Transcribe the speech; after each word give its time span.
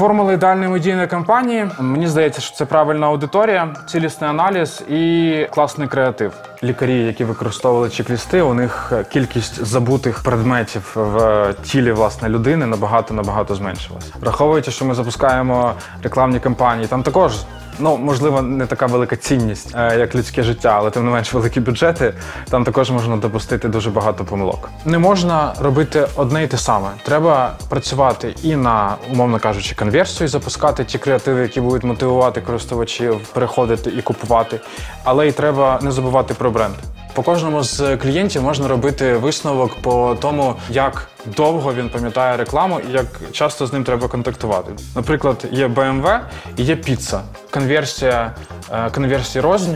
Формула 0.00 0.32
ідеальної 0.32 0.68
медійної 0.68 1.06
кампанії. 1.06 1.68
Мені 1.80 2.08
здається, 2.08 2.40
що 2.40 2.56
це 2.56 2.64
правильна 2.64 3.06
аудиторія, 3.06 3.74
цілісний 3.86 4.30
аналіз 4.30 4.82
і 4.88 5.46
класний 5.50 5.88
креатив. 5.88 6.32
Лікарі, 6.62 6.98
які 7.04 7.24
використовували 7.24 7.88
чек-лісти, 7.88 8.42
у 8.42 8.54
них 8.54 8.92
кількість 9.12 9.64
забутих 9.64 10.22
предметів 10.22 10.92
в 10.94 11.54
тілі 11.62 11.92
власне 11.92 12.28
людини 12.28 12.66
набагато 12.66 13.14
набагато 13.14 13.54
зменшилась. 13.54 14.12
Враховуючи, 14.20 14.70
що 14.70 14.84
ми 14.84 14.94
запускаємо 14.94 15.72
рекламні 16.02 16.40
кампанії, 16.40 16.86
там 16.86 17.02
також. 17.02 17.32
Ну, 17.80 17.96
можливо, 17.96 18.42
не 18.42 18.66
така 18.66 18.86
велика 18.86 19.16
цінність, 19.16 19.76
е, 19.76 19.98
як 19.98 20.14
людське 20.14 20.42
життя, 20.42 20.74
але 20.78 20.90
тим 20.90 21.04
не 21.04 21.10
менш 21.10 21.34
великі 21.34 21.60
бюджети. 21.60 22.14
Там 22.50 22.64
також 22.64 22.90
можна 22.90 23.16
допустити 23.16 23.68
дуже 23.68 23.90
багато 23.90 24.24
помилок. 24.24 24.70
Не 24.84 24.98
можна 24.98 25.54
робити 25.60 26.06
одне 26.16 26.44
і 26.44 26.46
те 26.46 26.58
саме. 26.58 26.88
Треба 27.02 27.52
працювати 27.68 28.34
і 28.42 28.56
на, 28.56 28.96
умовно 29.12 29.38
кажучи, 29.38 29.74
конверсію, 29.74 30.28
запускати 30.28 30.84
ті 30.84 30.98
креативи, 30.98 31.42
які 31.42 31.60
будуть 31.60 31.84
мотивувати 31.84 32.40
користувачів 32.40 33.18
переходити 33.32 33.90
і 33.98 34.02
купувати. 34.02 34.60
Але 35.04 35.28
й 35.28 35.32
треба 35.32 35.78
не 35.82 35.92
забувати 35.92 36.34
про 36.34 36.50
бренд. 36.50 36.74
По 37.14 37.22
кожному 37.22 37.62
з 37.62 37.96
клієнтів 37.96 38.42
можна 38.42 38.68
робити 38.68 39.14
висновок 39.14 39.74
по 39.82 40.16
тому, 40.20 40.54
як 40.70 41.08
довго 41.36 41.74
він 41.74 41.88
пам'ятає 41.88 42.36
рекламу 42.36 42.80
і 42.90 42.92
як 42.92 43.06
часто 43.32 43.66
з 43.66 43.72
ним 43.72 43.84
треба 43.84 44.08
контактувати. 44.08 44.72
Наприклад, 44.96 45.44
є 45.52 45.66
BMW 45.68 46.20
і 46.56 46.62
є 46.62 46.76
піца. 46.76 47.22
Конверсія, 47.50 48.34
е, 48.72 48.90
конверсії 48.90 49.42
рознь. 49.42 49.72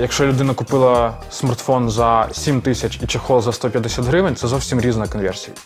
Якщо 0.00 0.26
людина 0.26 0.54
купила 0.54 1.14
смартфон 1.30 1.90
за 1.90 2.28
7 2.32 2.60
тисяч 2.60 2.98
і 3.02 3.06
чехол 3.06 3.40
за 3.42 3.52
150 3.52 4.04
гривень, 4.04 4.36
це 4.36 4.48
зовсім 4.48 4.80
різна 4.80 5.06
конверсія. 5.06 5.56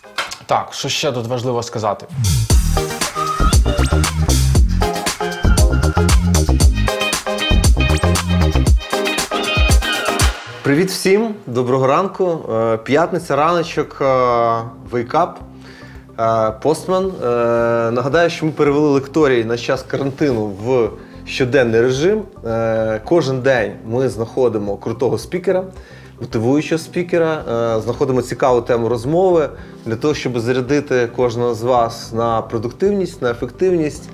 Так, 0.47 0.69
що 0.73 0.89
ще 0.89 1.13
тут 1.13 1.27
важливо 1.27 1.63
сказати? 1.63 2.07
Привіт 10.71 10.91
всім, 10.91 11.35
доброго 11.47 11.87
ранку. 11.87 12.39
Е, 12.55 12.77
П'ятниця, 12.77 13.37
раночок, 13.37 13.97
up. 14.01 15.33
Е, 16.21 16.53
Постман. 16.63 17.07
Е, 17.07 17.27
Нагадаю, 17.91 18.31
що 18.31 18.47
ми 18.47 18.53
перевели 18.53 18.89
лекторій 18.89 19.45
на 19.45 19.59
час 19.59 19.83
карантину 19.83 20.47
в 20.47 20.91
щоденний 21.25 21.81
режим. 21.81 22.23
Кожен 23.05 23.41
день 23.41 23.73
ми 23.87 24.09
знаходимо 24.09 24.77
крутого 24.77 25.19
спікера, 25.19 25.65
мотивуючого 26.21 26.79
спікера, 26.79 27.43
знаходимо 27.81 28.23
цікаву 28.23 28.61
тему 28.61 28.89
розмови 28.89 29.49
для 29.87 29.97
того, 29.97 30.15
щоб 30.15 30.41
зарядити 30.41 31.09
кожного 31.17 31.55
з 31.55 31.63
вас 31.63 32.13
на 32.13 32.43
продуктивність, 32.43 33.23
на 33.23 33.31
ефективність, 33.31 34.09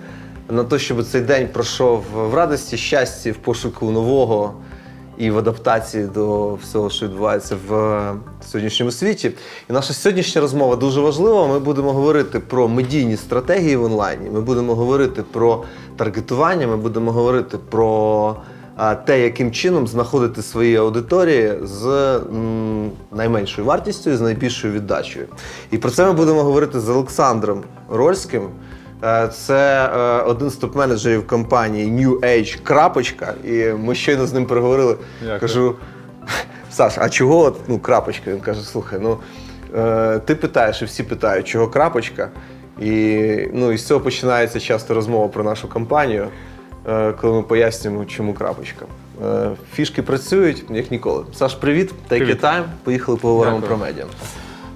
на 0.50 0.64
те, 0.64 0.78
щоб 0.78 1.04
цей 1.04 1.20
день 1.20 1.48
пройшов 1.52 2.04
в 2.14 2.34
радості, 2.34 2.76
щасті, 2.76 3.30
в 3.30 3.36
пошуку 3.36 3.90
нового 3.90 4.54
і 5.18 5.30
в 5.30 5.38
адаптації 5.38 6.04
до 6.04 6.54
всього, 6.54 6.90
що 6.90 7.06
відбувається 7.06 7.56
в 7.68 7.74
е, 7.74 8.14
сьогоднішньому 8.50 8.92
світі. 8.92 9.30
І 9.70 9.72
наша 9.72 9.94
сьогоднішня 9.94 10.40
розмова 10.40 10.76
дуже 10.76 11.00
важлива. 11.00 11.46
Ми 11.46 11.58
будемо 11.58 11.92
говорити 11.92 12.40
про 12.40 12.68
медійні 12.68 13.16
стратегії 13.16 13.76
в 13.76 13.84
онлайні. 13.84 14.30
Ми 14.30 14.40
будемо 14.40 14.74
говорити 14.74 15.22
про 15.32 15.64
таргетування. 15.96 16.66
Ми 16.66 16.76
будемо 16.76 17.12
говорити 17.12 17.58
про 17.70 18.36
те, 19.06 19.20
яким 19.20 19.52
чином 19.52 19.86
знаходити 19.86 20.42
свої 20.42 20.76
аудиторії 20.76 21.52
з 21.62 22.20
найменшою 23.12 23.66
вартістю 23.66 24.10
і 24.10 24.16
з 24.16 24.20
найбільшою 24.20 24.72
віддачею. 24.72 25.26
І 25.70 25.78
про 25.78 25.90
це 25.90 26.06
ми 26.06 26.12
будемо 26.12 26.42
говорити 26.42 26.80
з 26.80 26.88
Олександром 26.88 27.62
Рольським. 27.90 28.48
Е, 29.04 29.28
Це 29.28 29.90
е, 29.94 30.22
один 30.22 30.50
з 30.50 30.62
топ-менеджерів 30.62 31.26
компанії 31.26 31.92
New 32.06 32.20
Age 32.20 32.62
Крапочка. 32.62 33.34
І 33.44 33.64
ми 33.64 33.94
щойно 33.94 34.26
з 34.26 34.32
ним 34.32 34.46
переговорили. 34.46 34.96
Дякую. 35.20 35.40
Кажу: 35.40 35.74
Саш, 36.70 36.94
а 36.98 37.08
чого 37.08 37.56
ну, 37.68 37.78
крапочка? 37.78 38.30
Він 38.30 38.40
каже: 38.40 38.62
слухай, 38.62 38.98
ну 39.02 39.18
е, 39.76 40.18
ти 40.18 40.34
питаєш, 40.34 40.82
і 40.82 40.84
всі 40.84 41.02
питають, 41.02 41.46
чого 41.48 41.68
крапочка? 41.68 42.30
І, 42.80 43.22
ну, 43.52 43.72
і 43.72 43.78
з 43.78 43.86
цього 43.86 44.00
починається 44.00 44.60
часто 44.60 44.94
розмова 44.94 45.28
про 45.28 45.44
нашу 45.44 45.68
компанію, 45.68 46.28
коли 47.20 47.32
ми 47.34 47.42
пояснюємо, 47.42 48.04
чому 48.04 48.34
крапочка. 48.34 48.86
Фішки 49.74 50.02
працюють, 50.02 50.64
як 50.70 50.90
ніколи. 50.90 51.24
Саш, 51.34 51.54
привіт, 51.54 51.90
take 51.90 52.18
Привіт. 52.18 52.42
your 52.42 52.44
time. 52.44 52.62
Поїхали 52.84 53.18
поговоримо 53.18 53.60
Дякую. 53.60 53.78
про 53.78 53.86
медіа. 53.86 54.04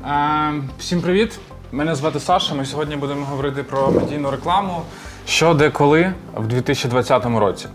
Е, 0.06 0.62
всім 0.78 1.00
привіт! 1.00 1.38
Мене 1.72 1.94
звати 1.94 2.20
Саша. 2.20 2.54
Ми 2.54 2.64
сьогодні 2.64 2.96
будемо 2.96 3.26
говорити 3.26 3.62
про 3.62 3.90
медійну 3.90 4.30
рекламу. 4.30 4.82
Що, 5.26 5.54
де, 5.54 5.70
коли 5.70 6.12
в 6.36 6.46
2020 6.46 7.24
році. 7.26 7.66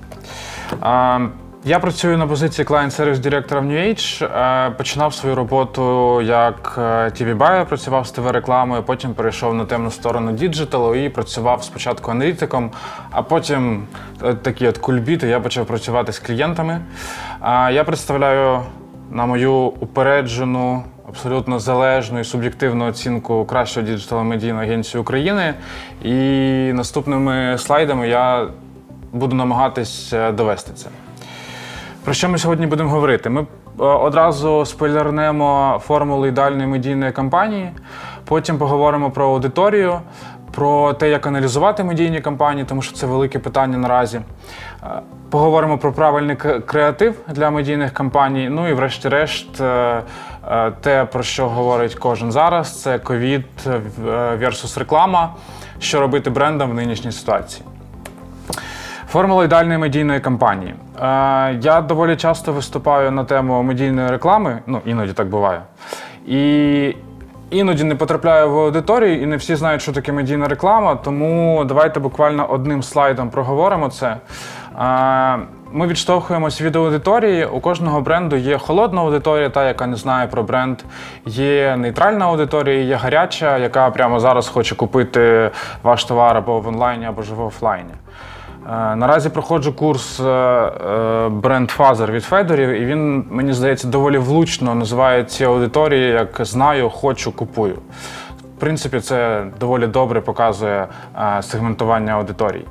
Е, 0.84 1.20
я 1.68 1.80
працюю 1.80 2.18
на 2.18 2.28
позиції 2.28 2.66
Client 2.66 3.02
Service 3.02 3.18
директора 3.20 3.62
в 3.62 3.66
New 3.66 3.88
Age. 3.90 4.26
Е, 4.26 4.72
Починав 4.72 5.14
свою 5.14 5.36
роботу 5.36 6.22
як 6.22 6.74
tv 6.78 7.38
buyer 7.38 7.66
працював 7.66 8.08
з 8.08 8.12
ТВ-рекламою, 8.18 8.84
потім 8.84 9.14
перейшов 9.14 9.54
на 9.54 9.66
темну 9.66 9.92
сторону 9.92 10.32
діджиталу 10.32 10.96
і 10.96 11.10
працював 11.10 11.64
спочатку 11.64 12.12
аналітиком, 12.12 12.72
а 13.12 13.22
потім 13.22 13.88
е, 14.24 14.34
такі 14.34 14.68
от 14.68 14.78
кульбіти, 14.78 15.28
я 15.28 15.40
почав 15.40 15.66
працювати 15.66 16.12
з 16.14 16.20
клієнтами. 16.20 16.82
Е, 17.44 17.74
Я 17.74 17.84
представляю 17.84 18.62
на 19.12 19.26
мою 19.26 19.54
упереджену, 19.54 20.84
абсолютно 21.16 21.60
залежну 21.60 22.20
і 22.20 22.24
суб'єктивну 22.24 22.88
оцінку 22.88 23.46
кращого 23.46 23.88
діджитал-медійної 23.88 24.68
агенції 24.68 25.02
України. 25.02 25.54
І 26.04 26.14
наступними 26.74 27.58
слайдами 27.58 28.08
я 28.10 28.48
буду 29.14 29.36
намагатись 29.36 30.14
довести 30.34 30.72
це. 30.74 30.90
Про 32.04 32.14
що 32.14 32.30
ми 32.30 32.38
сьогодні 32.38 32.68
будемо 32.68 32.90
говорити? 32.90 33.30
Ми 33.30 33.42
е, 33.42 33.46
одразу 33.84 34.66
спойлернемо 34.66 35.82
формулу 35.86 36.26
ідеальної 36.26 36.68
медійної 36.68 37.12
кампанії, 37.12 37.72
потім 38.26 38.58
поговоримо 38.58 39.12
про 39.12 39.26
аудиторію, 39.26 40.00
про 40.52 40.94
те, 40.94 41.10
як 41.10 41.28
аналізувати 41.28 41.84
медійні 41.84 42.22
кампанії, 42.22 42.66
тому 42.70 42.82
що 42.82 42.96
це 42.96 43.08
велике 43.08 43.40
питання 43.40 43.78
наразі. 43.78 44.22
Е, 44.84 44.88
Поговоримо 45.30 45.78
про 45.78 45.94
правильний 45.94 46.36
креатив 46.66 47.16
для 47.28 47.50
медійних 47.50 47.94
кампаній. 47.94 48.50
Ну 48.50 48.70
і 48.70 48.74
врешті-решт, 48.74 49.62
е, 49.62 50.02
те, 50.82 51.06
про 51.06 51.24
що 51.24 51.50
говорить 51.50 51.96
кожен 51.96 52.32
зараз, 52.32 52.82
це 52.82 53.00
ковід 53.00 53.46
е, 53.68 53.82
versus 54.42 54.80
реклама, 54.80 55.34
що 55.80 56.00
робити 56.00 56.30
брендам 56.30 56.72
в 56.72 56.74
нинішній 56.74 57.12
ситуації. 57.12 57.66
Формула 59.10 59.46
ідеальної 59.46 59.78
медійної 59.78 60.20
кампанії. 60.20 60.74
Е, 61.02 61.60
я 61.62 61.82
доволі 61.82 62.16
часто 62.16 62.54
виступаю 62.54 63.12
на 63.12 63.24
тему 63.24 63.64
медійної 63.64 64.10
реклами, 64.10 64.60
ну 64.68 64.82
іноді 64.86 65.14
так 65.14 65.28
буває. 65.28 65.62
І 66.28 66.96
іноді 67.50 67.84
не 67.84 67.96
потрапляю 67.96 68.52
в 68.52 68.60
аудиторію, 68.60 69.22
і 69.22 69.26
не 69.26 69.38
всі 69.38 69.56
знають, 69.56 69.82
що 69.82 69.92
таке 69.92 70.12
медійна 70.12 70.48
реклама. 70.48 70.96
Тому 70.96 71.66
давайте 71.66 72.00
буквально 72.00 72.46
одним 72.46 72.84
слайдом 72.84 73.30
проговоримо 73.30 73.90
це. 73.90 74.18
Ми 75.72 75.88
відштовхуємось 75.88 76.62
від 76.62 76.76
аудиторії. 76.76 77.46
У 77.46 77.60
кожного 77.60 78.02
бренду 78.02 78.36
є 78.36 78.58
холодна 78.58 79.02
аудиторія, 79.02 79.50
та 79.50 79.68
яка 79.68 79.88
не 79.88 79.96
знає 79.96 80.28
про 80.28 80.44
бренд. 80.44 80.80
Є 81.26 81.78
нейтральна 81.78 82.26
аудиторія, 82.26 82.82
є 82.82 82.96
гаряча, 82.96 83.58
яка 83.58 83.90
прямо 83.90 84.20
зараз 84.20 84.48
хоче 84.48 84.76
купити 84.76 85.52
ваш 85.84 86.06
товар 86.06 86.38
або 86.38 86.60
в 86.60 86.68
онлайні, 86.68 87.06
або 87.06 87.22
ж 87.22 87.34
в 87.34 87.42
офлайні. 87.42 87.94
Е, 88.70 88.96
Наразі 88.96 89.30
проходжу 89.30 89.74
курс 89.76 90.20
е, 90.20 90.24
е, 90.24 91.30
бренд 91.30 91.72
Фазер 91.72 92.12
від 92.12 92.24
Федорів, 92.24 92.70
і 92.70 92.86
він, 92.86 93.26
мені 93.30 93.54
здається, 93.54 93.88
доволі 93.88 94.18
влучно 94.18 94.76
називає 94.76 95.24
ці 95.24 95.44
аудиторії 95.44 96.12
як 96.12 96.46
знаю, 96.46 96.90
хочу, 96.90 97.32
купую. 97.32 97.80
В 98.56 98.60
принципі, 98.60 99.00
це 99.00 99.46
доволі 99.60 99.88
добре 99.88 100.22
показує 100.22 100.88
е, 101.16 101.42
сегментування 101.44 102.14
аудиторій. 102.14 102.66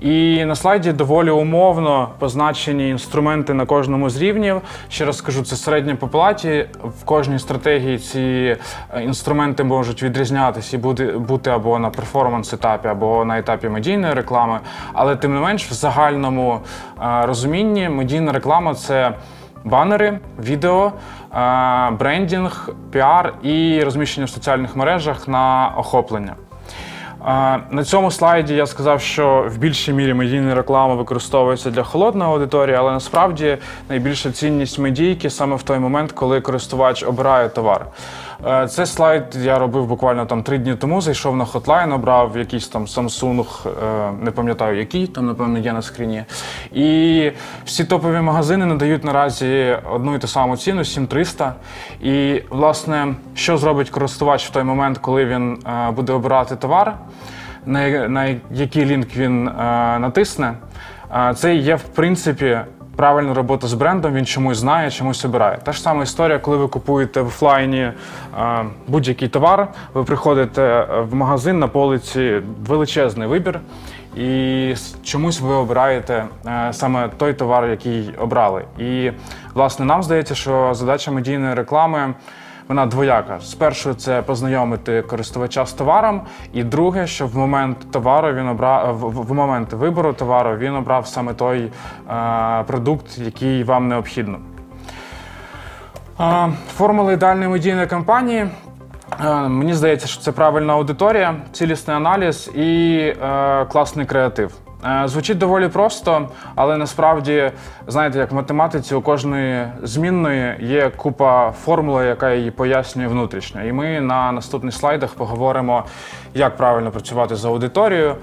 І 0.00 0.44
на 0.44 0.54
слайді 0.54 0.92
доволі 0.92 1.30
умовно 1.30 2.08
позначені 2.18 2.88
інструменти 2.88 3.54
на 3.54 3.66
кожному 3.66 4.10
з 4.10 4.16
рівнів. 4.16 4.60
Ще 4.88 5.04
раз 5.04 5.16
скажу, 5.16 5.42
це 5.42 5.56
середня 5.56 5.96
по 5.96 6.08
палаті. 6.08 6.66
В 7.00 7.04
кожній 7.04 7.38
стратегії 7.38 7.98
ці 7.98 8.56
е, 8.94 9.02
інструменти 9.02 9.64
можуть 9.64 10.02
відрізнятися 10.02 10.76
і 10.76 10.80
бути, 11.18 11.50
або 11.50 11.78
на 11.78 11.90
перформанс-етапі, 11.90 12.88
або 12.88 13.24
на 13.24 13.38
етапі 13.38 13.68
медійної 13.68 14.14
реклами. 14.14 14.60
Але 14.92 15.16
тим 15.16 15.34
не 15.34 15.40
менш, 15.40 15.70
в 15.70 15.72
загальному 15.72 16.60
е, 17.02 17.26
розумінні 17.26 17.88
медійна 17.88 18.32
реклама 18.32 18.74
це. 18.74 19.12
Банери, 19.64 20.18
відео, 20.38 20.92
брендінг, 21.98 22.68
піар 22.92 23.34
і 23.42 23.82
розміщення 23.84 24.26
в 24.26 24.30
соціальних 24.30 24.76
мережах 24.76 25.28
на 25.28 25.72
охоплення. 25.76 26.34
Е, 27.26 27.58
На 27.70 27.84
цьому 27.84 28.10
слайді 28.10 28.54
я 28.54 28.66
сказав, 28.66 29.00
що 29.00 29.46
в 29.48 29.58
більшій 29.58 29.92
мірі 29.92 30.14
медійна 30.14 30.54
реклама 30.54 30.94
використовується 30.94 31.70
для 31.70 31.82
холодної 31.82 32.30
аудиторії, 32.30 32.76
але 32.76 32.92
насправді 32.92 33.58
найбільша 33.88 34.32
цінність 34.32 34.78
медійки 34.78 35.30
саме 35.30 35.56
в 35.56 35.62
той 35.62 35.78
момент, 35.78 36.12
коли 36.12 36.40
користувач 36.40 37.02
обирає 37.02 37.48
товар. 37.48 37.86
Е, 38.46 38.68
Цей 38.68 38.86
слайд 38.86 39.36
я 39.42 39.58
робив 39.58 39.86
буквально 39.86 40.26
там 40.26 40.42
три 40.42 40.58
дні 40.58 40.74
тому. 40.74 41.00
Зайшов 41.00 41.36
на 41.36 41.44
хотлайн, 41.44 41.92
обрав 41.92 42.36
якийсь 42.36 42.68
там 42.68 42.84
Samsung, 42.84 43.68
е, 43.68 44.12
не 44.20 44.30
пам'ятаю 44.30 44.78
який, 44.78 45.06
там, 45.06 45.26
напевно, 45.26 45.58
є 45.58 45.72
на 45.72 45.82
скріні. 45.82 46.24
І 46.72 47.30
всі 47.64 47.84
топові 47.84 48.20
магазини 48.20 48.66
надають 48.66 49.04
наразі 49.04 49.76
одну 49.92 50.14
і 50.14 50.18
ту 50.18 50.26
саму 50.26 50.56
ціну 50.56 50.84
7300. 50.84 51.54
І, 52.02 52.42
власне, 52.50 53.14
що 53.34 53.56
зробить 53.56 53.90
користувач 53.90 54.46
в 54.46 54.50
той 54.50 54.62
момент, 54.62 54.98
коли 54.98 55.24
він 55.24 55.58
е, 55.66 55.90
буде 55.90 56.12
обирати 56.12 56.56
товар, 56.56 56.94
на, 57.66 58.36
який 58.50 58.84
лінк 58.84 59.16
він 59.16 59.44
натисне, 59.44 60.54
це 61.34 61.54
є 61.54 61.74
в 61.74 61.82
принципі. 61.82 62.58
Правильна 63.00 63.34
робота 63.34 63.66
з 63.66 63.74
брендом, 63.74 64.14
він 64.14 64.26
чомусь 64.26 64.58
знає, 64.58 64.90
чомусь 64.90 65.24
обирає. 65.24 65.58
Та 65.62 65.72
ж 65.72 65.80
сама 65.80 66.02
історія, 66.02 66.38
коли 66.38 66.56
ви 66.56 66.68
купуєте 66.68 67.20
в 67.20 67.26
офлайні 67.26 67.78
е, 67.78 67.94
будь-який 68.88 69.28
товар, 69.28 69.68
ви 69.94 70.04
приходите 70.04 70.62
е, 70.62 71.00
в 71.00 71.14
магазин 71.14 71.58
на 71.58 71.68
полиці 71.68 72.42
величезний 72.66 73.28
вибір, 73.28 73.60
і 74.16 74.74
чомусь 75.02 75.40
ви 75.40 75.54
обираєте 75.54 76.24
е, 76.46 76.68
саме 76.72 77.08
той 77.16 77.34
товар, 77.34 77.70
який 77.70 78.14
обрали. 78.18 78.64
І 78.78 79.10
власне 79.54 79.84
нам 79.84 80.02
здається, 80.02 80.34
що 80.34 80.74
задача 80.74 81.10
медійної 81.10 81.54
реклами 81.54 82.14
вона 82.70 82.86
двояка. 82.86 83.40
Спершу 83.40 83.94
це 83.94 84.22
познайомити 84.22 85.02
користувача 85.02 85.66
з 85.66 85.72
товаром, 85.72 86.20
і 86.52 86.64
друге, 86.64 87.06
що 87.06 87.26
в 87.26 87.36
момент 87.36 87.92
товару 87.92 88.32
він 88.32 88.48
обрав 88.48 88.98
в, 88.98 89.32
момент 89.32 89.72
вибору 89.72 90.12
товару 90.12 90.56
він 90.56 90.74
обрав 90.74 91.06
саме 91.06 91.34
той 91.34 91.72
е, 92.10 92.62
продукт, 92.66 93.18
який 93.18 93.64
вам 93.64 93.88
необхідно. 93.88 94.38
Е, 96.20 96.48
Формула 96.76 97.12
ідеальної 97.12 97.48
медійної 97.48 97.86
кампанії. 97.86 98.46
Е, 99.24 99.34
Мені 99.48 99.74
здається, 99.74 100.06
що 100.06 100.22
це 100.22 100.32
правильна 100.32 100.72
аудиторія, 100.72 101.34
цілісний 101.52 101.96
аналіз 101.96 102.50
і 102.54 102.96
е, 103.22 103.64
класний 103.64 104.06
креатив. 104.06 104.52
Е, 104.84 105.08
Звучить 105.08 105.38
доволі 105.38 105.68
просто, 105.68 106.28
але 106.54 106.76
насправді, 106.76 107.52
знаєте, 107.86 108.18
як 108.18 108.32
в 108.32 108.34
математиці 108.34 108.94
у 108.94 109.02
кожної 109.02 109.66
змінної 109.82 110.54
є 110.60 110.90
купа 110.90 111.50
формули, 111.50 112.06
яка 112.06 112.32
її 112.32 112.50
пояснює 112.50 113.06
внутрішньо. 113.06 113.64
І 113.64 113.72
ми 113.72 114.00
на 114.00 114.32
наступних 114.32 114.74
слайдах 114.74 115.14
поговоримо, 115.14 115.84
як 116.34 116.56
правильно 116.56 116.90
працювати 116.90 117.36
з 117.36 117.44
аудиторією, 117.44 118.10
е, 118.10 118.16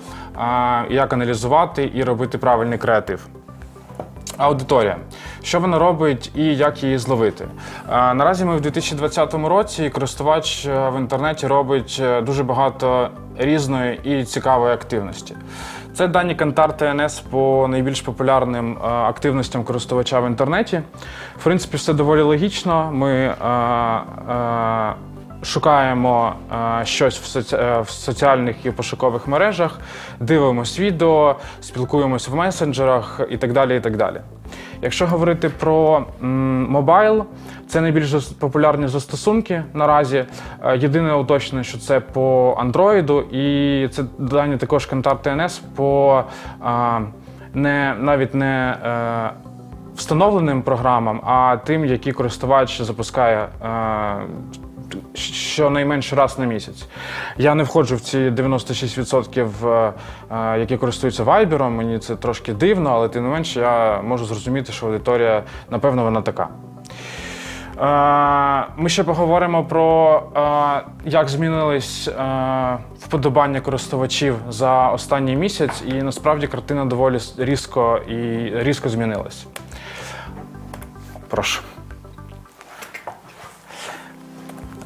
як 0.89 1.13
аналізувати 1.13 1.91
і 1.93 2.03
робити 2.03 2.37
правильний 2.37 2.77
креатив. 2.77 3.27
Аудиторія. 4.37 4.97
Що 5.43 5.59
вона 5.59 5.79
робить 5.79 6.31
і 6.35 6.43
як 6.55 6.83
її 6.83 6.97
зловити? 6.97 7.47
Наразі 7.89 8.45
ми 8.45 8.57
в 8.57 8.61
2020 8.61 9.33
році 9.33 9.89
користувач 9.89 10.65
е, 10.65 10.89
в 10.89 10.97
інтернеті 10.99 11.47
робить 11.47 11.97
е, 12.03 12.21
дуже 12.21 12.43
багато 12.43 13.09
різної 13.37 13.99
і 14.03 14.23
цікавої 14.23 14.73
активності. 14.73 15.35
Це 15.93 16.07
дані 16.07 16.35
Кантар 16.35 16.77
ТНС 16.77 17.19
по 17.19 17.67
найбільш 17.69 18.01
популярним 18.01 18.77
е, 18.77 18.87
активностям 18.87 19.63
користувача 19.63 20.19
в 20.19 20.27
інтернеті. 20.27 20.81
В 21.39 21.43
принципі, 21.43 21.77
все 21.77 21.93
доволі 21.93 22.21
логічно. 22.21 22.91
Ми 22.91 23.35
шукаємо 25.47 26.33
е, 26.81 26.85
щось 26.85 27.19
в, 27.19 27.25
соці... 27.25 27.55
е, 27.55 27.81
в 27.81 27.89
соціальних 27.89 28.65
і 28.65 28.71
пошукових 28.71 29.27
мережах, 29.27 29.79
дивимось 30.19 30.79
відео, 30.79 31.35
спілкуємось 31.61 32.27
в 32.27 32.35
месенджерах 32.35 33.21
і 33.29 33.37
так 33.37 33.53
далі. 33.53 33.77
І 33.77 33.79
так 33.79 33.97
далі. 33.97 34.21
Якщо 34.81 35.07
говорити 35.07 35.49
про 35.49 36.05
мобайл, 36.69 37.25
це 37.67 37.81
найбільш 37.81 38.13
популярні 38.39 38.87
застосунки 38.87 39.63
наразі. 39.73 40.25
Е, 40.63 40.77
Єдине 40.77 41.13
уточнення, 41.13 41.63
що 41.63 41.77
це 41.77 41.99
по 41.99 42.57
Android, 42.63 43.31
і 43.31 43.87
це 43.87 44.03
дані 44.17 44.57
також 44.57 44.85
Контакт 44.85 45.23
ТНС 45.23 45.61
по 45.75 46.23
е, 46.65 47.01
не 47.53 47.95
навіть 47.99 48.35
не 48.35 48.77
е, 48.85 49.29
встановленим 49.95 50.61
програмам, 50.61 51.21
а 51.23 51.57
тим, 51.65 51.85
які 51.85 52.11
користувач 52.11 52.81
запускає 52.81 53.47
е, 53.65 54.15
щонайменше 55.13 56.15
раз 56.15 56.39
на 56.39 56.45
місяць. 56.45 56.85
Я 57.37 57.55
не 57.55 57.63
входжу 57.63 57.95
в 57.95 58.01
ці 58.01 58.17
96%, 58.17 59.67
е, 59.67 59.93
е, 60.31 60.59
які 60.59 60.77
користуються 60.77 61.23
Viber, 61.23 61.69
Мені 61.69 61.99
це 61.99 62.15
трошки 62.15 62.53
дивно, 62.53 62.89
але 62.89 63.09
тим 63.09 63.23
не 63.23 63.29
менше 63.29 63.59
я 63.59 64.01
можу 64.01 64.25
зрозуміти, 64.25 64.71
що 64.71 64.85
аудиторія, 64.85 65.43
напевно, 65.69 66.03
вона 66.03 66.21
така. 66.21 66.47
Е, 67.81 68.73
Ми 68.77 68.89
ще 68.89 69.03
поговоримо 69.03 69.63
про 69.65 70.23
як 71.05 71.29
змінились 71.29 72.09
вподобання 72.99 73.61
користувачів 73.61 74.35
за 74.49 74.89
останній 74.89 75.35
місяць, 75.35 75.83
і 75.87 75.93
насправді 75.93 76.47
картина 76.47 76.85
доволі 76.85 77.19
різко 77.37 77.97
і 77.97 78.49
різко 78.53 78.89
змінилась. 78.89 79.45
Прошу. 81.29 81.61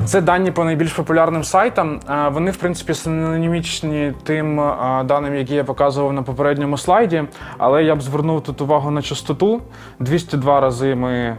Це 0.05 0.21
дані 0.21 0.51
по 0.51 0.63
найбільш 0.63 0.93
популярним 0.93 1.43
сайтам. 1.43 1.99
Е, 2.09 2.29
Вони, 2.29 2.51
в 2.51 2.57
принципі, 2.57 2.93
синонімічні 2.93 4.13
тим 4.23 4.59
е, 4.59 5.03
даним, 5.05 5.35
які 5.35 5.55
я 5.55 5.63
показував 5.63 6.13
на 6.13 6.23
попередньому 6.23 6.77
слайді. 6.77 7.23
Але 7.57 7.83
я 7.83 7.95
б 7.95 8.01
звернув 8.01 8.43
тут 8.43 8.61
увагу 8.61 8.91
на 8.91 9.01
частоту. 9.01 9.61
202 9.99 10.59
рази 10.59 10.95
ми 10.95 11.35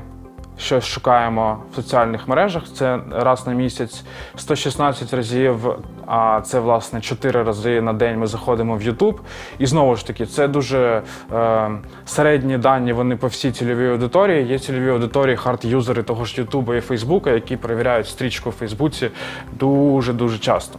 щось 0.58 0.84
шукаємо 0.84 1.58
в 1.72 1.76
соціальних 1.76 2.28
мережах. 2.28 2.62
Це 2.74 2.98
раз 3.10 3.46
на 3.46 3.52
місяць, 3.52 4.04
116 4.36 5.14
разів, 5.14 5.74
а 6.06 6.40
це 6.44 6.60
власне 6.60 7.00
4 7.00 7.42
рази 7.42 7.80
на 7.80 7.92
день 7.92 8.18
ми 8.18 8.26
заходимо 8.26 8.76
в 8.76 8.80
YouTube. 8.82 9.16
І 9.58 9.66
знову 9.66 9.96
ж 9.96 10.06
таки, 10.06 10.26
це 10.26 10.48
дуже 10.48 11.02
е, 11.32 11.70
середні 12.06 12.58
дані. 12.58 12.92
Вони 12.92 13.16
по 13.16 13.26
всій 13.26 13.52
цільовій 13.52 13.88
аудиторії. 13.88 14.46
Є 14.46 14.58
цільові 14.58 14.90
аудиторії, 14.90 15.36
хард-юзери 15.36 16.02
того 16.02 16.24
ж 16.24 16.42
YouTube 16.42 16.74
і 16.74 16.80
Facebook, 16.80 17.28
які 17.34 17.56
перевіряють 17.56 18.08
стрічку 18.08 18.50
в 18.50 18.52
Фейсбуці 18.52 19.10
дуже 19.52 20.12
дуже 20.12 20.38
часто. 20.38 20.78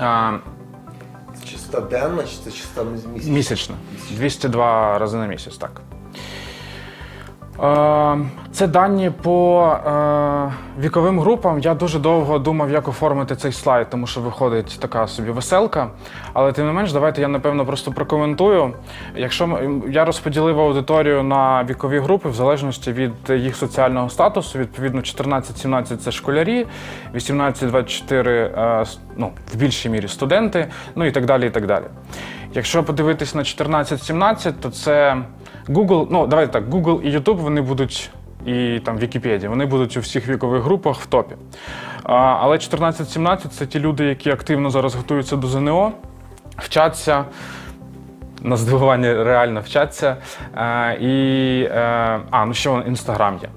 Е, 0.00 0.30
Це 1.34 1.46
чиста 1.50 1.80
денна 1.80 2.22
чи 2.22 2.36
це 2.44 2.50
чиста 2.50 2.84
місячна? 3.14 3.32
Місячно. 3.34 3.74
202 4.10 4.98
рази 4.98 5.16
на 5.16 5.26
місяць, 5.26 5.56
так. 5.56 5.80
Е, 7.62 8.18
Це 8.52 8.66
дані 8.66 9.10
по 9.22 9.66
е, 9.86 10.52
віковим 10.80 11.20
групам. 11.20 11.58
Я 11.58 11.74
дуже 11.74 11.98
довго 11.98 12.38
думав, 12.38 12.70
як 12.70 12.88
оформити 12.88 13.36
цей 13.36 13.52
слайд, 13.52 13.86
тому 13.90 14.06
що 14.06 14.20
виходить 14.20 14.78
така 14.80 15.06
собі 15.06 15.30
веселка. 15.30 15.88
Але 16.32 16.52
тим 16.52 16.66
не 16.66 16.72
менш, 16.72 16.92
давайте 16.92 17.20
я 17.20 17.28
напевно 17.28 17.66
просто 17.66 17.92
прокоментую. 17.92 18.72
Якщо 19.16 19.58
я 19.88 20.04
розподілив 20.04 20.60
аудиторію 20.60 21.22
на 21.22 21.64
вікові 21.64 21.98
групи 21.98 22.28
в 22.28 22.34
залежності 22.34 22.92
від 22.92 23.12
їх 23.30 23.56
соціального 23.56 24.10
статусу, 24.10 24.58
відповідно, 24.58 25.00
14-17 25.00 25.96
це 25.96 26.12
школярі, 26.12 26.66
18-24 27.14 28.28
е, 28.28 28.84
ну, 29.16 29.30
в 29.52 29.56
більшій 29.56 29.88
мірі 29.88 30.08
студенти, 30.08 30.66
ну 30.94 31.04
і 31.04 31.10
так 31.10 31.24
далі. 31.24 31.46
і 31.46 31.50
так 31.50 31.66
далі. 31.66 31.84
Якщо 32.54 32.84
подивитись 32.84 33.34
на 33.34 33.42
14-17, 33.42 34.52
то 34.52 34.70
це 34.70 35.16
Google, 35.68 36.06
ну 36.10 36.26
давайте 36.26 36.52
так, 36.52 36.68
Google 36.68 37.00
і 37.02 37.16
YouTube 37.16 37.36
вони 37.36 37.60
будуть. 37.60 38.10
І 38.46 38.80
там 38.84 38.98
Вікіпедія, 38.98 39.50
вони 39.50 39.66
будуть 39.66 39.96
у 39.96 40.00
всіх 40.00 40.28
вікових 40.28 40.62
групах 40.62 41.00
в 41.00 41.06
топі. 41.06 41.34
А, 42.02 42.14
але 42.16 42.56
14-17 42.56 43.48
це 43.48 43.66
ті 43.66 43.80
люди, 43.80 44.04
які 44.04 44.30
активно 44.30 44.70
зараз 44.70 44.94
готуються 44.94 45.36
до 45.36 45.46
ЗНО, 45.46 45.92
вчаться, 46.56 47.24
на 48.42 48.56
здивування 48.56 49.24
реально 49.24 49.60
вчаться. 49.60 50.16
Е, 50.56 50.94
і, 51.00 51.62
е, 51.62 52.20
а, 52.30 52.46
ну 52.46 52.54
ще 52.54 52.82
інстаграм 52.86 53.38
є. 53.42 53.48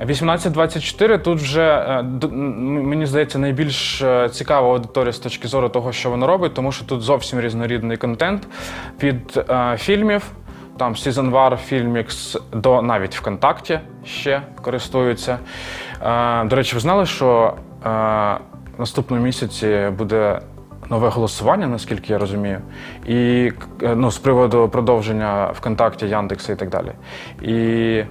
18-24 0.00 1.22
тут 1.22 1.40
вже 1.40 1.62
е, 1.62 2.28
мені 2.62 3.06
здається 3.06 3.38
найбільш 3.38 4.02
е, 4.02 4.28
цікава 4.28 4.68
аудиторія 4.68 5.12
з 5.12 5.18
точки 5.18 5.48
зору 5.48 5.68
того, 5.68 5.92
що 5.92 6.10
вона 6.10 6.26
робить, 6.26 6.54
тому 6.54 6.72
що 6.72 6.84
тут 6.84 7.02
зовсім 7.02 7.40
різнорідний 7.40 7.96
контент 7.96 8.48
від 9.02 9.44
е, 9.50 9.76
фільмів. 9.78 10.22
Там 10.78 10.94
War, 10.94 11.58
Filmix, 11.72 12.40
до 12.52 12.82
навіть 12.82 13.16
ВКонтакті 13.16 13.80
ще 14.04 14.42
користуються. 14.62 15.38
Е, 16.02 16.44
до 16.44 16.56
речі, 16.56 16.74
ви 16.74 16.80
знали, 16.80 17.06
що 17.06 17.54
е, 17.86 17.88
наступному 18.78 19.22
місяці 19.22 19.88
буде 19.98 20.40
нове 20.90 21.08
голосування, 21.08 21.66
наскільки 21.66 22.12
я 22.12 22.18
розумію, 22.18 22.60
і 23.06 23.52
ну, 23.80 24.10
з 24.10 24.18
приводу 24.18 24.68
продовження 24.68 25.46
ВКонтакті, 25.46 26.06
Яндекса 26.06 26.52
і 26.52 26.56
так 26.56 26.68
далі. 26.68 26.92
І 27.42 28.02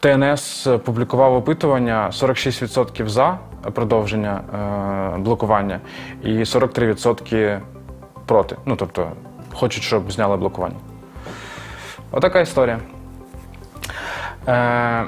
ТНС 0.00 0.68
публікував 0.84 1.34
опитування 1.34 2.10
46% 2.12 3.08
за 3.08 3.38
продовження 3.74 4.40
е, 5.14 5.18
блокування 5.18 5.80
і 6.22 6.28
43% 6.28 7.60
проти. 8.26 8.56
Ну 8.66 8.76
тобто 8.76 9.12
хочуть, 9.54 9.82
щоб 9.82 10.12
зняли 10.12 10.36
блокування. 10.36 10.76
Отака 12.10 12.40
історія. 12.40 12.78
Е, 14.48 15.04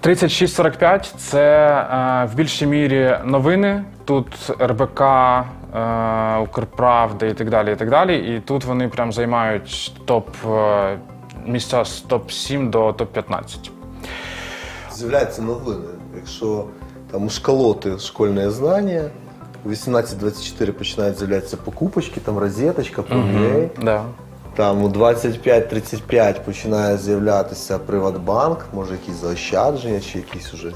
3645 0.00 1.14
це 1.16 1.68
е, 1.68 2.24
в 2.24 2.34
більшій 2.34 2.66
мірі 2.66 3.16
новини. 3.24 3.84
Тут 4.04 4.50
РБК, 4.60 5.00
е, 5.00 6.36
Укрправда 6.38 7.26
і 7.26 7.34
так 7.34 7.50
далі. 7.50 7.72
І 7.72 7.76
так 7.76 7.90
далі. 7.90 8.36
І 8.36 8.40
тут 8.40 8.64
вони 8.64 8.88
прям 8.88 9.12
займають 9.12 9.92
топ 10.04 10.28
е, 10.46 10.96
місця 11.46 11.84
з 11.84 12.00
топ 12.00 12.30
7 12.30 12.70
до 12.70 12.92
топ 12.92 13.12
15. 13.12 13.70
З'являються 14.94 15.42
новини. 15.42 15.88
Якщо 16.16 16.64
там 17.10 17.24
ушколоти 17.24 17.98
школьне 17.98 18.50
знання, 18.50 19.10
у 19.64 19.68
18-24 19.68 20.72
починають 20.72 21.18
з'являтися 21.18 21.56
покупочки, 21.56 22.20
там 22.20 22.38
розеточка, 22.38 23.02
промієй. 23.02 23.70
Да. 23.82 24.02
Там 24.56 24.82
у 24.82 24.88
25-35 24.88 26.40
починає 26.44 26.98
з'являтися 26.98 27.78
Приватбанк, 27.78 28.66
може 28.74 28.92
якісь 28.92 29.14
заощадження, 29.14 30.00
чи 30.00 30.18
якісь 30.18 30.54
уже 30.54 30.72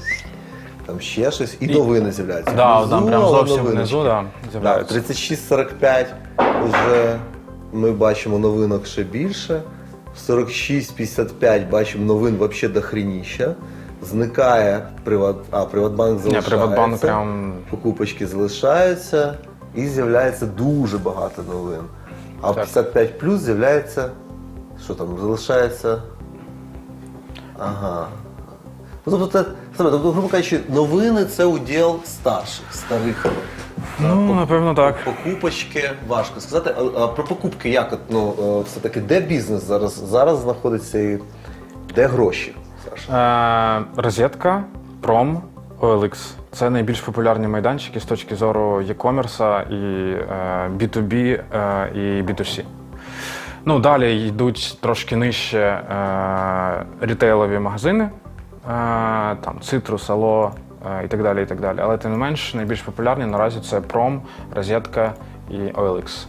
там 0.85 0.99
ще 0.99 1.31
щось, 1.31 1.57
і, 1.59 1.67
новини 1.67 2.11
з'являються. 2.11 2.53
Да, 2.55 2.87
там 2.87 3.05
прям 3.05 3.21
але 3.21 3.31
зовсім 3.37 3.57
новиночки. 3.57 3.77
внизу, 3.77 4.03
да, 4.03 4.23
Да, 4.43 4.51
з'являються. 4.51 4.95
36-45 4.95 6.05
вже 6.63 7.19
ми 7.73 7.91
бачимо 7.91 8.39
новинок 8.39 8.87
ще 8.87 9.03
більше. 9.03 9.61
В 10.15 10.31
46-55 10.31 11.69
бачимо 11.69 12.05
новин 12.05 12.35
взагалі 12.39 12.73
до 12.73 12.81
хрініща. 12.81 13.55
Зникає 14.01 14.87
Приват... 15.03 15.35
а, 15.51 15.65
Приватбанк 15.65 16.19
залишається. 16.19 16.49
Приватбанк 16.49 16.97
прям 17.01 17.53
Покупочки 17.69 18.27
залишаються 18.27 19.37
і 19.75 19.87
з'являється 19.87 20.45
дуже 20.45 20.97
багато 20.97 21.43
новин. 21.43 21.81
А 22.41 22.51
в 22.51 22.55
Так. 22.55 22.65
55 22.65 23.19
плюс 23.19 23.41
з'являється. 23.41 24.09
Що 24.83 24.93
там 24.93 25.17
залишається? 25.21 26.01
Ага. 27.59 28.07
Ну, 29.05 29.17
тобто, 29.17 29.27
це, 29.27 29.49
саме, 29.77 29.91
тобто, 29.91 30.11
грубо 30.11 30.27
кажучи, 30.27 30.59
новини 30.69 31.25
це 31.25 31.45
уділ 31.45 31.99
старших, 32.05 32.65
старих. 32.71 33.25
ну, 33.99 34.33
напевно, 34.33 34.73
так. 34.73 34.95
Покупочки 35.05 35.91
важко 36.07 36.39
сказати. 36.39 36.75
А, 36.77 37.03
а 37.03 37.07
про 37.07 37.23
покупки 37.23 37.69
як? 37.69 37.93
От, 37.93 37.99
ну, 38.09 38.33
е, 38.59 38.63
все-таки 38.63 39.01
де 39.01 39.19
бізнес 39.21 39.63
зараз, 39.63 39.93
зараз 39.93 40.39
знаходиться 40.39 40.99
і 40.99 41.19
де 41.95 42.07
гроші? 42.07 42.55
Саша? 42.89 43.79
Е, 43.79 44.01
розетка, 44.01 44.63
пром, 45.01 45.41
OLX. 45.81 46.31
Це 46.51 46.69
найбільш 46.69 47.01
популярні 47.01 47.47
майданчики 47.47 47.99
з 47.99 48.05
точки 48.05 48.35
зору 48.35 48.81
e-commerce 48.81 49.71
і 49.71 50.13
е, 50.13 50.69
B2B 50.77 51.13
е, 51.13 51.89
і 51.95 52.23
B2C. 52.23 52.63
Ну, 53.65 53.79
далі 53.79 54.27
йдуть 54.27 54.77
трошки 54.81 55.15
нижче 55.15 55.59
е, 55.59 56.85
рітейлові 57.01 57.59
магазини, 57.59 58.09
там 59.41 59.59
Allo 59.61 60.51
е, 60.85 61.05
і 61.05 61.07
так 61.07 61.23
далі. 61.23 61.43
і 61.43 61.45
так 61.45 61.59
далі. 61.59 61.77
Але 61.81 61.97
тим 61.97 62.11
не 62.11 62.17
менш, 62.17 62.53
найбільш 62.53 62.81
популярні 62.81 63.25
наразі 63.25 63.59
це 63.59 63.81
пром, 63.81 64.21
розетка 64.55 65.13
і 65.49 65.57
OLX. 65.57 66.25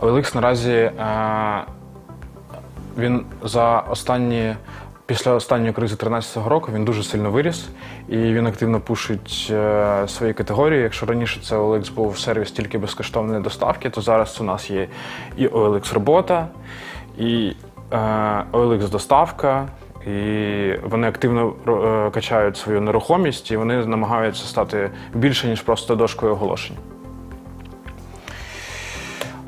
OLX 0.00 0.34
наразі 0.34 0.90
він 2.98 3.24
за 3.42 3.80
останні. 3.80 4.54
Після 5.06 5.32
останньої 5.32 5.72
кризи 5.72 5.96
2013 5.96 6.48
року 6.48 6.70
він 6.74 6.84
дуже 6.84 7.02
сильно 7.02 7.30
виріс 7.30 7.68
і 8.08 8.16
він 8.16 8.46
активно 8.46 8.80
пушить 8.80 9.48
е, 9.50 10.08
свої 10.08 10.32
категорії. 10.32 10.82
Якщо 10.82 11.06
раніше 11.06 11.40
це 11.40 11.56
OLX 11.56 11.92
був 11.92 12.18
сервіс 12.18 12.50
тільки 12.50 12.78
безкоштовної 12.78 13.42
доставки, 13.42 13.90
то 13.90 14.00
зараз 14.00 14.40
у 14.40 14.44
нас 14.44 14.70
є 14.70 14.88
і 15.36 15.46
OLX 15.46 15.94
робота, 15.94 16.48
і 17.18 17.52
е, 17.92 17.96
OLX 18.52 18.90
доставка, 18.90 19.68
і 20.06 20.78
вони 20.82 21.08
активно 21.08 21.52
е, 21.68 22.10
качають 22.10 22.56
свою 22.56 22.80
нерухомість 22.80 23.50
і 23.50 23.56
вони 23.56 23.86
намагаються 23.86 24.46
стати 24.46 24.90
більше, 25.14 25.48
ніж 25.48 25.60
просто 25.60 25.94
дошкою 25.94 26.32
оголошень. 26.32 26.76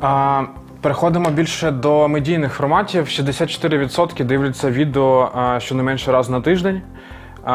А, 0.00 0.42
Переходимо 0.80 1.30
більше 1.30 1.70
до 1.70 2.08
медійних 2.08 2.52
форматів. 2.52 3.04
64% 3.04 4.24
дивляться 4.24 4.70
відео 4.70 5.30
щонайменше 5.58 6.12
раз 6.12 6.30
на 6.30 6.40
тиждень. 6.40 6.82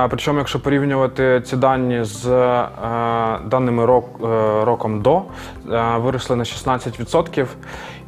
Причому, 0.09 0.37
якщо 0.37 0.59
порівнювати 0.59 1.41
ці 1.45 1.57
дані 1.57 2.03
з 2.03 2.27
е, 2.27 2.67
даними 3.45 3.85
рок, 3.85 4.05
е, 4.23 4.65
роком 4.65 5.01
до, 5.01 5.21
виросли 5.97 6.35
на 6.35 6.43
16%. 6.43 7.45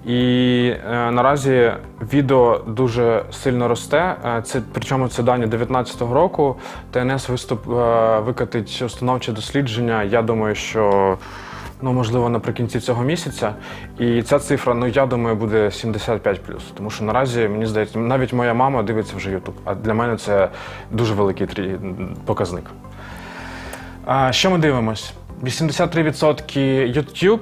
І 0.06 0.74
е, 0.92 1.12
наразі 1.12 1.72
відео 2.14 2.62
дуже 2.68 3.24
сильно 3.32 3.68
росте. 3.68 4.16
Е, 4.26 4.42
Це 4.42 4.62
причому 4.74 5.08
це 5.08 5.24
дані 5.24 5.46
2019 5.46 6.02
року. 6.02 6.56
ТНС 6.92 7.30
виступ 7.30 7.70
е, 7.70 8.20
викатить 8.20 8.82
установче 8.86 9.32
дослідження. 9.32 10.04
Я 10.04 10.22
думаю, 10.22 10.56
що 10.56 11.18
ну 11.82 11.94
можливо 11.94 12.30
наприкінці 12.30 12.80
цього 12.80 13.04
місяця. 13.04 13.54
І 14.00 14.22
ця 14.22 14.40
цифра, 14.40 14.74
ну 14.74 14.88
я 14.88 15.06
думаю, 15.06 15.36
буде 15.36 15.72
75 15.72 16.40
Тому 16.78 16.90
що 16.90 17.04
наразі 17.04 17.48
мені 17.48 17.66
здається, 17.66 18.00
навіть 18.00 18.34
моя 18.34 18.54
мама 18.54 18.84
дивиться 18.84 19.14
вже 19.18 19.30
YouTube, 19.30 19.54
а 19.66 19.76
для 19.76 19.94
мене 19.94 20.18
це 20.18 20.50
дуже 20.92 21.14
великий 21.14 21.48
показник. 22.26 22.66
А, 24.06 24.32
що 24.32 24.52
ми 24.52 24.58
дивимось? 24.58 25.14
83% 25.44 26.98
YouTube. 26.98 27.40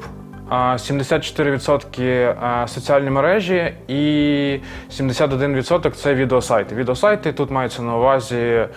А 0.51 0.73
74% 0.73 2.67
соціальні 2.67 3.09
мережі 3.09 3.73
і 3.87 4.59
71% 4.91 5.91
це 5.91 6.13
відеосайти. 6.13 6.75
Відеосайти 6.75 7.33
тут 7.33 7.51
маються 7.51 7.81
на 7.81 7.97
увазі 7.97 8.67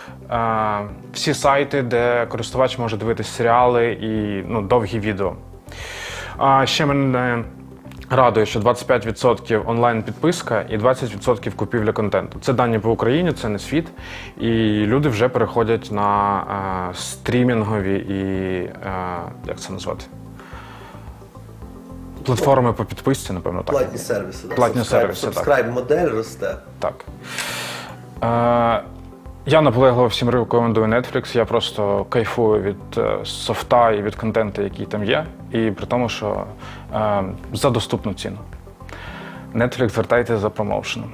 всі 1.13 1.35
сайти, 1.35 1.83
де 1.83 2.27
користувач 2.27 2.79
може 2.79 2.97
дивитися 2.97 3.31
серіали 3.31 3.93
і 3.93 4.43
ну, 4.49 4.63
довгі 4.63 4.99
відео. 4.99 5.35
Ще 6.65 6.87
мене 6.87 7.45
радує, 8.11 8.47
що 8.47 8.61
25% 8.61 9.71
онлайн 9.71 10.03
підписка 10.03 10.65
і 10.69 10.79
20% 10.79 11.51
купівля 11.51 11.93
контенту. 11.93 12.39
Це 12.41 12.53
дані 12.53 12.79
по 12.79 12.91
Україні, 12.91 13.33
це 13.33 13.49
не 13.49 13.59
світ. 13.59 13.89
І 14.41 14.51
люди 14.87 15.09
вже 15.09 15.29
переходять 15.29 15.89
на 15.93 16.91
стрімінгові 16.95 17.95
і 17.95 18.17
як 19.49 19.61
це 19.61 19.73
назвати? 19.73 20.05
Платформи 22.25 22.73
по 22.73 22.85
підписці, 22.85 23.33
напевно, 23.33 23.63
так. 23.63 23.77
Платні 23.77 23.99
сервіси. 23.99 24.49
да. 24.49 24.55
Платні 24.55 24.85
сервіси, 24.85 25.27
так. 25.31 25.47
Subscribe 25.47 25.71
модель 25.73 26.09
росте. 26.09 26.57
Так. 26.79 26.95
Е, 28.23 28.83
я 29.47 29.61
наполегливо 29.61 30.07
всім 30.07 30.29
рекомендую 30.29 30.87
Netflix. 30.87 31.37
Я 31.37 31.45
просто 31.45 32.05
кайфую 32.05 32.63
від 32.63 32.77
е, 32.99 33.19
софта 33.25 33.91
і 33.91 34.03
від 34.03 34.15
контенту, 34.15 34.63
який 34.63 34.87
там 34.87 35.05
є, 35.05 35.27
і 35.53 35.71
при 35.71 35.87
тому, 35.87 36.09
що 36.09 36.45
е, 36.95 37.23
за 37.53 37.71
доступну 37.71 38.15
ціну. 38.15 38.39
Netflix 39.55 39.89
звертайте 39.89 40.37
за 40.39 40.51
промоушеном. 40.51 41.13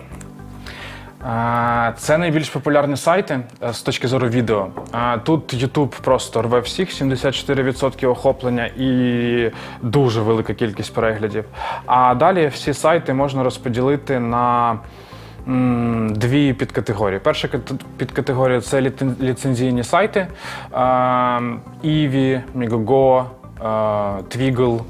Це 1.96 2.18
найбільш 2.18 2.48
популярні 2.50 2.96
сайти 2.96 3.40
е, 3.62 3.72
з 3.72 3.82
точки 3.82 4.08
зору 4.08 4.28
відео. 4.28 4.68
Тут 5.24 5.54
YouTube 5.54 6.00
просто 6.00 6.42
рве 6.42 6.60
всіх, 6.60 7.02
74% 7.02 8.08
охоплення 8.10 8.66
і 8.66 9.50
дуже 9.82 10.20
велика 10.20 10.54
кількість 10.54 10.94
переглядів. 10.94 11.44
А 11.86 12.14
далі 12.14 12.46
всі 12.46 12.74
сайти 12.74 13.14
можна 13.14 13.42
розподілити 13.42 14.20
на 14.20 14.78
дві 16.10 16.52
підкатегорії. 16.52 17.20
Перша 17.20 17.48
кат- 17.48 17.80
підкатегорія 17.96 18.60
це 18.60 18.80
ліцензійні 19.20 19.84
сайти: 19.84 20.20
е, 20.20 20.76
Ivy, 21.84 22.40
Migogo, 22.56 23.24
е, 23.60 23.64
Twiggle, 24.36 24.74
М, 24.78 24.80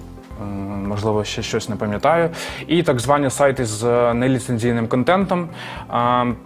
Можливо, 0.86 1.24
ще 1.24 1.42
щось 1.42 1.68
не 1.68 1.76
пам'ятаю. 1.76 2.30
І 2.66 2.82
так 2.82 3.00
звані 3.00 3.30
сайти 3.30 3.64
з 3.64 3.84
е, 3.84 4.14
неліцензійним 4.14 4.88
контентом. 4.88 5.48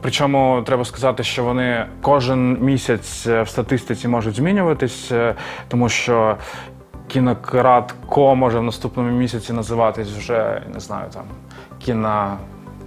Причому 0.00 0.62
треба 0.66 0.84
сказати, 0.84 1.22
що 1.22 1.44
вони 1.44 1.86
кожен 2.02 2.58
місяць 2.60 3.26
е, 3.26 3.42
в 3.42 3.48
статистиці 3.48 4.08
можуть 4.08 4.36
змінюватись, 4.36 5.12
е, 5.12 5.34
тому 5.68 5.88
що 5.88 6.36
кінократ.ко 7.08 8.36
може 8.36 8.58
в 8.58 8.62
наступному 8.62 9.10
місяці 9.10 9.52
називатись 9.52 10.08
вже 10.08 10.62
не 10.74 10.80
знаю 10.80 11.06
там 11.14 11.24
кіно, 11.78 12.36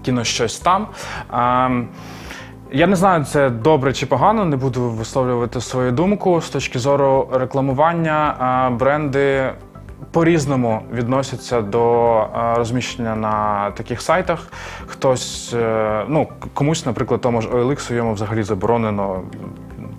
кіно 0.04 0.24
щось 0.24 0.60
там. 0.60 0.88
Я 2.72 2.88
не 2.88 2.96
знаю, 2.96 3.24
це 3.24 3.50
добре 3.50 3.94
чи 3.94 4.06
погано, 4.06 4.46
не 4.46 4.56
буду 4.56 4.82
висловлювати 4.82 5.62
свою 5.62 5.92
думку. 5.92 6.42
З 6.42 6.50
точки 6.50 6.80
зору 6.80 7.30
рекламування, 7.34 8.36
бренди 8.80 9.52
по-різному 10.12 10.82
відносяться 10.94 11.62
до 11.62 12.28
розміщення 12.58 13.16
на 13.16 13.72
таких 13.72 14.02
сайтах. 14.02 14.48
Хтось, 14.88 15.54
е, 15.54 16.04
ну, 16.08 16.28
комусь, 16.54 16.86
наприклад, 16.86 17.22
тому 17.22 17.42
ж 17.42 17.50
OLX 17.50 17.94
йому 17.94 18.14
взагалі 18.14 18.44
заборонено. 18.44 19.22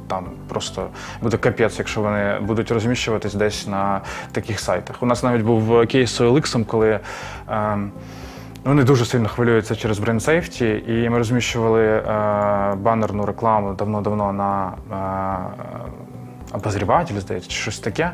Там 0.09 0.25
просто 0.49 0.87
буде 1.23 1.37
капець, 1.37 1.79
якщо 1.79 2.01
вони 2.01 2.39
будуть 2.41 2.71
розміщуватись 2.71 3.35
десь 3.35 3.67
на 3.67 4.01
таких 4.33 4.61
сайтах. 4.61 4.97
У 5.03 5.07
нас 5.07 5.23
навіть 5.23 5.43
був 5.43 5.87
кейс 5.87 6.11
з 6.11 6.21
OLX, 6.21 6.65
коли. 6.65 7.01
ем, 7.49 7.91
Вони 8.65 8.85
дуже 8.85 9.05
сильно 9.05 9.29
хвилюються 9.29 9.77
через 9.77 9.99
бренд 9.99 10.23
сейфті, 10.23 10.85
і 10.87 11.09
ми 11.09 11.19
розміщували 11.19 11.85
е, 11.85 12.03
банерну 12.77 13.27
рекламу 13.27 13.75
давно-давно 13.75 14.33
на 14.33 14.73
е, 14.93 16.08
обозрівателі, 16.53 17.21
здається, 17.21 17.51
чи 17.51 17.57
щось 17.57 17.79
таке. 17.79 18.11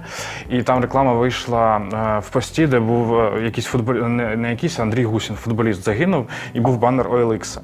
І 0.48 0.62
там 0.62 0.80
реклама 0.80 1.12
вийшла 1.12 1.76
е, 1.76 2.18
в 2.18 2.30
пості, 2.30 2.66
де 2.66 2.80
був 2.80 3.18
е, 3.18 3.42
якийсь 3.44 3.66
футбол... 3.66 3.94
не, 3.94 4.50
якийсь, 4.50 4.78
Андрій 4.78 5.04
Гусін, 5.04 5.36
футболіст, 5.36 5.84
загинув, 5.84 6.26
і 6.54 6.60
був 6.60 6.78
банер 6.78 7.08
OLX. 7.08 7.58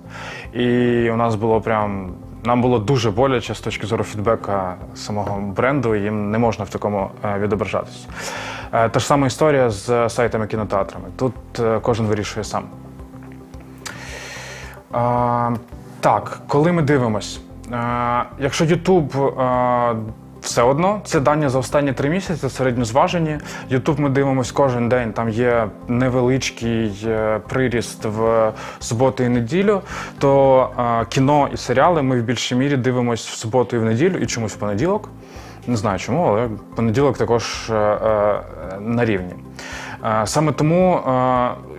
І 0.52 1.10
у 1.10 1.16
нас 1.16 1.34
було 1.34 1.60
прям. 1.60 2.12
Нам 2.44 2.62
було 2.62 2.78
дуже 2.78 3.10
боляче 3.10 3.54
з 3.54 3.60
точки 3.60 3.86
зору 3.86 4.04
фідбека 4.04 4.76
самого 4.94 5.40
бренду, 5.40 5.94
їм 5.94 6.30
не 6.30 6.38
можна 6.38 6.64
в 6.64 6.68
такому 6.68 7.10
е, 7.24 7.38
відображатися. 7.38 8.08
Та 8.70 9.00
ж 9.00 9.06
сама 9.06 9.26
історія 9.26 9.70
з 9.70 10.08
сайтами 10.08 10.46
кінотеатрами. 10.46 11.08
Тут 11.16 11.34
кожен 11.82 12.06
вирішує 12.06 12.44
сам. 12.44 12.64
Так, 16.00 16.40
коли 16.46 16.72
ми 16.72 16.82
дивимось, 16.82 17.40
якщо 18.38 18.64
YouTube 18.64 19.32
все 20.40 20.62
одно, 20.62 21.00
це 21.04 21.20
дані 21.20 21.49
за 21.49 21.59
останні 21.59 21.92
три 21.92 22.11
місяці, 22.11 22.49
середньозважені. 22.49 23.38
Ютуб 23.70 24.00
ми 24.00 24.09
дивимось 24.09 24.52
кожен 24.52 24.88
день. 24.88 25.12
Там 25.12 25.28
є 25.28 25.68
невеличкий 25.88 26.92
е, 27.06 27.40
приріст 27.49 28.04
в 28.04 28.52
суботу 28.80 29.23
і 29.23 29.28
неділю. 29.28 29.80
То 30.18 30.70
е, 30.78 31.06
кіно 31.09 31.49
і 31.54 31.56
серіали 31.56 32.02
ми 32.02 32.20
в 32.20 32.25
більшій 32.25 32.54
мірі 32.54 32.76
дивимось 32.76 33.28
в 33.28 33.37
суботу 33.37 33.76
і 33.76 33.78
в 33.78 33.85
неділю, 33.85 34.16
і 34.16 34.26
чомусь 34.26 34.52
в 34.52 34.56
понеділок. 34.56 35.09
Не 35.66 35.76
знаю 35.76 35.99
чому, 35.99 36.25
але 36.25 36.49
понеділок 36.76 37.18
також 37.18 37.70
е, 37.70 37.75
е, 37.75 38.40
на 38.80 39.04
рівні. 39.04 39.35
Саме 40.25 40.52
тому, 40.52 41.00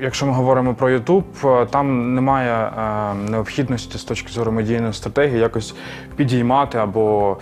якщо 0.02 0.26
ми 0.26 0.32
говоримо 0.32 0.74
про 0.74 0.90
YouTube, 0.90 1.66
там 1.66 2.16
немає 2.16 2.72
необхідності 3.30 3.98
з 3.98 4.04
точки 4.04 4.32
зору 4.32 4.52
медійної 4.52 4.94
стратегії 4.94 5.40
якось 5.40 5.76
підіймати 6.16 6.78
або, 6.78 7.38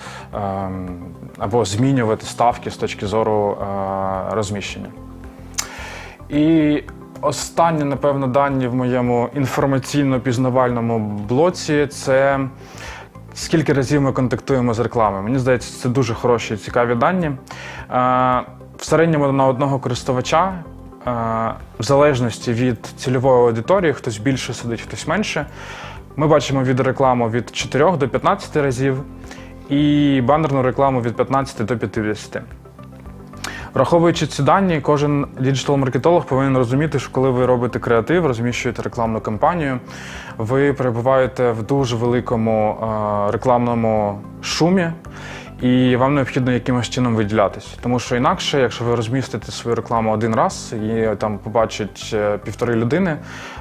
або 1.37 1.65
змінювати 1.65 2.25
ставки 2.25 2.71
з 2.71 2.77
точки 2.77 3.07
зору 3.07 3.57
розміщення. 4.31 4.89
І 6.29 6.83
останні, 7.21 7.83
напевно, 7.83 8.27
дані 8.27 8.67
в 8.67 8.75
моєму 8.75 9.29
інформаційно-пізнавальному 9.35 10.99
блоці 11.27 11.87
це 11.87 12.39
скільки 13.33 13.73
разів 13.73 14.01
ми 14.01 14.11
контактуємо 14.11 14.73
з 14.73 14.79
рекламою. 14.79 15.23
Мені 15.23 15.39
здається, 15.39 15.81
це 15.81 15.89
дуже 15.89 16.13
хороші 16.13 16.53
і 16.53 16.57
цікаві 16.57 16.95
дані. 16.95 17.31
В 18.79 18.85
середньому 18.85 19.31
на 19.31 19.47
одного 19.47 19.79
користувача, 19.79 20.53
е, 20.53 21.11
в 21.79 21.83
залежності 21.83 22.53
від 22.53 22.85
цільової 22.85 23.47
аудиторії, 23.47 23.93
хтось 23.93 24.17
більше 24.17 24.53
сидить, 24.53 24.81
хтось 24.81 25.07
менше. 25.07 25.45
Ми 26.15 26.27
бачимо 26.27 26.63
відеорекламу 26.63 27.29
від 27.29 27.55
4 27.55 27.97
до 27.97 28.09
15 28.09 28.61
разів 28.61 29.03
і 29.69 30.21
банерну 30.25 30.61
рекламу 30.61 31.01
від 31.01 31.15
15 31.15 31.65
до 31.65 31.77
50. 31.77 32.41
Враховуючи 33.73 34.27
ці 34.27 34.43
дані, 34.43 34.81
кожен 34.81 35.27
діджитал-маркетолог 35.39 36.25
повинен 36.25 36.57
розуміти, 36.57 36.99
що 36.99 37.11
коли 37.11 37.29
ви 37.29 37.45
робите 37.45 37.79
креатив, 37.79 38.25
розміщуєте 38.25 38.81
рекламну 38.81 39.21
кампанію, 39.21 39.79
ви 40.37 40.73
перебуваєте 40.73 41.51
в 41.51 41.63
дуже 41.63 41.95
великому 41.95 42.71
е, 42.71 43.31
рекламному 43.31 44.19
шумі, 44.41 44.91
і 45.61 45.95
вам 45.95 46.15
необхідно 46.15 46.51
якимось 46.51 46.89
чином 46.89 47.15
виділятися. 47.15 47.77
Тому 47.81 47.99
що 47.99 48.15
інакше, 48.15 48.59
якщо 48.59 48.85
ви 48.85 48.95
розмістите 48.95 49.51
свою 49.51 49.75
рекламу 49.75 50.11
один 50.11 50.35
раз 50.35 50.73
і 50.73 51.15
там 51.17 51.37
побачить 51.37 52.11
е, 52.13 52.37
півтори 52.37 52.75
людини, 52.75 53.17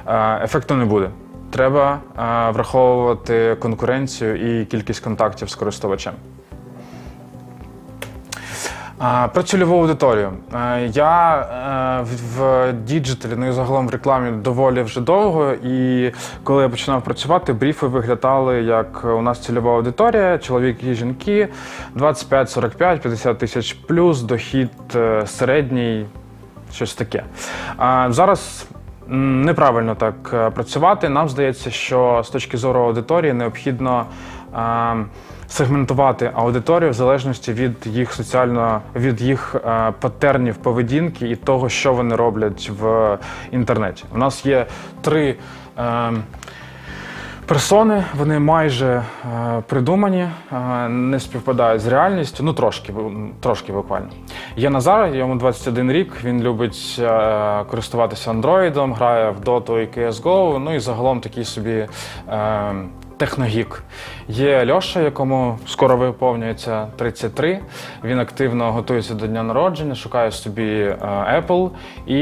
е, 0.07 0.43
ефекту 0.43 0.75
не 0.75 0.85
буде. 0.85 1.09
Треба 1.49 1.99
е, 2.17 2.51
враховувати 2.51 3.55
конкуренцію 3.59 4.61
і 4.61 4.65
кількість 4.65 5.03
контактів 5.03 5.49
з 5.49 5.55
користувачем. 5.55 6.13
Про 9.33 9.43
цільову 9.43 9.75
аудиторію. 9.81 10.31
Е, 10.55 10.87
Я 10.93 11.35
е, 12.01 12.05
в- 12.37 12.73
діджиталі, 12.73 13.31
ну 13.37 13.47
і 13.49 13.51
загалом 13.51 13.87
в 13.87 13.91
рекламі 13.91 14.31
доволі 14.31 14.81
вже 14.81 15.01
довго. 15.01 15.51
І 15.51 16.11
коли 16.43 16.63
я 16.63 16.69
починав 16.69 17.01
працювати, 17.03 17.53
бріфи 17.53 17.87
виглядали 17.87 18.61
як 18.61 19.05
у 19.05 19.21
нас 19.21 19.39
цільова 19.39 19.75
аудиторія, 19.75 20.37
чоловіки 20.37 20.91
і 20.91 20.93
жінки, 20.93 21.47
25, 21.95 22.49
45, 22.49 23.01
50 23.01 23.37
тисяч 23.37 23.73
плюс, 23.73 24.21
дохід 24.21 24.69
е, 24.95 25.27
середній, 25.27 26.05
щось 26.73 26.93
таке. 26.93 27.23
Зараз 28.09 28.67
неправильно 29.07 29.95
так 29.95 30.51
працювати. 30.53 31.09
Нам 31.09 31.29
здається, 31.29 31.71
що 31.71 32.21
з 32.25 32.29
точки 32.29 32.57
зору 32.57 32.79
аудиторії 32.79 33.33
необхідно 33.33 34.05
е, 34.55 34.95
сегментувати 35.49 36.31
аудиторію 36.33 36.91
в 36.91 36.93
залежності 36.93 37.53
від 37.53 37.87
їх 37.87 38.13
соціально 38.13 38.81
від 38.95 39.21
їх 39.21 39.55
е, 39.55 39.93
патернів 39.99 40.55
поведінки 40.55 41.29
і 41.29 41.35
того, 41.35 41.69
що 41.69 41.93
вони 41.93 42.15
роблять 42.15 42.71
в 42.79 43.17
інтернеті. 43.51 44.03
У 44.13 44.17
нас 44.17 44.45
є 44.45 44.65
три. 45.01 45.35
Е, 45.79 46.11
Персони, 47.49 48.03
вони 48.17 48.39
майже 48.39 48.87
е, 48.87 49.03
придумані, 49.67 50.27
е, 50.51 50.89
не 50.89 51.19
співпадають 51.19 51.81
з 51.81 51.87
реальністю, 51.87 52.43
ну 52.43 52.53
трошки, 52.53 52.93
трошки 53.39 53.71
буквально. 53.71 54.07
Є 54.55 54.69
Назар, 54.69 55.15
йому 55.15 55.35
21 55.35 55.91
рік, 55.91 56.13
він 56.23 56.41
любить 56.41 56.95
е, 56.99 57.63
користуватися 57.69 58.29
андроїдом, 58.29 58.93
грає 58.93 59.29
в 59.29 59.39
Dota 59.39 59.79
і 59.79 59.99
CSGO, 59.99 60.59
ну 60.59 60.75
і 60.75 60.79
загалом 60.79 61.19
такий 61.19 61.43
собі 61.43 61.87
е, 62.29 62.73
техногік. 63.19 63.83
Є 64.27 64.73
Льоша, 64.73 65.01
якому 65.01 65.59
скоро 65.67 65.97
виповнюється 65.97 66.87
33. 66.95 67.59
Він 68.03 68.19
активно 68.19 68.71
готується 68.71 69.13
до 69.13 69.27
дня 69.27 69.43
народження, 69.43 69.95
шукає 69.95 70.31
собі 70.31 70.71
е, 70.71 70.97
Apple, 71.47 71.69
і 72.05 72.15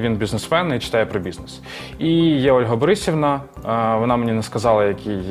він 0.00 0.16
бізнесмен 0.16 0.74
і 0.74 0.78
читає 0.78 1.06
про 1.06 1.20
бізнес. 1.20 1.60
І 1.98 2.08
є 2.20 2.52
Ольга 2.52 2.76
Борисівна, 2.76 3.40
е, 3.56 3.96
вона 3.96 4.16
мені 4.16 4.32
не 4.32 4.42
сказала, 4.42 4.84
який 4.84 5.22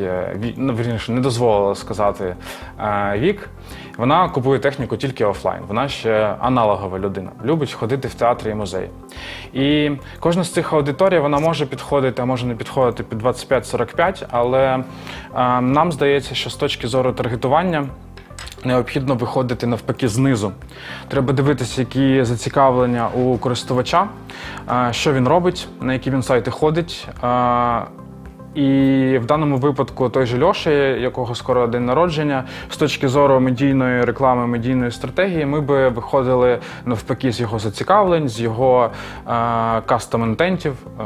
ну, 0.57 0.73
вірніше, 0.73 1.11
не 1.11 1.21
дозволила 1.21 1.75
сказати 1.75 2.35
е, 2.79 3.13
вік. 3.19 3.49
Вона 3.97 4.29
купує 4.29 4.59
техніку 4.59 4.97
тільки 4.97 5.25
офлайн. 5.25 5.61
Вона 5.67 5.89
ще 5.89 6.35
аналогова 6.39 6.99
людина, 6.99 7.29
любить 7.45 7.73
ходити 7.73 8.07
в 8.07 8.13
театри 8.13 8.51
і 8.51 8.55
музеї. 8.55 8.89
І 9.53 9.91
кожна 10.19 10.43
з 10.43 10.49
цих 10.49 10.73
аудиторій 10.73 11.19
вона 11.19 11.39
може 11.39 11.65
підходити, 11.65 12.21
а 12.21 12.25
може 12.25 12.45
не 12.45 12.55
підходити 12.55 13.03
під 13.03 13.21
25-45, 13.21 14.25
але 14.31 14.63
е, 14.67 14.83
нам 15.61 15.91
здається, 15.91 16.35
що 16.35 16.49
з 16.49 16.55
точки 16.55 16.87
зору 16.87 17.11
таргетування. 17.11 17.85
Необхідно 18.63 19.15
виходити 19.15 19.67
навпаки 19.67 20.07
знизу. 20.07 20.51
Треба 21.07 21.33
дивитися, 21.33 21.81
які 21.81 22.23
зацікавлення 22.23 23.09
у 23.09 23.37
користувача, 23.37 24.07
е, 24.71 24.93
що 24.93 25.13
він 25.13 25.27
робить, 25.27 25.67
на 25.81 25.93
які 25.93 26.11
він 26.11 26.23
сайти 26.23 26.51
ходить. 26.51 27.07
І 28.55 29.17
в 29.21 29.25
даному 29.25 29.57
випадку 29.57 30.09
той 30.09 30.25
же 30.25 30.45
Льоша, 30.45 30.71
якого 30.71 31.35
скоро 31.35 31.67
день 31.67 31.85
народження, 31.85 32.43
з 32.69 32.77
точки 32.77 33.07
зору 33.07 33.39
медійної 33.39 34.03
реклами, 34.03 34.47
медійної 34.47 34.91
стратегії, 34.91 35.45
ми 35.45 35.61
би 35.61 35.89
виходили 35.89 36.59
навпаки 36.85 37.31
з 37.31 37.39
його 37.39 37.59
зацікавлень, 37.59 38.29
з 38.29 38.41
його 38.41 38.89
е, 39.27 39.31
кастом-інтентів, 39.81 40.73
е, 40.99 41.03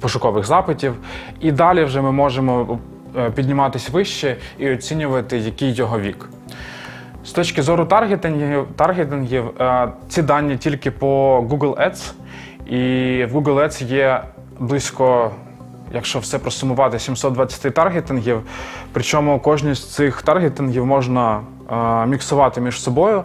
пошукових 0.00 0.44
запитів. 0.44 0.94
І 1.40 1.52
далі 1.52 1.84
вже 1.84 2.00
ми 2.00 2.12
можемо 2.12 2.78
е, 3.16 3.30
підніматися 3.30 3.92
вище 3.92 4.36
і 4.58 4.72
оцінювати, 4.72 5.38
який 5.38 5.74
його 5.74 6.00
вік. 6.00 6.28
З 7.24 7.32
точки 7.32 7.62
зору 7.62 7.84
таргетингів, 7.84 8.66
таргетингів 8.76 9.44
ці 10.08 10.22
дані 10.22 10.56
тільки 10.56 10.90
по 10.90 11.40
Google 11.40 11.74
Ads. 11.76 12.12
І 12.66 12.80
в 13.24 13.36
Google 13.36 13.54
Ads 13.54 13.84
є 13.86 14.22
близько, 14.58 15.30
якщо 15.94 16.18
все 16.18 16.38
просумувати, 16.38 16.98
720 16.98 17.74
таргетингів. 17.74 18.42
Причому 18.92 19.40
кожні 19.40 19.74
з 19.74 19.84
цих 19.94 20.22
таргетингів 20.22 20.86
можна 20.86 21.40
е, 21.72 22.06
міксувати 22.06 22.60
між 22.60 22.82
собою. 22.82 23.22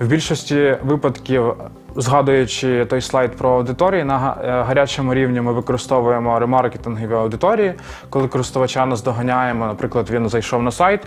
В 0.00 0.06
більшості 0.06 0.76
випадків, 0.84 1.54
згадуючи 1.96 2.84
той 2.84 3.00
слайд 3.00 3.36
про 3.36 3.50
аудиторії, 3.50 4.04
на 4.04 4.36
е, 4.44 4.62
гарячому 4.62 5.14
рівні 5.14 5.40
ми 5.40 5.52
використовуємо 5.52 6.38
ремаркетингові 6.38 7.14
аудиторії, 7.14 7.74
коли 8.10 8.28
користувача 8.28 8.86
наздоганяємо, 8.86 9.66
наприклад, 9.66 10.10
він 10.10 10.28
зайшов 10.28 10.62
на 10.62 10.70
сайт, 10.70 11.00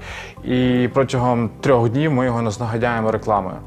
і 0.43 0.89
протягом 0.93 1.50
трьох 1.62 1.89
днів 1.89 2.12
ми 2.12 2.26
його 2.26 2.41
наздоганяємо 2.41 3.12
рекламою. 3.12 3.58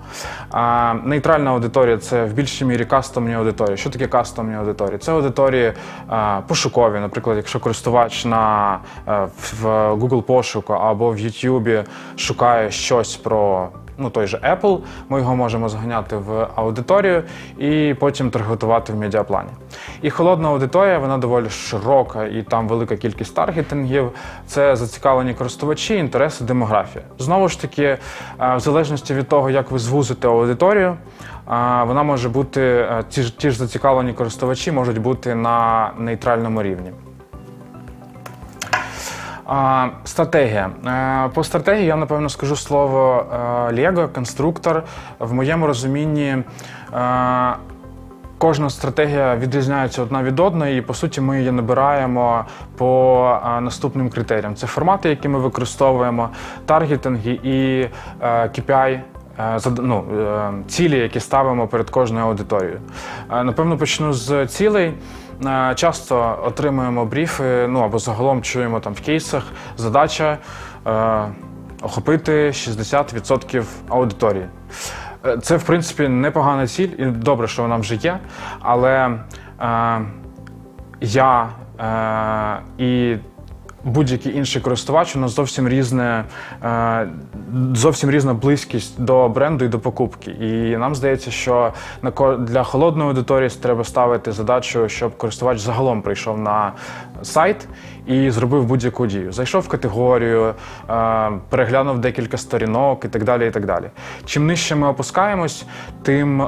А 0.51 0.95
нейтральна 1.05 1.51
аудиторія 1.51 1.99
це 1.99 2.25
в 2.25 2.33
більшій 2.33 2.65
мірі 2.65 2.85
кастомні 2.85 3.35
аудиторії. 3.35 3.77
Що 3.77 3.91
таке 3.91 4.07
кастомні 4.07 4.55
аудиторії? 4.57 4.99
Це 4.99 5.13
аудиторії 5.13 5.73
а, 6.09 6.41
пошукові. 6.49 7.01
Наприклад, 7.01 7.37
якщо 7.37 7.61
користувач 7.61 8.25
на 8.25 8.79
е, 9.09 9.29
в 9.61 9.67
Google 9.93 10.23
пошуку 10.23 10.73
або 10.73 11.11
в 11.11 11.17
YouTube 11.17 11.85
шукає 12.17 12.71
щось 12.71 13.17
про. 13.17 13.69
Ну, 14.03 14.11
той 14.11 14.27
же 14.27 14.37
Apple, 14.37 14.79
ми 15.09 15.19
його 15.19 15.37
можемо 15.37 15.69
зганяти 15.69 16.17
в 16.17 16.49
аудиторію 16.55 17.23
і 17.59 17.95
потім 18.01 18.31
таргетувати 18.31 18.93
в 18.93 18.97
медіаплані. 18.97 19.51
І 20.03 20.11
холодна 20.11 20.49
аудиторія, 20.49 20.99
вона 20.99 21.19
доволі 21.19 21.51
широка, 21.51 22.25
і 22.25 22.43
там 22.43 22.69
велика 22.69 22.97
кількість 22.97 23.35
таргетингів. 23.35 24.11
Це 24.47 24.77
зацікавлені 24.77 25.35
користувачі, 25.35 25.95
інтереси, 25.95 26.45
демографія. 26.45 27.05
Знову 27.19 27.49
ж 27.49 27.61
таки, 27.61 27.83
е, 27.83 27.99
в 28.57 28.61
залежності 28.61 29.15
від 29.15 29.29
того, 29.29 29.51
як 29.51 29.71
ви 29.71 29.79
звузите 29.79 30.29
аудиторію, 30.29 30.89
е, 30.91 30.97
вона 31.85 32.03
може 32.03 32.29
бути, 32.29 32.61
е, 32.63 33.05
ті 33.09 33.23
ж, 33.23 33.39
ті 33.39 33.51
ж 33.51 33.59
зацікавлені 33.59 34.13
користувачі 34.13 34.73
можуть 34.73 34.99
бути 34.99 35.35
на 35.35 35.91
нейтральному 35.99 36.63
рівні. 36.63 36.93
А, 39.53 39.89
стратегія. 40.05 40.71
Е, 40.87 41.31
По 41.35 41.45
стратегії 41.45 41.87
я 41.87 41.97
напевно 41.97 42.29
скажу 42.29 42.57
слово 42.57 43.27
е, 43.33 43.37
Lego, 43.73 44.09
конструктор. 44.13 44.83
В 45.19 45.33
моєму 45.33 45.67
розумінні 45.67 46.37
е, 46.95 47.55
кожна 48.39 48.71
стратегія 48.71 49.37
відрізняється 49.37 50.03
одна 50.03 50.23
від 50.23 50.41
одної, 50.41 50.79
і 50.79 50.83
по 50.83 50.95
суті 50.95 51.21
ми 51.21 51.39
її 51.39 51.51
набираємо 51.51 52.45
по 52.77 53.39
наступним 53.61 54.11
критеріям: 54.11 54.55
це 54.55 54.67
формати, 54.67 55.09
які 55.09 55.29
ми 55.29 55.39
використовуємо, 55.39 56.29
таргетинги 56.67 57.33
і 57.33 57.87
е, 58.21 58.43
KPI. 58.47 59.01
Ну, 59.79 60.05
цілі, 60.69 60.99
які 60.99 61.21
ставимо 61.21 61.67
перед 61.67 61.91
кожною 61.91 62.27
аудиторією. 62.27 62.81
Напевно, 63.31 63.77
почну 63.77 64.13
з 64.13 64.47
цілей. 64.47 64.95
Е, 65.47 65.75
Часто 65.75 66.39
отримуємо 66.45 67.05
бріфи, 67.05 67.67
ну 67.69 67.81
або 67.81 67.99
загалом 67.99 68.43
чуємо 68.43 68.81
там 68.81 68.93
в 68.93 69.01
кейсах 69.01 69.45
задача 69.77 70.39
е, 70.87 71.25
охопити 71.83 72.47
60% 72.49 73.65
аудиторії. 73.89 74.47
Е, 75.27 75.39
Це, 75.39 75.57
в 75.57 75.63
принципі, 75.63 76.09
непогана 76.09 76.67
ціль, 76.67 76.89
і 76.99 77.05
добре, 77.05 77.49
що 77.49 77.63
вона 77.63 77.77
вже 77.77 77.95
є. 77.95 78.19
Але 78.61 79.19
е, 79.61 80.01
я 81.01 81.49
е, 81.81 82.85
і 82.85 83.17
будь-який 83.85 84.37
інший 84.37 84.63
користувач 84.63 85.17
у 85.17 85.19
нас 85.19 85.31
зовсім 85.31 85.69
різне, 85.69 86.25
е, 86.65 87.09
зовсім 87.75 88.11
різна 88.11 88.35
близькість 88.35 89.03
до 89.03 89.29
бренду 89.29 89.65
і 89.65 89.69
до 89.69 89.79
покупки. 89.79 90.31
І 90.31 90.77
нам 90.77 90.95
здається, 90.95 91.31
що 91.31 91.73
на 92.03 92.37
для 92.37 92.63
холодної 92.63 93.09
аудиторії 93.09 93.51
треба 93.51 93.85
ставити 93.85 94.33
задачу, 94.33 94.89
щоб 94.89 95.17
користувач 95.17 95.59
загалом 95.59 96.03
прийшов 96.03 96.39
на 96.39 96.73
сайт 97.23 97.69
і 98.07 98.31
зробив 98.31 98.65
будь-яку 98.65 99.07
дію. 99.07 99.33
Зайшов 99.33 99.63
в 99.63 99.69
категорію, 99.69 100.55
е, 100.91 101.31
переглянув 101.49 101.99
декілька 101.99 102.37
сторінок 102.37 103.05
і 103.05 103.09
так 103.09 103.25
далі. 103.25 103.47
І 103.47 103.51
так 103.51 103.67
далі. 103.67 103.91
Чим 104.25 104.47
нижче 104.47 104.75
ми 104.75 104.89
опускаємось, 104.89 105.65
тим. 106.03 106.43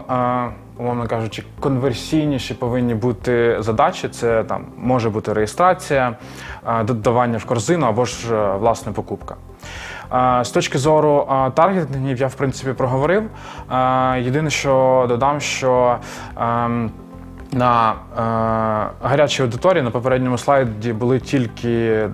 Умовно 0.82 1.06
кажучи, 1.06 1.42
конверсійніші 1.60 2.54
повинні 2.54 2.94
бути 2.94 3.56
задачі. 3.58 4.08
Це 4.08 4.44
там 4.44 4.64
може 4.76 5.10
бути 5.10 5.32
реєстрація, 5.32 6.16
е, 6.66 6.84
додавання 6.84 7.38
в 7.38 7.44
корзину 7.44 7.86
або 7.86 8.04
ж 8.04 8.34
е, 8.34 8.56
власне 8.56 8.92
покупка. 8.92 9.36
Е, 10.40 10.44
З 10.44 10.50
точки 10.50 10.78
зору 10.78 11.28
таргетингів 11.54 12.18
я 12.18 12.26
в 12.26 12.34
принципі 12.34 12.72
проговорив. 12.72 13.22
Єдине, 14.18 14.50
що 14.50 15.04
додам, 15.08 15.40
що 15.40 15.96
ем, 16.36 16.90
на 17.52 17.92
е, 17.92 19.06
гарячій 19.08 19.42
аудиторії 19.42 19.82
на 19.82 19.90
попередньому 19.90 20.38
слайді 20.38 20.92
були 20.92 21.20
тільки 21.20 21.68
е, 21.68 22.08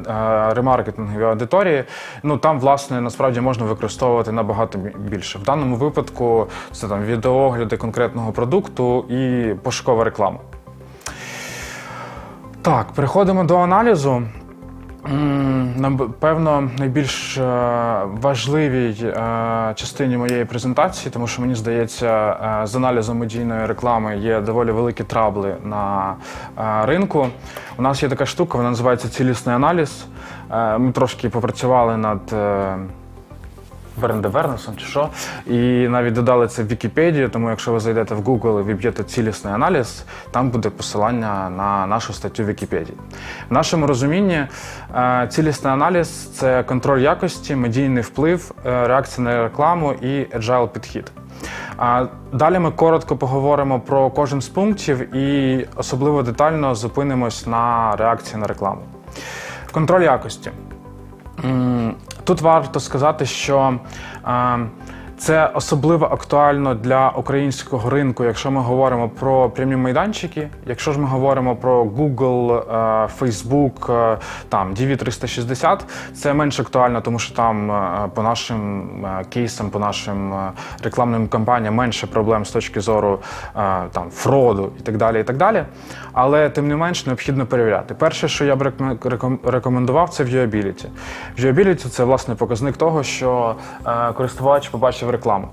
ремаркетингові 0.55 1.25
аудиторії. 1.25 1.85
Ну 2.23 2.39
там, 2.39 2.61
власне, 2.61 3.01
насправді 3.01 3.41
можна 3.41 3.67
використовувати 3.67 4.33
набагато 4.33 4.79
більше. 4.99 5.39
В 5.39 5.43
даному 5.43 5.77
випадку 5.77 6.47
це 6.73 6.89
там 6.89 7.05
відеоогляди 7.05 7.77
конкретного 7.77 8.33
продукту 8.33 9.05
і 9.09 9.55
пошукова 9.63 10.05
реклама. 10.05 10.39
Так, 12.63 12.93
переходимо 12.93 13.45
до 13.45 13.57
аналізу. 13.57 14.23
Напевно, 15.77 16.71
найбільш 16.79 17.39
е, 17.39 17.43
важливій 18.21 18.97
е, 19.03 19.73
частині 19.75 20.17
моєї 20.17 20.45
презентації, 20.45 21.11
тому 21.13 21.27
що 21.27 21.43
мені 21.43 21.55
здається, 21.55 22.37
е, 22.63 22.67
з 22.67 22.77
аналізом 22.77 23.19
медійної 23.19 23.67
реклами 23.67 24.19
є 24.19 24.41
доволі 24.41 24.71
великі 24.71 25.05
трабли 25.05 25.57
на 25.65 26.15
ринку. 26.83 27.27
У 27.79 27.83
нас 27.83 28.03
є 28.03 28.09
така 28.09 28.27
штука, 28.27 28.59
вона 28.59 28.71
називається 28.71 29.09
цілісний 29.09 29.55
аналіз. 29.57 30.07
Ми 30.79 30.93
трошки 30.93 31.29
попрацювали 31.29 31.97
над. 31.97 32.21
Е, 34.05 34.29
Вернесом 34.29 34.77
чи 34.77 34.87
що, 34.87 35.09
і 35.47 35.89
навіть 35.89 36.15
додали 36.15 36.49
це 36.49 36.63
в 36.63 36.67
Вікіпедію, 36.67 37.29
тому 37.29 37.51
якщо 37.51 37.73
ви 37.73 37.81
зайдете 37.81 38.15
в 38.15 38.21
Google 38.21 38.61
і 38.61 38.65
віб'єте 38.65 39.05
цілісний 39.05 39.55
аналіз, 39.55 40.05
там 40.31 40.51
буде 40.51 40.71
посилання 40.71 41.51
на 41.51 41.87
нашу 41.87 42.13
статтю 42.13 42.45
Вікіпедії. 42.45 42.99
В 43.51 43.53
нашому 43.53 43.87
розумінні 43.87 44.47
е, 44.97 45.29
цілісний 45.31 45.73
аналіз 45.73 46.09
це 46.09 46.63
контроль 46.63 47.01
якості, 47.01 47.57
медійний 47.57 48.03
вплив, 48.03 48.53
е, 48.67 48.89
реакція 48.89 49.25
на 49.25 49.43
рекламу 49.43 49.93
і 49.93 50.07
agile 50.09 50.69
підхід. 50.69 51.13
Далі 52.33 52.59
ми 52.59 52.71
коротко 52.71 53.17
поговоримо 53.17 53.81
про 53.81 54.11
кожен 54.11 54.41
з 54.41 54.49
пунктів 54.49 55.15
і 55.15 55.67
особливо 55.77 56.23
детально 56.23 56.75
зупинимось 56.75 57.47
на 57.47 57.97
реакції 57.97 58.41
на 58.41 58.47
рекламу. 58.47 58.81
Контроль 59.73 60.03
якості. 60.03 60.51
Тут 62.29 62.41
варто 62.41 62.81
сказати, 62.81 63.27
що 63.27 63.79
е, 64.27 64.59
це 65.19 65.51
особливо 65.55 66.07
актуально 66.07 66.75
для 66.75 67.11
українського 67.11 67.91
ринку, 67.91 68.25
якщо 68.25 68.51
ми 68.51 68.61
говоримо 68.61 69.09
про 69.09 69.51
прямі 69.51 69.77
майданчики. 69.77 70.49
Якщо 70.67 70.93
ж 70.93 71.01
ми 71.01 71.07
говоримо 71.07 71.57
про 71.57 71.85
Google, 71.85 72.53
е, 72.55 73.09
Facebook, 73.21 73.93
е, 74.13 74.19
там 74.49 74.75
DV360, 74.75 75.79
це 76.15 76.35
менш 76.35 76.61
актуально, 76.61 77.01
тому 77.01 77.19
що 77.19 77.35
там 77.35 77.71
е, 77.71 78.09
по 78.15 78.23
нашим 78.23 78.89
кейсам, 79.31 79.71
по 79.71 79.79
нашим 79.79 80.35
рекламним 80.85 81.29
кампаніям 81.29 81.75
менше 81.75 82.07
проблем 82.07 82.45
з 82.45 82.51
точки 82.51 82.81
зору 82.81 83.19
там 83.93 84.11
фроду 84.11 84.73
і 84.79 84.83
так 84.83 84.97
далі. 84.97 85.21
І 85.21 85.25
так 85.25 85.37
далі. 85.37 85.65
Але 86.13 86.51
тим 86.51 86.69
не 86.69 86.77
менш 86.77 87.07
необхідно 87.07 87.47
перевіряти. 87.47 87.95
Перше, 87.95 88.29
що 88.29 88.45
я 88.45 88.57
б 88.57 88.63
реком- 88.63 88.99
реком- 88.99 89.39
рекомендував, 89.51 90.11
це 90.11 90.25
viewability. 90.25 90.87
Viewability– 91.39 91.89
це 91.89 92.05
власне 92.05 92.35
показник 92.35 92.77
того, 92.77 93.03
що 93.03 93.57
користувач 94.15 94.69
побачив 94.69 95.08
рекламу. 95.11 95.49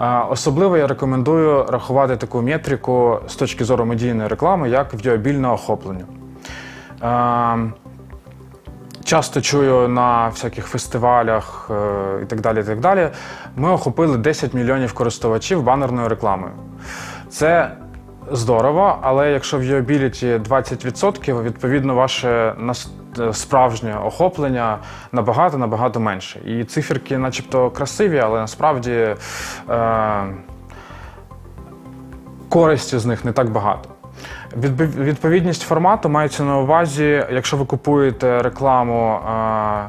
Е, 0.00 0.20
особливо 0.30 0.76
я 0.76 0.86
рекомендую 0.86 1.64
рахувати 1.68 2.16
таку 2.16 2.42
метрику 2.42 3.18
з 3.26 3.36
точки 3.36 3.64
зору 3.64 3.84
медійної 3.84 4.28
реклами, 4.28 4.70
як 4.70 4.94
viewability 4.94 5.52
охоплення. 5.52 6.04
Часто 9.04 9.40
чую 9.40 9.88
на 9.88 10.28
всяких 10.28 10.66
фестивалях 10.66 11.70
е, 11.70 12.22
і 12.22 12.26
так 12.26 12.40
далі. 12.40 12.60
і 12.60 12.64
так 12.64 12.80
далі. 12.80 13.08
Ми 13.56 13.70
охопили 13.70 14.18
10 14.18 14.54
мільйонів 14.54 14.92
користувачів 14.92 15.62
банерною 15.62 16.08
рекламою. 16.08 16.52
Це 17.28 17.70
здорово, 18.32 18.98
але 19.02 19.32
якщо 19.32 19.58
в 19.58 19.62
viewability 19.62 20.42
20%, 20.42 21.42
відповідно, 21.42 21.94
ваше 21.94 22.54
нас- 22.58 22.86
е, 22.86 23.03
справжнє 23.32 23.96
охоплення 24.04 24.78
набагато 25.12 25.58
набагато 25.58 26.00
менше. 26.00 26.40
І 26.46 26.64
циферки, 26.64 27.18
начебто, 27.18 27.70
красиві, 27.70 28.18
але 28.18 28.40
насправді 28.40 29.16
е, 29.70 30.24
користі 32.48 32.98
з 32.98 33.06
них 33.06 33.24
не 33.24 33.32
так 33.32 33.50
багато. 33.50 33.88
Відповідність 34.56 35.62
формату 35.62 36.08
мається 36.08 36.44
на 36.44 36.58
увазі, 36.58 37.26
якщо 37.32 37.56
ви 37.56 37.64
купуєте 37.64 38.42
рекламу 38.42 39.14
е, 39.14 39.88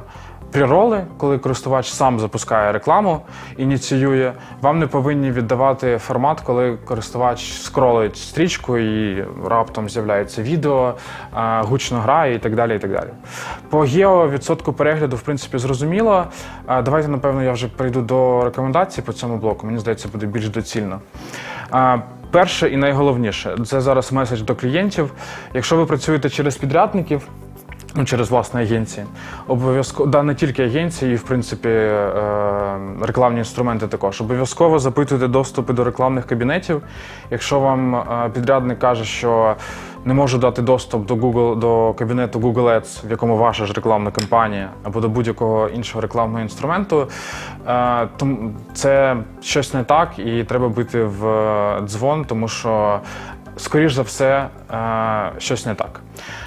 пріроли, 0.55 1.03
коли 1.17 1.37
користувач 1.37 1.89
сам 1.89 2.19
запускає 2.19 2.71
рекламу, 2.71 3.21
ініціює, 3.57 4.33
вам 4.61 4.79
не 4.79 4.87
повинні 4.87 5.31
віддавати 5.31 5.97
формат, 5.97 6.41
коли 6.41 6.77
користувач 6.85 7.53
скролить 7.61 8.17
стрічку 8.17 8.77
і 8.77 9.25
раптом 9.45 9.89
з'являється 9.89 10.41
відео, 10.41 10.93
е, 11.37 11.61
гучно 11.61 11.99
грає 11.99 12.35
і 12.35 12.39
так 12.39 12.55
далі. 12.55 12.75
І 12.75 12.79
так 12.79 12.91
далі. 12.91 13.09
По 13.69 13.79
гео 13.79 14.29
відсотку 14.29 14.73
перегляду, 14.73 15.15
в 15.15 15.21
принципі, 15.21 15.57
зрозуміло. 15.57 16.25
Е, 16.69 16.81
Давайте, 16.81 17.07
напевно, 17.07 17.43
я 17.43 17.51
вже 17.51 17.67
перейду 17.67 18.01
до 18.01 18.41
рекомендацій 18.43 19.01
по 19.01 19.13
цьому 19.13 19.37
блоку. 19.37 19.67
Мені 19.67 19.79
здається, 19.79 20.07
буде 20.07 20.25
більш 20.25 20.49
доцільно. 20.49 20.99
Е, 21.73 22.01
Перше 22.31 22.69
і 22.69 22.77
найголовніше 22.77 23.57
це 23.65 23.81
зараз 23.81 24.11
меседж 24.11 24.41
до 24.41 24.55
клієнтів. 24.55 25.13
Якщо 25.53 25.75
ви 25.75 25.85
працюєте 25.85 26.29
через 26.29 26.57
підрядників, 26.57 27.27
ну, 27.95 28.05
через 28.05 28.29
власні 28.31 28.61
агенції, 28.61 29.05
обов'язково 29.47 30.09
да, 30.09 30.23
не 30.23 30.35
тільки 30.35 30.63
агенції, 30.63 31.13
і 31.13 31.15
в 31.15 31.23
принципі 31.23 31.69
е, 31.69 32.11
рекламні 33.01 33.39
інструменти 33.39 33.87
також. 33.87 34.21
Обов'язково 34.21 34.79
запитуйте 34.79 35.27
доступи 35.27 35.73
до 35.73 35.83
рекламних 35.83 36.25
кабінетів. 36.25 36.81
Якщо 37.31 37.59
вам 37.59 37.95
е, 37.95 38.29
підрядник 38.33 38.79
каже, 38.79 39.05
що 39.05 39.55
не 40.05 40.13
можу 40.13 40.37
дати 40.37 40.61
доступ 40.61 41.05
до 41.05 41.15
Google 41.15 41.59
до 41.59 41.93
кабінету 41.93 42.39
Google 42.39 42.63
Ads, 42.63 43.07
в 43.07 43.11
якому 43.11 43.37
ваша 43.37 43.65
ж 43.65 43.73
рекламна 43.73 44.11
кампанія, 44.11 44.69
або 44.83 44.99
до 44.99 45.09
будь-якого 45.09 45.69
іншого 45.69 46.01
рекламного 46.01 46.41
інструменту, 46.41 47.07
е, 47.67 48.07
тому 48.17 48.51
це 48.73 49.17
щось 49.41 49.73
не 49.73 49.83
так, 49.83 50.19
і 50.19 50.43
треба 50.43 50.69
бити 50.69 51.03
в 51.03 51.27
е, 51.27 51.81
дзвон, 51.81 52.25
тому 52.25 52.47
що 52.47 52.99
скоріш 53.57 53.93
за 53.93 54.01
все, 54.01 54.47
е, 54.71 55.31
щось 55.37 55.65
не 55.65 55.75
так. 55.75 56.01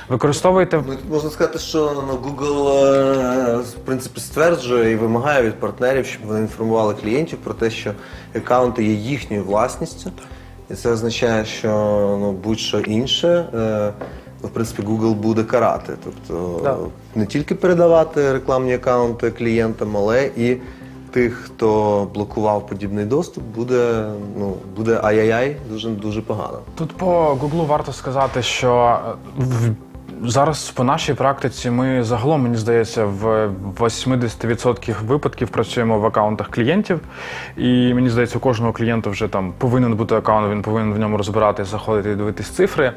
Використовуйте 0.08 0.82
Ну, 0.88 0.94
можна 1.10 1.30
сказати, 1.30 1.58
що 1.58 2.04
ну, 2.08 2.30
Google 2.30 2.68
е, 2.84 3.56
в 3.56 3.72
принципі 3.84 4.20
стверджує 4.20 4.92
і 4.92 4.96
вимагає 4.96 5.42
від 5.42 5.54
партнерів, 5.54 6.06
щоб 6.06 6.22
вони 6.26 6.40
інформували 6.40 6.94
клієнтів 6.94 7.38
про 7.38 7.54
те, 7.54 7.70
що 7.70 7.92
аккаунти 8.36 8.84
є 8.84 8.92
їхньою 8.92 9.44
власністю. 9.44 10.10
І 10.70 10.74
це 10.74 10.90
означає, 10.90 11.44
що 11.44 11.68
ну, 12.20 12.32
будь-що 12.32 12.78
інше, 12.80 13.28
е, 13.54 13.92
в 14.42 14.48
принципі, 14.48 14.82
Google 14.82 15.12
буде 15.14 15.44
карати. 15.44 15.92
Тобто 16.04 16.60
Да. 16.62 16.76
не 17.14 17.26
тільки 17.26 17.54
передавати 17.54 18.32
рекламні 18.32 18.74
аккаунти 18.74 19.30
клієнтам, 19.30 19.96
але 19.96 20.30
і 20.36 20.56
тих, 21.08 21.34
хто 21.34 22.08
блокував 22.14 22.66
подібний 22.66 23.04
доступ, 23.04 23.44
буде, 23.44 24.10
ну, 24.38 24.54
буде 24.76 25.00
ай-яй-яй 25.02 25.56
дуже, 25.70 25.88
дуже 25.88 26.22
погано. 26.22 26.58
Тут 26.74 26.92
по 26.92 27.34
Гуглу 27.34 27.66
варто 27.66 27.92
сказати, 27.92 28.42
що 28.42 28.98
в, 29.38 29.70
зараз 30.24 30.70
по 30.70 30.84
нашій 30.84 31.14
практиці 31.14 31.70
ми 31.70 32.02
загалом, 32.02 32.42
мені 32.42 32.56
здається, 32.56 33.04
в 33.04 33.50
80% 33.76 34.94
випадків 35.06 35.48
працюємо 35.48 35.98
в 35.98 36.06
акаунтах 36.06 36.48
клієнтів. 36.50 37.00
І 37.56 37.94
мені 37.94 38.10
здається, 38.10 38.38
у 38.38 38.40
кожного 38.40 38.72
клієнта 38.72 39.10
вже 39.10 39.28
там 39.28 39.52
повинен 39.58 39.94
бути 39.94 40.14
акаунт, 40.14 40.50
він 40.52 40.62
повинен 40.62 40.92
в 40.92 40.98
ньому 40.98 41.16
розбирати, 41.16 41.64
заходити 41.64 42.10
і 42.10 42.14
дивитись 42.14 42.48
цифри. 42.50 42.92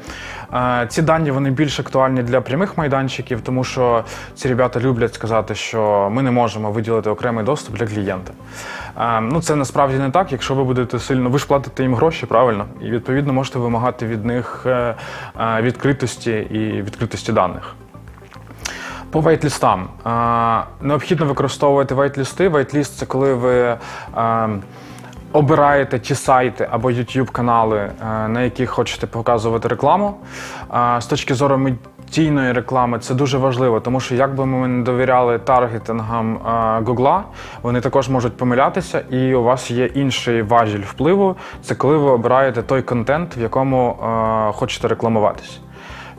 Е, 0.54 0.86
Ці 0.88 1.02
дані 1.02 1.30
вони 1.30 1.50
більш 1.50 1.80
актуальні 1.80 2.22
для 2.22 2.40
прямих 2.40 2.78
майданчиків, 2.78 3.40
тому 3.40 3.64
що 3.64 4.04
ці 4.34 4.48
ребята 4.48 4.80
люблять 4.80 5.14
сказати, 5.14 5.54
що 5.54 6.08
ми 6.12 6.22
не 6.22 6.30
можемо 6.30 6.70
виділити 6.72 7.10
окремий 7.10 7.44
доступ 7.44 7.76
для 7.76 7.86
клієнта. 7.86 8.32
Е, 9.00 9.20
Ну, 9.20 9.40
це 9.42 9.56
насправді 9.56 9.98
не 9.98 10.10
так. 10.10 10.32
Якщо 10.32 10.54
ви 10.54 10.64
будете 10.64 10.98
сильно, 10.98 11.30
ви 11.30 11.38
ж 11.38 11.46
платите 11.46 11.82
їм 11.82 11.94
гроші, 11.94 12.26
правильно, 12.26 12.66
і 12.82 12.90
відповідно 12.90 13.32
можете 13.32 13.58
вимагати 13.58 14.06
від 14.06 14.24
них 14.24 14.62
е, 14.66 14.94
відкритості 15.60 16.30
і 16.30 16.82
відкритості 16.82 17.11
даних. 17.32 17.74
По 19.12 19.20
вайтлістам. 19.20 19.88
Е, 20.06 20.86
Необхідно 20.86 21.26
використовувати 21.26 21.94
вайтлісти. 21.94 22.48
Вайтліст 22.48 22.98
це 22.98 23.06
коли 23.06 23.34
ви 23.34 23.54
е, 23.60 23.78
обираєте 25.32 25.98
ті 25.98 26.14
сайти 26.14 26.68
або 26.70 26.90
YouTube 26.90 27.30
канали, 27.30 27.78
е, 27.78 27.92
на 28.28 28.42
яких 28.42 28.70
хочете 28.70 29.06
показувати 29.06 29.68
рекламу. 29.68 30.14
З 30.98 31.06
точки 31.06 31.34
зору 31.34 31.58
медійної 31.58 32.52
реклами 32.52 32.98
це 32.98 33.14
дуже 33.14 33.38
важливо, 33.38 33.80
тому 33.80 34.00
що 34.00 34.14
як 34.14 34.34
би 34.34 34.46
ми 34.46 34.68
не 34.68 34.84
довіряли 34.84 35.38
таргетингам 35.38 36.38
Google, 36.84 37.20
вони 37.62 37.80
також 37.80 38.08
можуть 38.08 38.36
помилятися, 38.36 39.00
і 39.10 39.34
у 39.34 39.42
вас 39.42 39.70
є 39.70 39.86
інший 39.86 40.42
важіль 40.42 40.82
впливу. 40.86 41.36
Це 41.62 41.74
коли 41.74 41.96
ви 41.96 42.10
обираєте 42.10 42.62
той 42.62 42.82
контент, 42.82 43.36
в 43.36 43.40
якому 43.40 43.96
хочете 44.54 44.88
рекламуватись. 44.88 45.60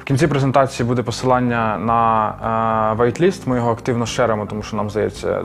В 0.04 0.06
кінці 0.06 0.28
презентації 0.28 0.88
буде 0.88 1.04
посилання 1.04 1.78
на 1.78 2.94
е, 2.98 3.02
whitelist. 3.02 3.42
Ми 3.50 3.56
його 3.56 3.72
активно 3.72 4.06
шеримо, 4.06 4.46
тому 4.46 4.63
що 4.63 4.78
нам 4.78 4.89
здається, 4.89 5.42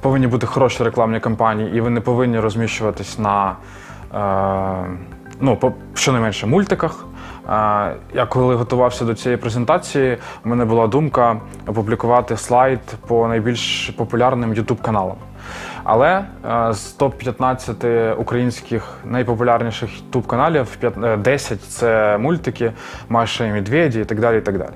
повинні 0.00 0.26
бути 0.26 0.46
хороші 0.46 0.84
рекламні 0.84 1.20
кампанії, 1.20 1.70
і 1.74 1.80
ви 1.80 1.90
не 1.90 2.00
повинні 2.00 2.40
розміщуватись 2.40 3.18
на 3.18 3.56
е, 4.14 4.96
ну, 5.40 5.74
щонайменше 5.94 6.46
мультиках. 6.46 7.04
Е, 7.48 7.96
я 8.14 8.26
коли 8.28 8.54
готувався 8.54 9.04
до 9.04 9.14
цієї 9.14 9.36
презентації, 9.36 10.18
у 10.44 10.48
мене 10.48 10.64
була 10.64 10.86
думка 10.86 11.40
опублікувати 11.66 12.36
слайд 12.36 12.80
по 13.06 13.28
найбільш 13.28 13.90
популярним 13.90 14.54
YouTube 14.54 14.82
каналам. 14.82 15.16
Але 15.84 16.08
е, 16.18 16.24
з 16.72 16.96
топ-15 16.98 18.14
українських 18.14 18.98
найпопулярніших 19.04 19.90
youtube 19.90 20.26
каналів 20.26 20.78
10 21.18 21.62
це 21.62 22.18
мультики, 22.18 22.72
Маша 23.08 23.44
і 23.46 23.52
Медведі 23.52 24.00
і 24.00 24.04
так 24.04 24.20
далі. 24.20 24.38
І 24.38 24.40
так 24.40 24.58
далі. 24.58 24.70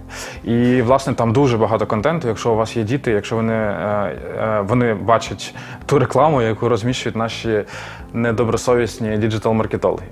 І 0.44 0.82
власне 0.82 1.14
там 1.14 1.32
дуже 1.32 1.58
багато 1.58 1.86
контенту. 1.86 2.28
Якщо 2.28 2.52
у 2.52 2.56
вас 2.56 2.76
є 2.76 2.82
діти, 2.82 3.10
якщо 3.10 3.36
вони, 3.36 3.54
е, 3.54 4.16
е, 4.38 4.60
вони 4.60 4.94
бачать 4.94 5.54
ту 5.86 5.98
рекламу, 5.98 6.42
яку 6.42 6.68
розміщують 6.68 7.16
наші 7.16 7.64
недобросовісні 8.12 9.16
діджитал-маркетологи. 9.16 10.04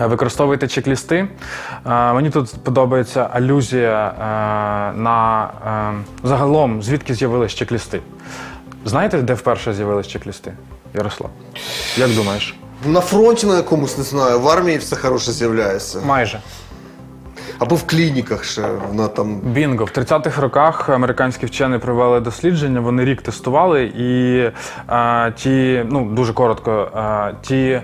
Е, 0.00 0.06
Використовуйте 0.06 0.66
чек-лісти. 0.66 1.26
Е, 1.86 2.12
Мені 2.12 2.30
тут 2.30 2.54
подобається 2.64 3.28
алюзія 3.32 4.08
е, 4.08 4.22
на 4.98 5.50
е, 5.66 6.28
загалом, 6.28 6.82
звідки 6.82 7.14
з'явились 7.14 7.52
чек-лісти. 7.52 8.00
Знаєте, 8.84 9.22
де 9.22 9.34
вперше 9.34 9.74
з'явились 9.74 10.06
чек-лісти? 10.06 10.52
Ярослав, 10.94 11.30
як 11.96 12.10
думаєш? 12.14 12.56
На 12.86 13.00
фронті 13.00 13.46
на 13.46 13.56
якомусь 13.56 13.98
не 13.98 14.04
знаю, 14.04 14.40
в 14.40 14.48
армії 14.48 14.78
все 14.78 14.96
хороше 14.96 15.32
з'являється. 15.32 16.00
Майже. 16.06 16.40
Або 17.58 17.74
в 17.74 17.86
клініках 17.86 18.44
ще 18.44 18.62
вона 18.88 19.08
там. 19.08 19.34
Бінго. 19.34 19.84
В 19.84 19.88
30-х 19.88 20.42
роках 20.42 20.88
американські 20.88 21.46
вчені 21.46 21.78
провели 21.78 22.20
дослідження, 22.20 22.80
вони 22.80 23.04
рік 23.04 23.22
тестували, 23.22 23.84
і 23.84 24.38
е, 24.92 25.32
ті, 25.36 25.84
ну 25.90 26.10
дуже 26.10 26.32
коротко, 26.32 26.90
е, 26.96 27.34
ті. 27.42 27.80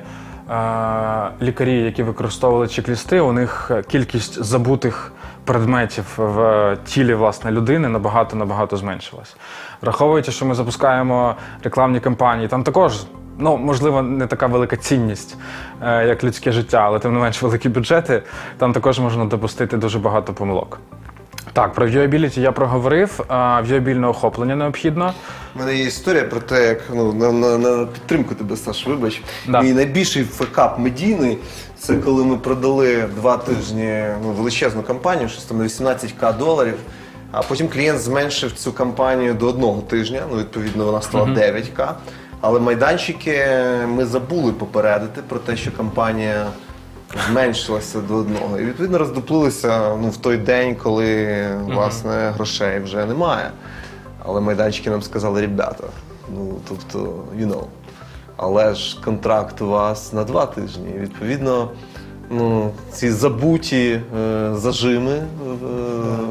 Лікарі, 1.43 1.79
які 1.79 2.03
використовували 2.03 2.67
чек-лісти, 2.67 3.21
у 3.21 3.33
них 3.33 3.71
кількість 3.89 4.45
забутих 4.45 5.13
предметів 5.45 6.05
в 6.17 6.77
тілі 6.87 7.15
власне 7.15 7.51
людини 7.51 7.89
набагато 7.89 8.37
набагато 8.37 8.77
зменшилась. 8.77 9.37
Враховуючи, 9.83 10.33
що 10.33 10.47
ми 10.47 10.55
запускаємо 10.55 11.35
рекламні 11.63 12.01
кампанії, 12.01 12.49
там 12.49 12.63
також 12.63 12.93
ну 13.39 13.57
можливо 13.57 14.03
не 14.03 14.27
така 14.27 14.47
велика 14.47 14.77
цінність, 14.77 15.37
е, 15.83 16.07
як 16.07 16.25
людське 16.25 16.53
життя, 16.53 16.79
але 16.79 16.99
тим 16.99 17.13
не 17.15 17.21
менш 17.21 17.43
великі 17.43 17.69
бюджети. 17.69 18.23
Там 18.59 18.73
також 18.73 18.99
можна 18.99 19.25
допустити 19.25 19.77
дуже 19.77 19.99
багато 19.99 20.33
помилок. 20.35 20.81
Так, 21.53 21.73
про 21.73 21.87
viewability 21.87 22.41
я 22.41 22.53
проговорив. 22.53 23.25
а, 23.29 23.63
Viewабільне 23.63 24.09
охоплення 24.09 24.57
необхідно. 24.57 25.13
У 25.57 25.59
мене 25.59 25.77
є 25.77 25.85
історія 25.85 26.25
про 26.25 26.41
те, 26.41 26.69
як 26.69 26.81
ну 26.95 27.13
на, 27.13 27.33
на, 27.33 27.59
на 27.59 27.87
підтримку 27.87 28.35
тебе, 28.35 28.57
Саш, 28.57 28.87
вибач. 28.87 29.23
Да. 29.49 29.63
Мій 29.63 29.73
найбільший 29.73 30.25
фекап 30.25 30.79
медійний 30.79 31.39
це 31.79 31.95
коли 31.95 32.25
ми 32.25 32.37
продали 32.37 33.05
два 33.17 33.37
тижні 33.37 34.05
ну, 34.23 34.29
величезну 34.29 34.83
кампанію, 34.83 35.29
щось 35.29 35.45
там 35.45 35.59
на 35.59 35.65
18к 35.65 36.39
доларів. 36.39 36.75
А 37.33 37.43
потім 37.43 37.69
клієнт 37.69 38.01
зменшив 38.01 38.53
цю 38.53 38.73
кампанію 38.73 39.35
до 39.35 39.47
одного 39.47 39.83
тижня. 39.83 40.23
Ну, 40.31 40.39
відповідно, 40.39 40.85
вона 40.85 41.03
стала 41.03 41.25
9к. 41.25 41.93
Але 42.41 42.61
майданчики 42.61 43.47
ми 43.87 44.07
забули 44.07 44.53
попередити 44.53 45.23
про 45.29 45.39
те, 45.39 45.57
що 45.57 45.73
кампанія 45.73 46.47
зменшилася 47.29 48.01
до 48.01 48.15
одного. 48.15 48.59
І 48.59 48.65
відповідно 48.65 48.99
роздуплилися 48.99 49.97
ну, 49.97 50.09
в 50.09 50.17
той 50.17 50.37
день, 50.37 50.77
коли 50.77 51.47
власне 51.65 52.31
грошей 52.31 52.81
вже 52.81 53.07
немає. 53.07 53.51
Але 54.25 54.41
майданчики 54.41 54.91
нам 54.91 55.03
сказали, 55.03 55.41
ребята, 55.41 55.85
ну 56.35 56.59
тобто, 56.69 56.99
you 57.39 57.47
know. 57.47 57.65
Але 58.37 58.75
ж 58.75 59.01
контракт 59.05 59.61
у 59.61 59.69
вас 59.69 60.13
на 60.13 60.25
два 60.25 60.47
тижні. 60.47 60.91
І 60.97 60.99
відповідно, 60.99 61.71
ну, 62.31 62.71
ці 62.93 63.11
забуті 63.11 64.01
е, 64.19 64.51
зажими 64.55 65.13
е, 65.13 65.25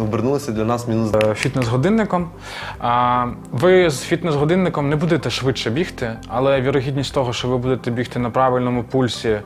обернулися 0.01 0.51
для 0.51 0.65
нас 0.65 0.87
мінус. 0.87 1.13
Е, 1.13 1.33
Фітнес-годинником. 1.35 2.25
А, 2.79 3.25
Ви 3.51 3.89
з 3.89 4.03
фітнес-годинником 4.03 4.89
не 4.89 4.95
будете 4.95 5.29
швидше 5.29 5.69
бігти, 5.69 6.13
але 6.27 6.61
вірогідність 6.61 7.13
того, 7.13 7.33
що 7.33 7.47
ви 7.47 7.57
будете 7.57 7.91
бігти 7.91 8.19
на 8.19 8.29
правильному 8.29 8.83
пульсі, 8.83 9.29
е, 9.29 9.41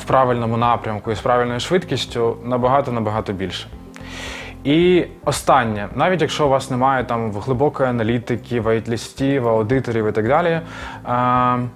в 0.00 0.04
правильному 0.04 0.56
напрямку 0.56 1.12
і 1.12 1.14
з 1.14 1.20
правильною 1.20 1.60
швидкістю 1.60 2.36
набагато 2.44 2.92
набагато 2.92 3.32
більше. 3.32 3.68
І 4.64 5.04
останнє, 5.24 5.88
навіть 5.94 6.20
якщо 6.22 6.46
у 6.46 6.48
вас 6.48 6.70
немає 6.70 7.04
там 7.04 7.32
глибокої 7.32 7.88
аналітики, 7.88 8.60
вайтлістів, 8.60 9.48
аудиторів 9.48 10.06
і 10.06 10.12
так 10.12 10.28
далі. 10.28 10.60
е, 11.08 11.68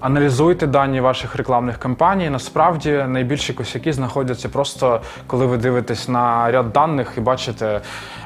Аналізуйте 0.00 0.66
дані 0.66 1.00
ваших 1.00 1.36
рекламних 1.36 1.78
кампаній. 1.78 2.30
Насправді 2.30 3.04
найбільші 3.08 3.52
косяки 3.52 3.92
знаходяться 3.92 4.48
просто 4.48 5.00
коли 5.26 5.46
ви 5.46 5.56
дивитесь 5.56 6.08
на 6.08 6.50
ряд 6.50 6.72
даних 6.72 7.12
і 7.16 7.20
бачите 7.20 7.80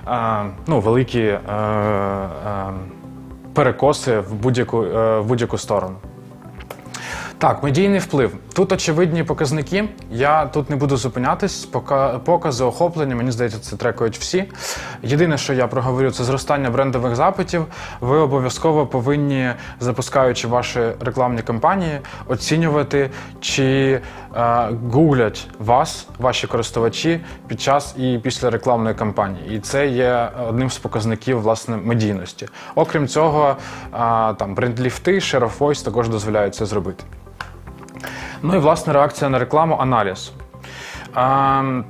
е, 0.08 0.42
ну, 0.66 0.80
великі 0.80 1.20
е, 1.20 1.40
е, 1.52 2.72
перекоси 3.52 4.18
в 4.18 4.34
будь-яку, 4.34 4.84
е, 4.84 5.20
в 5.20 5.26
будь-яку 5.26 5.58
сторону. 5.58 5.96
Так, 7.38 7.62
медійний 7.62 7.98
вплив. 7.98 8.34
Тут 8.58 8.72
очевидні 8.72 9.24
показники. 9.24 9.88
Я 10.10 10.46
тут 10.46 10.70
не 10.70 10.76
буду 10.76 10.96
зупинятись. 10.96 11.64
Пока- 11.72 12.18
Покази, 12.18 12.64
охоплення, 12.64 13.16
мені 13.16 13.30
здається, 13.30 13.58
це 13.60 13.76
трекають 13.76 14.18
всі. 14.18 14.44
Єдине, 15.02 15.38
що 15.38 15.52
я 15.52 15.66
проговорю, 15.66 16.10
це 16.10 16.24
зростання 16.24 16.70
брендових 16.70 17.16
запитів. 17.16 17.66
Ви 18.00 18.18
обов'язково 18.18 18.86
повинні, 18.86 19.50
запускаючи 19.80 20.48
ваші 20.48 20.80
рекламні 21.00 21.42
кампанії, 21.42 22.00
оцінювати, 22.26 23.10
чи 23.40 24.00
е, 24.36 24.68
гуглять 24.92 25.46
вас, 25.58 26.06
ваші 26.18 26.46
користувачі, 26.46 27.20
під 27.46 27.60
час 27.60 27.94
і 27.98 28.18
після 28.22 28.50
рекламної 28.50 28.94
кампанії. 28.94 29.56
І 29.56 29.60
це 29.60 29.86
є 29.86 30.28
одним 30.48 30.70
з 30.70 30.78
показників 30.78 31.40
власне 31.40 31.76
медійності. 31.76 32.48
Окрім 32.74 33.08
цього, 33.08 33.56
е, 33.94 33.98
там 34.34 34.54
брендліфти, 34.54 35.14
Share 35.14 35.40
of 35.40 35.58
Voice 35.58 35.84
також 35.84 36.08
дозволяють 36.08 36.54
це 36.54 36.66
зробити. 36.66 37.04
Ну 38.42 38.54
і 38.54 38.58
власне 38.58 38.92
реакція 38.92 39.30
на 39.30 39.38
рекламу 39.38 39.76
аналіз. 39.80 40.32
Ем, 41.16 41.84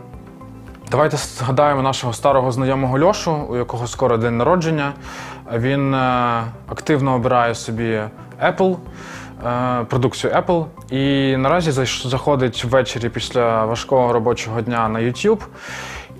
Давайте 0.90 1.16
згадаємо 1.16 1.82
нашого 1.82 2.12
старого 2.12 2.52
знайомого 2.52 2.98
Льошу, 2.98 3.32
у 3.32 3.56
якого 3.56 3.86
скоро 3.86 4.16
день 4.16 4.36
народження. 4.36 4.92
Він 5.54 5.94
е, 5.94 6.42
активно 6.68 7.14
обирає 7.14 7.54
собі 7.54 8.00
Apple, 8.44 8.76
е, 9.46 9.84
продукцію 9.84 10.32
Apple. 10.32 10.66
І 10.90 11.36
наразі 11.36 11.86
заходить 12.04 12.64
ввечері 12.64 13.08
після 13.08 13.64
важкого 13.64 14.12
робочого 14.12 14.60
дня 14.60 14.88
на 14.88 14.98
YouTube 14.98 15.40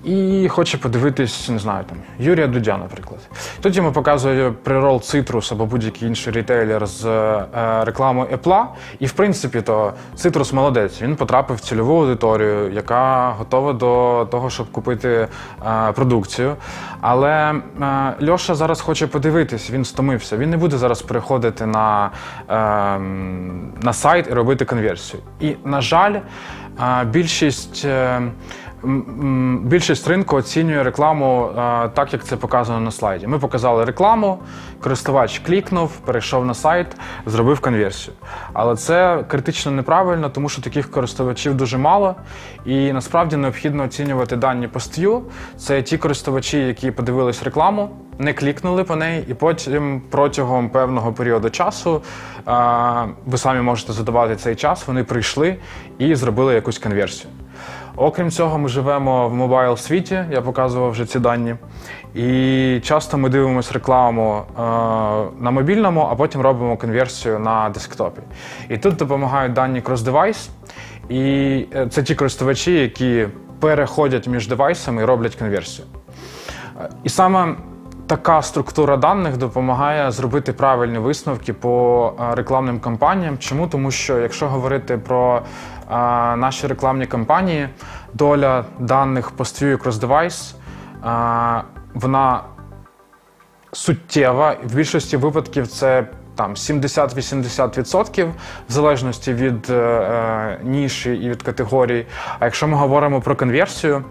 і 0.03 0.47
хоче 0.49 0.77
подивитись, 0.77 1.49
не 1.49 1.59
знаю, 1.59 1.85
там 1.89 1.97
Юрія 2.19 2.47
Дудя, 2.47 2.77
наприклад. 2.77 3.19
Тут 3.61 3.75
йому 3.75 3.91
показує 3.91 4.51
прирол 4.51 4.95
Citrus 4.97 5.53
або 5.53 5.65
будь-який 5.65 6.07
інший 6.07 6.33
рітейлер 6.33 6.85
з 6.87 7.05
е, 7.05 7.45
рекламою 7.85 8.27
Apple. 8.37 8.63
І 8.99 9.05
в 9.05 9.11
принципі, 9.11 9.61
то 9.61 9.93
Citrus 10.17 10.53
молодець. 10.55 11.01
Він 11.01 11.15
потрапив 11.15 11.57
в 11.57 11.59
цільову 11.59 11.99
аудиторію, 12.01 12.71
яка 12.71 13.29
готова 13.29 13.73
до 13.73 14.27
того, 14.31 14.49
щоб 14.49 14.71
купити 14.71 15.27
е, 15.67 15.91
продукцію. 15.91 16.55
Але 17.01 17.53
е, 17.81 18.13
Льоша 18.29 18.55
зараз 18.55 18.81
хоче 18.81 19.07
подивитись, 19.07 19.71
він 19.71 19.85
стомився. 19.85 20.37
Він 20.37 20.49
не 20.49 20.57
буде 20.57 20.77
зараз 20.77 21.01
переходити 21.01 21.65
на, 21.65 22.11
е, 22.49 22.53
на 23.81 23.93
сайт 23.93 24.27
і 24.31 24.33
робити 24.33 24.65
конверсію. 24.65 25.23
І, 25.39 25.55
на 25.65 25.81
жаль, 25.81 26.15
е, 26.79 27.05
більшість. 27.05 27.85
е, 27.85 28.21
Більшість 29.63 30.07
ринку 30.07 30.35
оцінює 30.35 30.83
рекламу 30.83 31.49
так, 31.93 32.13
як 32.13 32.23
це 32.23 32.35
показано 32.35 32.79
на 32.79 32.91
слайді. 32.91 33.27
Ми 33.27 33.39
показали 33.39 33.85
рекламу, 33.85 34.39
користувач 34.81 35.39
клікнув, 35.39 35.97
перейшов 35.97 36.45
на 36.45 36.53
сайт, 36.53 36.87
зробив 37.25 37.59
конверсію. 37.59 38.15
Але 38.53 38.75
це 38.75 39.23
критично 39.27 39.71
неправильно, 39.71 40.29
тому 40.29 40.49
що 40.49 40.61
таких 40.61 40.91
користувачів 40.91 41.55
дуже 41.55 41.77
мало. 41.77 42.15
І 42.65 42.93
насправді 42.93 43.35
необхідно 43.35 43.83
оцінювати 43.83 44.35
дані 44.35 44.67
пост'ю. 44.67 45.21
Це 45.57 45.81
ті 45.81 45.97
користувачі, 45.97 46.59
які 46.59 46.91
подивились 46.91 47.43
рекламу, 47.43 47.89
не 48.19 48.33
клікнули 48.33 48.83
по 48.83 48.95
неї, 48.95 49.25
і 49.27 49.33
потім 49.33 50.01
протягом 50.09 50.69
певного 50.69 51.13
періоду 51.13 51.49
часу 51.49 52.01
ви 53.25 53.37
самі 53.37 53.61
можете 53.61 53.93
задавати 53.93 54.35
цей 54.35 54.55
час. 54.55 54.87
Вони 54.87 55.03
прийшли 55.03 55.57
і 55.97 56.15
зробили 56.15 56.53
якусь 56.53 56.79
конверсію. 56.79 57.31
Окрім 57.99 58.31
цього, 58.31 58.57
ми 58.57 58.69
живемо 58.69 59.29
в 59.29 59.33
мобайл 59.33 59.77
світі, 59.77 60.25
я 60.31 60.41
показував 60.41 60.91
вже 60.91 61.05
ці 61.05 61.19
дані. 61.19 61.55
І 62.15 62.79
часто 62.83 63.17
ми 63.17 63.29
дивимося 63.29 63.73
рекламу 63.73 64.37
е, 64.37 64.61
на 65.39 65.51
мобільному, 65.51 66.07
а 66.11 66.15
потім 66.15 66.41
робимо 66.41 66.77
конверсію 66.77 67.39
на 67.39 67.69
десктопі. 67.69 68.21
І 68.69 68.77
тут 68.77 68.95
допомагають 68.95 69.53
дані 69.53 69.81
cross 69.81 70.03
девайс. 70.03 70.49
І 71.09 71.19
е, 71.75 71.87
це 71.89 72.03
ті 72.03 72.15
користувачі, 72.15 72.73
які 72.73 73.27
переходять 73.59 74.27
між 74.27 74.47
девайсами 74.47 75.01
і 75.01 75.05
роблять 75.05 75.35
конверсію. 75.35 75.87
Е, 76.81 76.89
І 77.03 77.09
саме 77.09 77.55
така 78.09 78.41
структура 78.41 78.97
даних 78.97 79.37
допомагає 79.37 80.11
зробити 80.11 80.53
правильні 80.53 80.97
висновки 80.97 81.53
по 81.53 82.13
е, 82.19 82.35
рекламним 82.35 82.79
кампаніям. 82.79 83.37
Чому? 83.37 83.67
Тому 83.67 83.91
що 83.91 84.19
якщо 84.19 84.47
говорити 84.47 84.97
про 84.97 85.37
е, 85.37 85.41
наші 86.35 86.67
рекламні 86.67 87.05
кампанії, 87.05 87.69
доля 88.13 88.65
даних 88.79 89.31
по 89.31 89.45
стрію 89.45 89.77
cross-device, 89.77 90.55
е, 91.05 91.63
вона 91.93 92.43
суттєва. 93.71 94.55
В 94.63 94.75
більшості 94.75 95.17
випадків 95.17 95.67
це 95.67 96.07
там 96.35 96.53
70-80% 96.53 98.25
в 98.69 98.71
залежності 98.71 99.33
від 99.33 99.69
е, 99.69 100.59
ніші 100.63 101.15
і 101.15 101.29
від 101.29 101.43
категорії. 101.43 102.07
А 102.39 102.45
якщо 102.45 102.67
ми 102.67 102.77
говоримо 102.77 103.21
про 103.21 103.35
конверсію, 103.35 104.03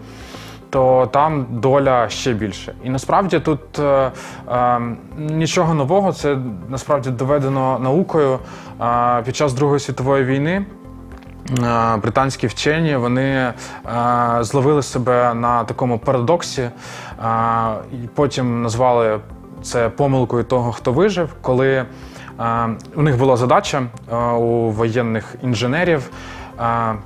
то 0.69 1.09
там 1.11 1.45
доля 1.49 2.09
ще 2.09 2.33
більше. 2.33 2.73
І 2.83 2.89
насправді 2.89 3.39
тут 3.39 3.79
е, 3.79 4.11
е, 4.51 4.81
нічого 5.17 5.73
нового, 5.73 6.13
це 6.13 6.37
насправді 6.69 7.09
доведено 7.09 7.79
наукою 7.79 8.39
е, 8.81 9.21
під 9.25 9.35
час 9.35 9.53
Другої 9.53 9.79
світової 9.79 10.23
війни. 10.23 10.65
Е, 11.63 11.97
Британські 11.97 12.47
вчені 12.47 12.95
вони 12.95 13.23
е, 13.29 13.53
зловили 14.41 14.83
себе 14.83 15.33
на 15.33 15.63
такому 15.63 15.99
парадоксі, 15.99 16.61
е, 16.61 16.71
і 17.91 18.07
потім 18.15 18.61
назвали 18.61 19.19
це 19.61 19.89
помилкою 19.89 20.43
того, 20.43 20.71
хто 20.71 20.91
вижив, 20.91 21.29
коли 21.41 21.85
у 22.95 23.01
них 23.01 23.17
була 23.17 23.37
задача 23.37 23.81
у 24.37 24.69
воєнних 24.69 25.35
інженерів 25.43 26.09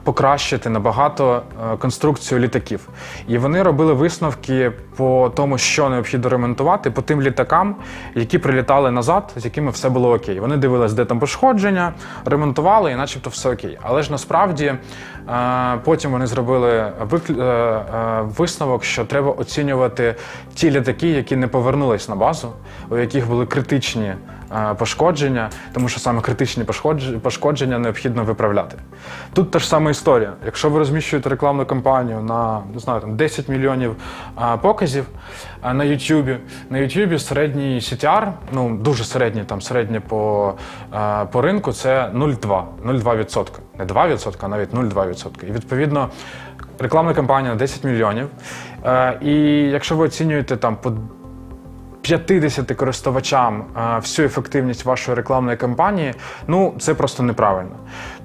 покращити 0.03 0.69
набагато 0.69 1.41
е, 1.73 1.77
конструкцію 1.77 2.39
літаків. 2.39 2.89
І 3.27 3.37
вони 3.37 3.63
робили 3.63 3.93
висновки 3.93 4.71
по 4.95 5.31
тому, 5.35 5.57
що 5.57 5.89
необхідно 5.89 6.29
ремонтувати, 6.29 6.91
по 6.91 7.01
тим 7.01 7.21
літакам, 7.21 7.75
які 8.15 8.37
прилітали 8.37 8.91
назад, 8.91 9.33
з 9.35 9.45
якими 9.45 9.71
все 9.71 9.89
було 9.89 10.13
окей. 10.13 10.39
Вони 10.39 10.57
дивились, 10.57 10.93
де 10.93 11.05
там 11.05 11.19
пошкодження, 11.19 11.93
ремонтували, 12.25 12.91
і 12.91 12.95
начебто 12.95 13.29
все 13.29 13.49
окей. 13.49 13.77
Але 13.81 14.03
ж 14.03 14.11
насправді 14.11 14.65
е, 14.65 15.77
потім 15.83 16.11
вони 16.11 16.27
зробили 16.27 16.71
е, 16.71 16.91
висновок, 18.21 18.83
що 18.83 19.05
треба 19.05 19.31
оцінювати 19.31 20.15
ті 20.53 20.71
літаки, 20.71 21.09
які 21.09 21.35
не 21.35 21.47
повернулись 21.47 22.09
на 22.09 22.15
базу, 22.15 22.51
у 22.89 22.97
яких 22.97 23.27
були 23.27 23.45
критичні 23.45 24.13
пошкодження, 24.77 25.49
тому 25.73 25.89
що 25.89 25.99
саме 25.99 26.21
критичні 26.21 26.63
пошкодження 27.21 27.79
необхідно 27.79 28.23
виправляти. 28.23 28.77
Тут 29.33 29.51
та 29.51 29.59
ж 29.59 29.67
сама 29.67 29.91
історія. 29.91 30.33
Якщо 30.45 30.69
ви 30.69 30.79
розміщуєте 30.79 31.29
рекламну 31.29 31.65
кампанію 31.65 32.21
на 32.21 32.61
не 32.73 32.79
знаю, 32.79 33.01
там 33.01 33.15
10 33.15 33.49
мільйонів 33.49 33.95
показів 34.61 35.05
а, 35.61 35.73
на 35.73 35.83
YouTube, 35.83 36.37
на 36.69 36.77
YouTube 36.77 37.19
середній 37.19 37.79
CTR, 37.79 38.31
ну 38.51 38.77
дуже 38.77 39.03
середній, 39.03 39.43
там 39.43 39.61
середнє 39.61 39.99
по, 39.99 40.53
по 41.31 41.41
ринку, 41.41 41.71
це 41.71 42.11
0,2, 42.13 42.63
0,2%. 42.85 43.47
Не 43.79 43.85
2%, 43.85 44.33
а 44.41 44.47
навіть 44.47 44.73
0,2%. 44.73 45.45
І 45.49 45.51
відповідно 45.51 46.09
рекламна 46.79 47.13
кампанія 47.13 47.53
на 47.53 47.59
10 47.59 47.83
мільйонів. 47.83 48.27
Е, 48.85 49.17
і 49.21 49.33
якщо 49.69 49.95
ви 49.95 50.05
оцінюєте 50.05 50.57
там 50.57 50.75
по 50.75 50.93
50 52.03 52.71
користувачам 52.75 53.65
е, 53.77 53.97
всю 53.99 54.25
ефективність 54.25 54.85
вашої 54.85 55.17
рекламної 55.17 55.57
кампанії, 55.57 56.13
ну 56.47 56.73
це 56.79 56.93
просто 56.93 57.23
неправильно. 57.23 57.75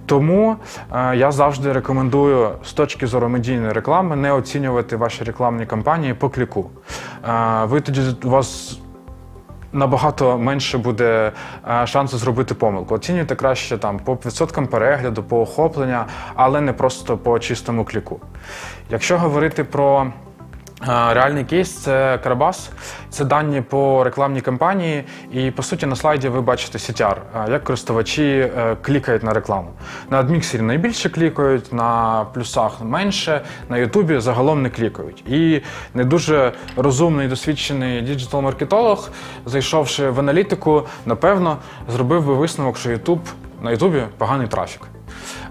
Тому 0.06 0.56
е, 0.94 1.16
я 1.16 1.32
завжди 1.32 1.72
рекомендую 1.72 2.50
з 2.64 2.72
точки 2.72 3.06
зору 3.06 3.28
медійної 3.28 3.72
реклами 3.72 4.16
не 4.16 4.32
оцінювати 4.32 4.96
ваші 4.96 5.24
рекламні 5.24 5.66
кампанії 5.66 6.14
по 6.14 6.30
кліку. 6.30 6.70
Е, 7.28 7.64
ви 7.64 7.80
тоді 7.80 8.00
у 8.24 8.28
вас 8.30 8.78
набагато 9.72 10.38
менше 10.38 10.78
буде 10.78 11.32
шансу 11.84 12.18
зробити 12.18 12.54
помилку. 12.54 12.94
Оцінюйте 12.94 13.34
краще 13.34 13.78
там 13.78 13.98
по 13.98 14.14
відсоткам 14.14 14.66
перегляду, 14.66 15.22
по 15.22 15.40
охоплення, 15.40 16.06
але 16.34 16.60
не 16.60 16.72
просто 16.72 17.18
по 17.18 17.38
чистому 17.38 17.84
кліку. 17.84 18.20
Якщо 18.90 19.18
говорити 19.18 19.64
про 19.64 20.12
Реальний 20.86 21.44
кейс 21.44 21.70
це 21.70 22.18
Карабас, 22.22 22.70
це 23.10 23.24
дані 23.24 23.60
по 23.60 24.04
рекламній 24.04 24.40
кампанії, 24.40 25.04
і 25.32 25.50
по 25.50 25.62
суті 25.62 25.86
на 25.86 25.96
слайді 25.96 26.28
ви 26.28 26.40
бачите 26.40 26.78
CTR, 26.78 27.16
як 27.50 27.64
користувачі 27.64 28.22
е, 28.22 28.76
клікають 28.82 29.22
на 29.22 29.32
рекламу. 29.32 29.70
На 30.10 30.20
адміксері 30.20 30.62
найбільше 30.62 31.08
клікають, 31.08 31.72
на 31.72 32.24
плюсах 32.34 32.80
менше, 32.82 33.40
на 33.68 33.78
Ютубі 33.78 34.20
загалом 34.20 34.62
не 34.62 34.70
клікають. 34.70 35.28
І 35.28 35.62
не 35.94 36.04
дуже 36.04 36.52
розумний 36.76 37.28
досвідчений 37.28 38.02
діджитал-маркетолог, 38.02 39.10
зайшовши 39.46 40.10
в 40.10 40.20
аналітику, 40.20 40.82
напевно, 41.06 41.56
зробив 41.88 42.26
би 42.26 42.34
висновок, 42.34 42.78
що 42.78 42.90
Ютуб 42.90 43.20
на 43.62 43.70
Ютубі 43.70 44.02
поганий 44.18 44.46
трафік. 44.46 44.97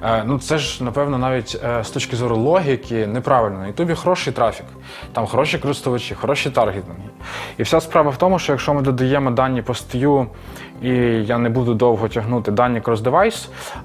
Е, 0.04 0.24
Ну, 0.26 0.40
це 0.40 0.58
ж, 0.58 0.84
напевно, 0.84 1.18
навіть 1.18 1.58
е, 1.64 1.84
з 1.84 1.90
точки 1.90 2.16
зору 2.16 2.38
логіки 2.38 3.08
неправильно. 3.08 3.60
На 3.60 3.68
Ютубі 3.68 3.94
хороший 3.96 4.34
трафік, 4.34 4.66
там 5.14 5.28
хороші 5.28 5.58
користувачі, 5.58 6.16
хороші 6.16 6.50
таргетинги. 6.50 7.10
І 7.58 7.64
вся 7.64 7.82
справа 7.82 8.12
в 8.12 8.18
тому, 8.18 8.40
що 8.40 8.54
якщо 8.54 8.74
ми 8.74 8.82
додаємо 8.82 9.32
дані 9.32 9.62
по 9.62 9.74
стію, 9.74 10.28
і 10.82 10.90
я 11.26 11.38
не 11.38 11.50
буду 11.50 11.74
довго 11.74 12.08
тягнути 12.08 12.52
дані 12.52 12.82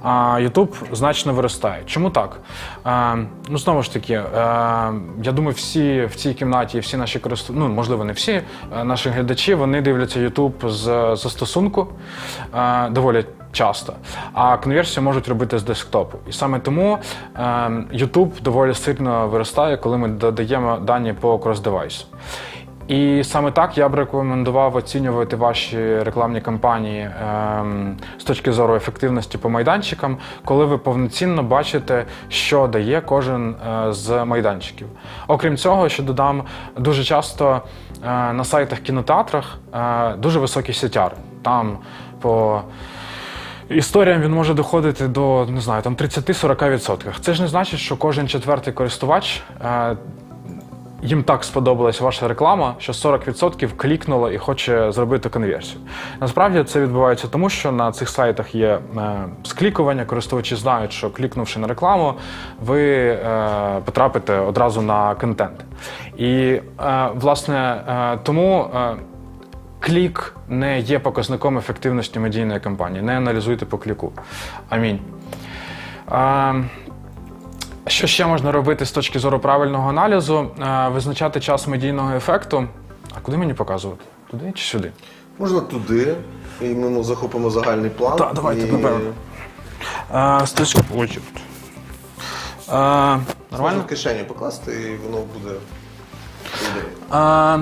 а 0.03 0.39
YouTube 0.41 0.75
значно 0.93 1.35
виростає. 1.35 1.83
Чому 1.87 2.11
так? 2.11 2.41
Е, 2.87 3.17
Ну, 3.49 3.59
знову 3.59 3.83
ж 3.83 3.93
таки, 3.93 4.13
я 5.23 5.33
думаю, 5.33 5.55
всі 5.55 6.05
в 6.05 6.15
цій 6.15 6.35
кімнаті, 6.35 6.81
всі 6.81 6.97
наші 6.97 7.19
користувачі, 7.19 7.65
ну, 7.69 7.75
можливо, 7.75 8.05
не 8.05 8.13
всі 8.13 8.43
наші 8.85 9.09
глядачі, 9.09 9.55
вони 9.55 9.81
дивляться 9.81 10.21
YouTube 10.21 10.69
з 10.69 10.83
застосунку 11.17 11.89
доволі 12.91 13.25
часто, 13.53 13.95
а 14.33 14.57
конверсію 14.57 15.05
можуть 15.05 15.29
робити 15.29 15.59
з 15.59 15.63
десктопу. 15.63 16.19
І 16.29 16.33
саме 16.33 16.59
тому 16.59 16.99
е, 17.37 17.41
YouTube 17.95 18.43
доволі 18.43 18.75
сильно 18.75 19.29
виростає, 19.29 19.77
коли 19.77 19.99
ми 19.99 20.09
додаємо 20.09 20.77
дані 20.77 21.13
по 21.13 21.37
крос-девайсу. 21.37 22.05
І 22.89 23.25
саме 23.25 23.51
так 23.51 23.79
я 23.79 23.89
б 23.89 23.95
рекомендував 23.95 24.77
оцінювати 24.77 25.37
ваші 25.37 25.99
рекламні 25.99 26.41
кампанії 26.41 27.11
ем, 27.23 27.97
з 28.19 28.25
точки 28.25 28.53
зору 28.53 28.75
ефективності 28.75 29.39
по 29.39 29.51
майданчикам, 29.51 30.17
коли 30.45 30.65
ви 30.65 30.79
повноцінно 30.79 31.43
бачите, 31.43 32.05
що 32.29 32.67
дає 32.67 33.01
кожен 33.01 33.55
е, 33.55 33.93
з 33.93 34.25
майданчиків. 34.25 34.87
Окрім 35.29 35.57
цього, 35.57 35.89
ще 35.89 36.03
додам 36.03 36.43
дуже 36.79 37.05
часто 37.05 37.61
е, 38.05 38.33
на 38.33 38.45
сайтах 38.45 38.79
кінотеатрах 38.79 39.59
е, 39.75 40.15
дуже 40.17 40.39
високий 40.39 40.75
CTR. 40.75 41.11
Там 41.43 41.79
по 42.21 42.63
Історіям 43.75 44.23
він 44.23 44.33
може 44.33 44.55
доходити 44.55 45.09
до 45.09 45.47
не 45.51 45.61
знаю, 45.61 45.83
там 45.83 45.97
30-40%. 45.97 47.21
Це 47.21 47.35
ж 47.35 47.43
не 47.43 47.49
значить, 47.49 47.81
що 47.81 47.97
кожен 47.97 48.29
четвертий 48.29 48.73
користувач 48.73 49.43
е, 49.65 49.97
їм 51.03 51.23
так 51.23 51.45
сподобалась 51.45 52.01
ваша 52.01 52.29
реклама, 52.29 52.75
що 52.79 52.93
40% 52.93 53.69
клікнуло 53.77 54.31
і 54.31 54.39
хоче 54.39 54.93
зробити 54.93 55.29
конверсію. 55.29 55.81
Насправді 56.21 56.65
це 56.65 56.81
відбувається 56.81 57.29
тому, 57.29 57.51
що 57.51 57.73
на 57.73 57.93
цих 57.93 58.09
сайтах 58.09 58.55
є 58.55 58.69
е, 58.69 58.79
склікування, 59.43 60.05
користувачі 60.05 60.57
знають, 60.57 60.93
що 60.93 61.11
клікнувши 61.11 61.59
на 61.59 61.67
рекламу, 61.67 62.15
ви 62.65 62.83
е, 62.83 63.81
потрапите 63.85 64.39
одразу 64.39 64.83
на 64.83 65.15
контент. 65.15 65.65
І 66.17 66.31
е, 66.33 66.63
власне 67.15 67.85
е, 67.89 68.19
тому. 68.23 68.71
Е, 68.75 68.97
Клік 69.83 70.35
не 70.49 70.81
є 70.81 70.99
показником 70.99 71.59
ефективності 71.59 72.19
медійної 72.19 72.61
кампанії. 72.61 73.03
Не 73.03 73.17
аналізуйте 73.17 73.67
по 73.67 73.79
кліку. 73.79 74.13
Амінь. 74.69 74.99
А, 76.09 76.55
що 77.87 78.07
ще 78.07 78.27
можна 78.27 78.53
робити 78.53 78.87
з 78.87 78.93
точки 78.93 79.19
зору 79.19 79.39
правильного 79.39 79.89
аналізу? 79.89 80.51
А, 80.61 80.89
визначати 80.89 81.41
час 81.41 81.67
медійного 81.67 82.15
ефекту. 82.17 82.69
А 83.15 83.21
куди 83.21 83.37
мені 83.37 83.55
показувати? 83.55 84.05
Туди 84.31 84.53
чи 84.55 84.65
сюди? 84.65 84.93
Можна 85.39 85.61
туди, 85.61 86.15
і 86.61 86.65
ми 86.65 86.91
ну, 86.91 87.05
захопимо 87.05 87.51
загальний 87.51 87.91
план. 87.91 88.19
Так, 88.19 88.31
давайте, 88.35 88.69
і... 88.69 88.73
напевно. 88.73 89.11
А, 90.11 90.47
з 90.47 90.53
точки. 90.53 90.81
Ой. 90.97 91.19
А, 92.69 93.19
Можна 93.51 93.79
в 93.79 93.87
кишені 93.87 94.25
покласти, 94.25 94.73
і 94.73 94.97
воно 95.07 95.25
буде. 95.35 95.57
А, 97.11 97.59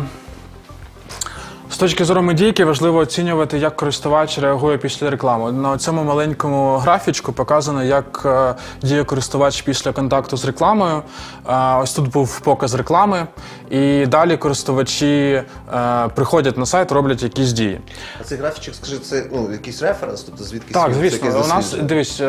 точки 1.81 2.05
зору 2.05 2.23
медійки 2.23 2.65
важливо 2.65 2.99
оцінювати, 2.99 3.59
як 3.59 3.77
користувач 3.77 4.39
реагує 4.39 4.79
після 4.79 5.11
реклами. 5.11 5.53
На 5.53 5.79
цьому 5.79 6.05
маленькому 6.05 6.77
графічку 6.77 7.33
показано, 7.33 7.85
як 7.85 8.23
е, 8.25 8.55
діє 8.83 9.05
користувач 9.05 9.63
після 9.63 9.93
контакту 9.93 10.37
з 10.37 10.45
рекламою. 10.45 11.03
Е, 11.49 11.77
ось 11.83 11.93
тут 11.93 12.11
був 12.11 12.41
показ 12.41 12.75
реклами, 12.75 13.27
і 13.71 14.07
далі 14.07 14.37
користувачі 14.37 15.43
е, 15.75 16.09
приходять 16.15 16.59
на 16.59 16.67
сайт, 16.67 16.93
роблять 16.93 17.23
якісь 17.23 17.53
дії. 17.53 17.81
А 18.21 18.25
цей 18.25 18.39
графічок, 18.39 18.75
скажи, 18.75 18.99
це 18.99 19.27
ну, 19.33 19.53
якийсь 19.53 19.83
референс, 19.83 20.23
тобто 20.23 20.45
звідки 20.45 20.75
Так, 20.75 20.95
звісно, 20.95 21.43
у 21.45 21.49
нас 21.49 21.73
дивись, 21.73 22.21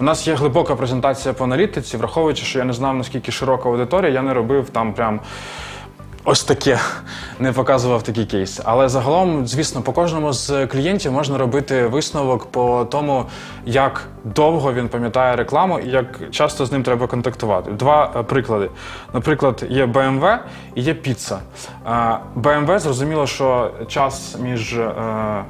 у 0.00 0.04
нас 0.04 0.26
є 0.26 0.34
глибока 0.34 0.76
презентація 0.76 1.34
по 1.34 1.44
аналітиці, 1.44 1.96
враховуючи, 1.96 2.44
що 2.44 2.58
я 2.58 2.64
не 2.64 2.72
знав 2.72 2.96
наскільки 2.96 3.32
широка 3.32 3.68
аудиторія, 3.68 4.12
я 4.12 4.22
не 4.22 4.34
робив 4.34 4.70
там 4.70 4.94
прям. 4.94 5.20
Ось 6.26 6.44
таке 6.44 6.78
не 7.38 7.52
показував 7.52 8.02
такі 8.02 8.24
кейси. 8.24 8.62
Але 8.66 8.88
загалом, 8.88 9.46
звісно, 9.46 9.82
по 9.82 9.92
кожному 9.92 10.32
з 10.32 10.66
клієнтів 10.66 11.12
можна 11.12 11.38
робити 11.38 11.86
висновок 11.86 12.46
по 12.46 12.84
тому, 12.90 13.24
як 13.66 14.06
довго 14.24 14.72
він 14.72 14.88
пам'ятає 14.88 15.36
рекламу 15.36 15.78
і 15.78 15.88
як 15.88 16.20
часто 16.30 16.66
з 16.66 16.72
ним 16.72 16.82
треба 16.82 17.06
контактувати. 17.06 17.70
Два 17.70 18.12
е, 18.16 18.22
приклади. 18.22 18.70
Наприклад, 19.12 19.64
є 19.68 19.86
BMW 19.86 20.38
і 20.74 20.82
є 20.82 20.94
піца. 20.94 21.38
Е, 21.86 22.18
BMW 22.36 22.78
зрозуміло, 22.78 23.26
що 23.26 23.70
час 23.88 24.36
між. 24.42 24.78
е, 24.78 25.44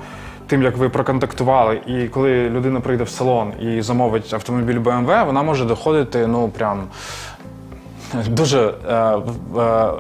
Тим, 0.47 0.63
як 0.63 0.77
ви 0.77 0.89
проконтактували, 0.89 1.81
і 1.87 2.09
коли 2.09 2.51
людина 2.51 2.81
прийде 2.81 3.05
в 3.05 3.09
салон 3.09 3.53
і 3.61 3.83
замовить 3.83 4.35
автомобіль 4.35 4.79
BMW, 4.79 5.27
вона 5.27 5.43
може 5.43 5.65
доходити 5.65 6.27
ну 6.27 6.49
прям 6.49 6.83
Дуже 8.29 8.75
е, 8.89 8.95
е, 8.95 9.21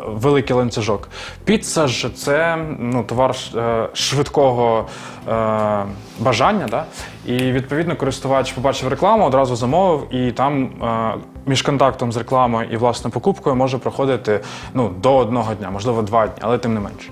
великий 0.06 0.56
ланцюжок. 0.56 1.08
Піца 1.44 1.86
ж 1.86 2.10
це 2.14 2.58
ну, 2.78 3.02
товар 3.02 3.36
е, 3.56 3.88
швидкого 3.94 4.86
е, 5.28 5.84
бажання. 6.18 6.66
Да? 6.70 6.84
І 7.26 7.52
відповідно 7.52 7.96
користувач 7.96 8.52
побачив 8.52 8.88
рекламу, 8.88 9.24
одразу 9.24 9.56
замовив, 9.56 10.14
і 10.14 10.32
там 10.32 10.64
е, 10.64 11.14
між 11.46 11.62
контактом 11.62 12.12
з 12.12 12.16
рекламою 12.16 12.68
і 12.72 12.76
власне 12.76 13.10
покупкою 13.10 13.56
може 13.56 13.78
проходити 13.78 14.40
ну, 14.74 14.88
до 14.88 15.16
одного 15.16 15.54
дня, 15.54 15.70
можливо, 15.70 16.02
два 16.02 16.26
дні, 16.26 16.38
але 16.40 16.58
тим 16.58 16.74
не 16.74 16.80
менше. 16.80 17.10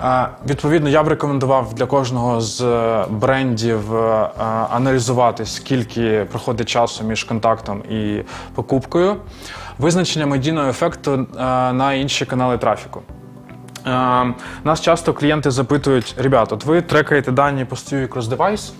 Е, 0.00 0.28
Відповідно, 0.48 0.88
я 0.88 1.02
б 1.02 1.08
рекомендував 1.08 1.74
для 1.74 1.86
кожного 1.86 2.40
з 2.40 2.60
е, 2.60 3.04
брендів 3.10 3.96
е, 3.96 4.28
аналізувати, 4.70 5.46
скільки 5.46 6.26
проходить 6.30 6.68
часу 6.68 7.04
між 7.04 7.24
контактом 7.24 7.82
і 7.90 8.22
покупкою. 8.54 9.16
Визначення 9.78 10.26
медійного 10.26 10.68
ефекту 10.68 11.12
е, 11.12 11.26
на 11.72 11.92
інші 11.92 12.24
канали 12.26 12.58
трафіку. 12.58 13.02
Е, 13.86 13.90
Нас 14.64 14.80
часто 14.80 15.14
клієнти 15.14 15.50
запитують: 15.50 16.14
ребят, 16.18 16.52
от 16.52 16.64
ви 16.64 16.82
трекаєте 16.82 17.32
дані 17.32 17.64
по 17.64 17.76
стію 17.76 18.06
Cross 18.06 18.36
Device, 18.36 18.72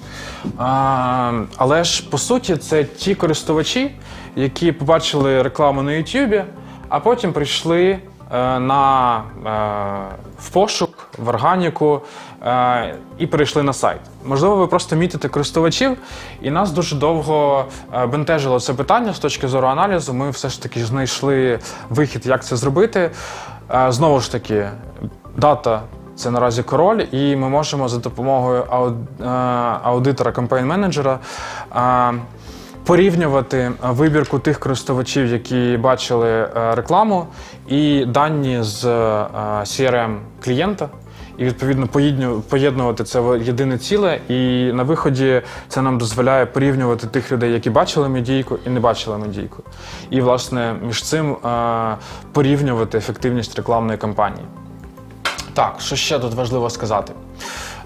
е, 1.42 1.46
але 1.56 1.84
ж 1.84 2.10
по 2.10 2.18
суті 2.18 2.56
це 2.56 2.84
ті 2.84 3.14
користувачі, 3.14 3.94
які 4.36 4.72
побачили 4.72 5.42
рекламу 5.42 5.82
на 5.82 5.90
YouTube, 5.92 6.44
а 6.88 7.00
потім 7.00 7.32
прийшли 7.32 7.98
е, 8.32 8.58
на, 8.58 9.16
е, 9.46 10.16
в 10.38 10.48
пошук, 10.50 10.93
в 11.18 11.28
органіку 11.28 12.00
е, 12.42 12.94
і 13.18 13.26
перейшли 13.26 13.62
на 13.62 13.72
сайт. 13.72 14.00
Можливо, 14.24 14.56
ви 14.56 14.66
просто 14.66 14.96
мітите 14.96 15.28
користувачів, 15.28 15.96
і 16.42 16.50
нас 16.50 16.70
дуже 16.70 16.96
довго 16.96 17.64
е, 17.94 18.06
бентежило 18.06 18.60
це 18.60 18.74
питання 18.74 19.12
з 19.12 19.18
точки 19.18 19.48
зору 19.48 19.68
аналізу. 19.68 20.14
Ми 20.14 20.30
все 20.30 20.48
ж 20.48 20.62
таки 20.62 20.84
знайшли 20.84 21.58
вихід, 21.90 22.26
як 22.26 22.44
це 22.44 22.56
зробити. 22.56 23.10
Е, 23.70 23.92
Знову 23.92 24.20
ж 24.20 24.32
таки, 24.32 24.68
дата 25.36 25.82
це 26.16 26.30
наразі 26.30 26.62
король, 26.62 27.04
і 27.12 27.36
ми 27.36 27.48
можемо 27.48 27.88
за 27.88 27.98
допомогою 27.98 28.62
е, 28.62 29.24
аудитора 29.82 30.30
кампейн-менеджера 30.30 31.18
е, 31.76 32.14
порівнювати 32.84 33.72
вибірку 33.82 34.38
тих 34.38 34.58
користувачів, 34.58 35.26
які 35.26 35.78
бачили 35.82 36.48
рекламу, 36.54 37.26
і 37.68 38.04
дані 38.04 38.58
з 38.62 38.84
CRM 39.64 40.16
клієнта. 40.44 40.88
І 41.38 41.44
відповідно 41.44 41.86
поєднувати 42.48 43.04
це 43.04 43.20
в 43.20 43.42
єдине 43.42 43.78
ціле. 43.78 44.20
І 44.28 44.72
на 44.72 44.82
виході 44.82 45.42
це 45.68 45.82
нам 45.82 45.98
дозволяє 45.98 46.46
порівнювати 46.46 47.06
тих 47.06 47.32
людей, 47.32 47.52
які 47.52 47.70
бачили 47.70 48.08
медійку 48.08 48.58
і 48.66 48.70
не 48.70 48.80
бачили 48.80 49.18
медійку. 49.18 49.62
І 50.10 50.20
власне 50.20 50.74
між 50.82 51.02
цим 51.02 51.32
е, 51.32 51.96
порівнювати 52.32 52.98
ефективність 52.98 53.56
рекламної 53.56 53.98
кампанії. 53.98 54.46
Так, 55.54 55.74
що 55.78 55.96
ще 55.96 56.18
тут 56.18 56.34
важливо 56.34 56.70
сказати? 56.70 57.12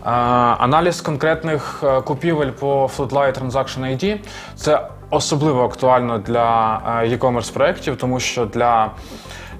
Е, 0.06 0.10
аналіз 0.58 1.00
конкретних 1.00 1.80
е, 1.82 2.00
купівель 2.00 2.50
по 2.50 2.90
Floodlight 2.96 3.40
Transaction 3.40 3.80
ID– 3.80 4.18
це 4.56 4.88
особливо 5.10 5.64
актуально 5.64 6.18
для 6.18 6.80
e-commerce 7.04 7.52
проєктів, 7.52 7.96
тому 7.96 8.20
що 8.20 8.46
для 8.46 8.90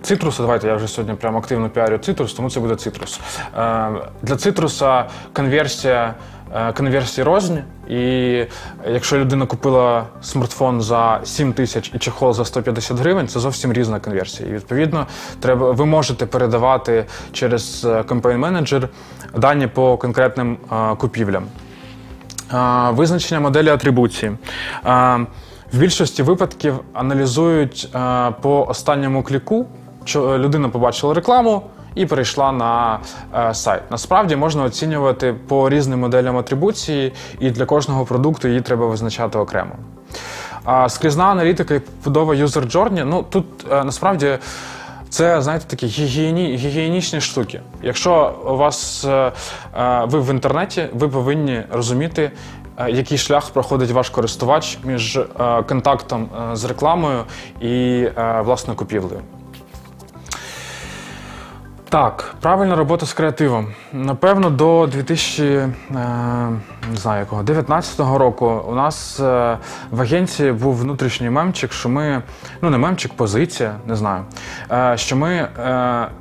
цитрусу, 0.03 0.42
давайте 0.42 0.66
я 0.68 0.74
вже 0.74 0.88
сьогодні 0.88 1.14
прямо 1.16 1.38
активно 1.38 1.68
піарю 1.70 1.99
цитрус, 1.99 2.32
тому 2.34 2.51
це 2.51 2.61
буде 2.61 2.76
цитрус. 2.76 3.20
Е, 3.59 3.88
Для 4.22 4.36
цитруса 4.36 5.05
конверсія. 5.32 6.14
е, 6.55 6.72
Конверсії 6.72 7.24
розні, 7.24 7.62
і 7.88 8.01
якщо 8.90 9.18
людина 9.18 9.46
купила 9.46 10.05
смартфон 10.22 10.80
за 10.80 11.20
7 11.24 11.53
тисяч 11.53 11.90
і 11.94 11.99
чехол 11.99 12.32
за 12.32 12.44
150 12.44 12.99
гривень, 12.99 13.28
це 13.28 13.40
зовсім 13.40 13.72
різна 13.72 14.01
конверсія. 14.01 14.49
І 14.49 14.53
відповідно, 14.53 15.07
треба 15.40 15.70
ви 15.72 15.86
можете 15.86 16.26
передавати 16.26 17.05
через 17.32 17.86
кампейн 18.09 18.38
менеджер 18.38 18.88
дані 19.36 19.66
по 19.66 19.96
конкретним 19.96 20.57
е, 20.72 20.94
купівлям. 20.96 21.44
Е, 22.55 22.90
Визначення 22.90 23.40
моделі 23.40 23.68
атрибуції. 23.68 24.32
Е, 24.86 25.26
В 25.72 25.78
більшості 25.78 26.22
випадків 26.22 26.74
аналізують 26.92 27.88
е, 27.94 28.30
по 28.40 28.64
останньому 28.68 29.22
кліку, 29.22 29.66
людина 30.16 30.68
побачила 30.68 31.14
рекламу 31.14 31.62
і 31.94 32.07
перейшла 32.07 32.53
на 32.53 32.99
е, 33.34 33.55
сайт. 33.55 33.82
Насправді 33.90 34.36
можна 34.36 34.64
оцінювати 34.64 35.34
по 35.49 35.68
різним 35.68 36.01
моделям 36.01 36.36
атрибуції, 36.36 37.12
і 37.40 37.51
для 37.51 37.64
кожного 37.64 38.05
продукту 38.05 38.49
її 38.49 38.61
треба 38.61 38.86
визначати 38.86 39.38
окремо. 39.38 39.72
Скрізна 40.88 41.24
аналітика 41.24 41.74
і 41.74 41.80
побудова 41.80 42.34
user 42.34 42.70
journey, 42.70 43.05
ну 43.05 43.24
тут 43.30 43.46
е, 43.72 43.84
насправді. 43.84 44.38
Це, 45.11 45.42
знаєте, 45.42 45.64
такі 45.68 45.86
гігієні, 45.86 46.57
гігієнічні 46.57 47.20
штуки. 47.20 47.61
Якщо 47.82 48.34
у 48.46 48.57
вас 48.57 49.05
е, 49.05 49.32
е, 49.78 50.05
ви 50.05 50.20
в 50.20 50.30
інтернеті, 50.30 50.86
ви 50.92 51.09
повинні 51.09 51.62
розуміти, 51.70 52.30
е, 52.76 52.90
який 52.90 53.18
шлях 53.18 53.51
проходить 53.51 53.90
ваш 53.90 54.11
користувач 54.11 54.78
між 54.84 55.16
е, 55.16 55.26
контактом 55.68 56.28
е, 56.53 56.57
з 56.57 56.64
рекламою 56.64 57.24
і 57.61 57.68
е, 58.18 58.42
власне 58.44 58.74
купівлею. 58.74 59.20
Так, 61.91 62.34
правильна 62.41 62.76
робота 62.76 63.07
з 63.07 63.12
креативом. 63.12 63.66
Напевно, 63.93 64.51
до 64.51 64.89
2000, 64.93 65.45
е, 65.45 65.68
не 66.91 66.97
знаю 66.97 67.20
якого, 67.20 67.43
19-го 67.43 68.18
року 68.18 68.62
у 68.68 68.74
нас 68.74 69.20
е, 69.20 69.59
в 69.91 70.01
агенції 70.01 70.53
був 70.53 70.76
внутрішній 70.76 71.30
мемчик, 71.30 71.72
що 71.72 71.89
ми, 71.89 72.22
ну 72.62 72.70
не 72.70 72.78
мемчик, 72.78 73.12
позиція, 73.12 73.74
не 73.86 73.97
знаю. 73.97 74.24
Е, 74.72 74.97
що 74.97 75.16
ми 75.16 75.49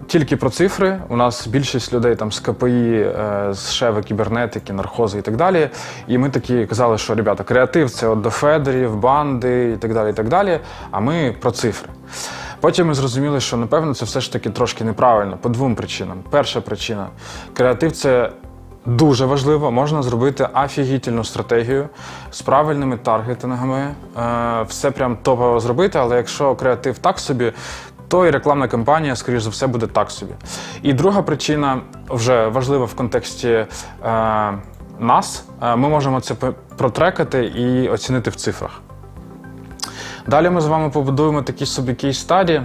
тільки 0.07 0.37
про 0.37 0.49
цифри. 0.49 0.99
У 1.09 1.15
нас 1.15 1.47
більшість 1.47 1.93
людей 1.93 2.15
там 2.15 2.31
з 2.31 2.39
КПІ, 2.39 3.05
з 3.51 3.71
шеви, 3.71 4.01
кібернетики, 4.01 4.73
нархози 4.73 5.19
і 5.19 5.21
так 5.21 5.35
далі. 5.35 5.69
І 6.07 6.17
ми 6.17 6.29
такі 6.29 6.65
казали, 6.65 6.97
що 6.97 7.15
ребята, 7.15 7.43
креатив 7.43 7.91
це 7.91 8.07
от 8.07 8.21
до 8.21 8.29
Федерів, 8.29 8.95
банди 8.95 9.71
і 9.71 9.77
так 9.77 9.93
далі. 9.93 10.09
і 10.09 10.13
так 10.13 10.27
далі. 10.27 10.59
А 10.91 10.99
ми 10.99 11.35
про 11.39 11.51
цифри. 11.51 11.89
Потім 12.61 12.87
ми 12.87 12.93
зрозуміли, 12.93 13.39
що 13.39 13.57
напевно 13.57 13.93
це 13.93 14.05
все 14.05 14.21
ж 14.21 14.33
таки 14.33 14.49
трошки 14.49 14.83
неправильно 14.83 15.37
по 15.37 15.49
двом 15.49 15.75
причинам. 15.75 16.17
Перша 16.29 16.61
причина 16.61 17.07
креатив 17.53 17.91
це 17.91 18.31
дуже 18.85 19.25
важливо. 19.25 19.71
Можна 19.71 20.03
зробити 20.03 20.47
офігітельну 20.65 21.23
стратегію 21.23 21.89
з 22.31 22.41
правильними 22.41 22.97
таргетингами. 22.97 23.95
Е, 24.17 24.65
Все 24.67 24.91
прям 24.91 25.17
топово 25.23 25.59
зробити, 25.59 25.99
але 25.99 26.17
якщо 26.17 26.55
креатив 26.55 26.97
так 26.97 27.19
собі. 27.19 27.53
То 28.07 28.27
і 28.27 28.31
рекламна 28.31 28.67
кампанія, 28.67 29.15
скоріш 29.15 29.43
за 29.43 29.49
все, 29.49 29.67
буде 29.67 29.87
так 29.87 30.11
собі. 30.11 30.33
І 30.81 30.93
друга 30.93 31.21
причина 31.21 31.81
вже 32.09 32.47
важлива 32.47 32.85
в 32.85 32.93
контексті 32.93 33.47
е, 33.47 33.67
нас. 34.99 35.45
Е, 35.61 35.75
ми 35.75 35.89
можемо 35.89 36.21
це 36.21 36.35
протрекати 36.77 37.45
і 37.45 37.89
оцінити 37.89 38.29
в 38.29 38.35
цифрах. 38.35 38.81
Далі 40.27 40.49
ми 40.49 40.61
з 40.61 40.67
вами 40.67 40.89
побудуємо 40.89 41.41
такі 41.41 41.65
собі 41.65 41.93
case 41.93 42.17
study. 42.17 42.53
Е, 42.53 42.63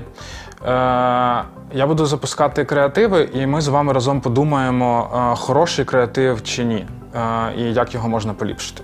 я 1.72 1.86
буду 1.86 2.06
запускати 2.06 2.64
креативи, 2.64 3.28
і 3.34 3.46
ми 3.46 3.60
з 3.60 3.68
вами 3.68 3.92
разом 3.92 4.20
подумаємо, 4.20 5.10
е, 5.14 5.36
хороший 5.36 5.84
креатив 5.84 6.42
чи 6.42 6.64
ні, 6.64 6.86
е, 7.14 7.52
і 7.56 7.62
як 7.62 7.94
його 7.94 8.08
можна 8.08 8.34
поліпшити. 8.34 8.82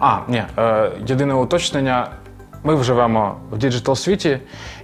А, 0.00 0.18
ні, 0.28 0.42
єдине 1.06 1.34
уточнення. 1.34 2.08
Ми 2.64 2.82
живемо 2.82 3.36
в 3.50 3.58
діджитал 3.58 3.94
світі, 3.94 4.38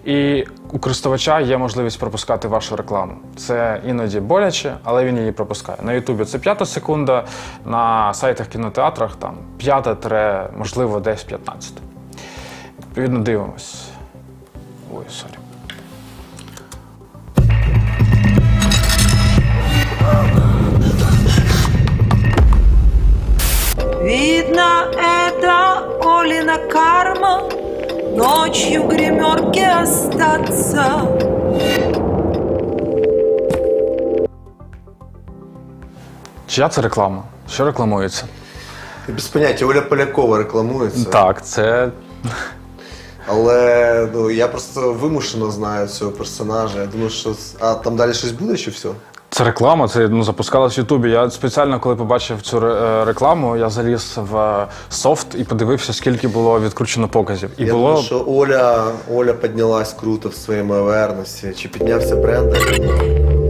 і 0.05 0.45
у 0.73 0.79
користувача 0.79 1.41
є 1.41 1.59
можливість 1.59 2.01
пропускати 2.01 2.49
вашу 2.49 2.77
рекламу. 2.77 3.15
Це 3.37 3.81
іноді 3.87 4.21
боляче, 4.21 4.77
але 4.85 5.05
він 5.05 5.19
її 5.19 5.33
пропускає. 5.33 5.79
На 5.83 5.93
Ютубі 5.93 6.25
це 6.25 6.39
п'ята 6.39 6.67
секунда, 6.67 7.25
на 7.65 8.15
сайтах 8.15 8.47
кінотеатрах 8.47 9.17
там 9.17 9.35
п'ята, 9.59 10.51
можливо, 10.57 11.01
десь 11.01 11.25
15. 11.25 11.92
Відповідно, 12.93 13.19
дивимось. 13.21 13.85
Ой, 14.95 15.05
sorry. 15.09 15.33
Видно, 24.03 24.91
это 24.99 25.89
Олина 26.01 26.59
карма 26.59 27.43
Ночью 28.17 28.83
в 28.83 28.89
гримерке 28.89 29.83
остаться 29.83 31.03
Чия 36.47 36.69
це 36.69 36.81
реклама? 36.83 37.23
Що 37.49 37.65
рекламується? 37.65 38.25
Без 39.09 39.29
поняття, 39.29 39.67
Оля 39.67 39.81
Полякова 39.81 40.39
рекламується. 40.39 41.11
Так, 41.11 41.45
це 41.47 41.91
Але 43.27 44.09
ну, 44.15 44.31
я 44.31 44.49
просто 44.49 44.93
вимушено 44.93 45.51
знаю 45.51 45.89
цього 45.89 46.11
персонажа. 46.11 46.81
Я 46.81 46.87
думаю, 46.87 47.11
що. 47.11 47.35
А 47.61 47.75
там 47.75 47.97
далі 47.97 48.15
щось 48.15 48.33
буде 48.33 48.57
чи 48.57 48.71
все? 48.71 48.89
Це 49.31 49.45
реклама, 49.45 49.89
це 49.89 50.09
ну, 50.09 50.23
запускалась 50.23 50.77
в 50.77 50.81
Ютубі. 50.81 51.11
Я 51.11 51.31
спеціально, 51.31 51.81
коли 51.81 51.97
побачив 51.97 52.43
цю 52.43 52.61
ре- 52.61 53.03
е, 53.03 53.05
рекламу, 53.05 53.57
я 53.57 53.71
заліз 53.71 54.13
в 54.17 54.37
е, 54.37 54.67
софт 54.91 55.27
і 55.39 55.45
подивився, 55.45 55.93
скільки 55.93 56.29
було 56.29 56.61
відкручено 56.61 57.09
показів. 57.09 57.51
І 57.59 57.65
я 57.65 57.73
було 57.73 57.87
думаю, 57.89 58.05
що 58.05 58.25
Оля, 58.27 58.85
Оля 59.15 59.33
піднялась 59.33 59.93
круто 59.93 60.29
в 60.29 60.35
своєму 60.35 60.75
авернесі. 60.75 61.53
Чи 61.57 61.69
піднявся 61.69 62.17
бренд? 62.17 62.53
Интуиция 62.55 63.42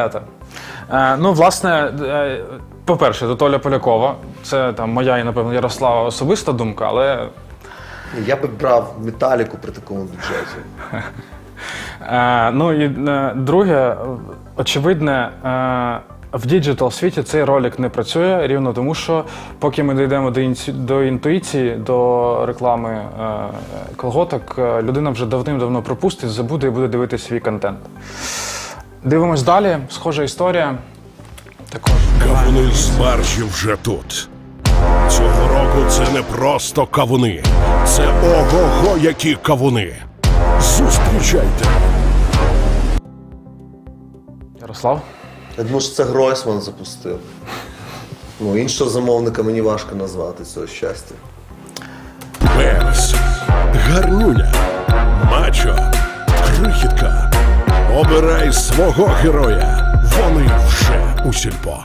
малята. 0.00 0.20
Е, 0.92 1.16
ну, 1.16 1.32
власне, 1.32 1.70
е, 2.02 2.40
по-перше, 2.84 3.26
до 3.26 3.36
Толя 3.36 3.58
Полякова. 3.58 4.14
Це 4.42 4.72
там 4.72 4.90
моя 4.92 5.18
і, 5.18 5.24
напевно, 5.24 5.54
Ярослава 5.54 6.02
особиста 6.02 6.52
думка, 6.52 6.84
але 6.88 7.28
Я 8.26 8.36
би 8.36 8.48
брав 8.60 8.94
металіку 9.04 9.56
при 9.62 9.72
такому 9.72 10.00
бюджеті. 10.00 10.56
Е, 12.12 12.50
ну 12.50 12.72
і 12.72 12.84
е, 13.08 13.32
друге, 13.36 13.96
очевидне, 14.56 15.30
е, 15.44 16.00
в 16.32 16.46
діджитал 16.46 16.90
світі 16.90 17.22
цей 17.22 17.44
ролик 17.44 17.78
не 17.78 17.88
працює 17.88 18.46
рівно 18.46 18.72
тому, 18.72 18.94
що 18.94 19.24
поки 19.58 19.82
ми 19.82 19.94
дійдемо 19.94 20.30
до, 20.30 20.40
інці- 20.40 20.72
до 20.72 21.02
інтуїції, 21.02 21.74
до 21.76 22.46
реклами 22.46 22.90
е, 22.90 23.02
колготок, 23.96 24.54
е, 24.58 24.82
людина 24.82 25.10
вже 25.10 25.26
давним-давно 25.26 25.82
пропустить, 25.82 26.30
забуде 26.30 26.66
і 26.66 26.70
буде 26.70 26.88
дивитися 26.88 27.26
свій 27.28 27.40
контент. 27.40 27.78
Дивимось 29.04 29.42
далі. 29.42 29.78
Схожа 29.90 30.22
історія. 30.22 30.78
Також. 31.68 31.92
Кавуни 32.22 32.70
з 32.74 32.88
баржі 32.88 33.42
вже 33.42 33.76
тут. 33.82 34.28
Цього 35.10 35.48
року 35.48 35.90
це 35.90 36.12
не 36.12 36.22
просто 36.22 36.86
кавуни, 36.86 37.42
це 37.86 38.08
ого-го, 38.08 38.98
які 38.98 39.34
кавуни. 39.34 39.96
Зустрічайте. 40.60 41.64
Ярослав. 44.60 45.00
Я 45.58 45.64
думаю, 45.64 45.80
що 45.80 45.94
це 45.94 46.04
Гройсман 46.04 46.60
запустив. 46.60 47.18
Ну, 48.40 48.58
іншого 48.58 48.90
замовника 48.90 49.42
мені 49.42 49.60
важко 49.60 49.94
назвати 49.94 50.44
цього 50.44 50.66
щастя. 50.66 51.14
Перс, 52.56 53.14
гарнюня, 53.74 54.52
мачо, 55.30 55.76
крихітка. 56.56 57.29
Обирай 57.98 58.52
свого 58.52 59.06
героя. 59.22 60.00
Вони 60.22 60.50
вже 60.66 61.24
у 61.28 61.32
сільпо. 61.32 61.76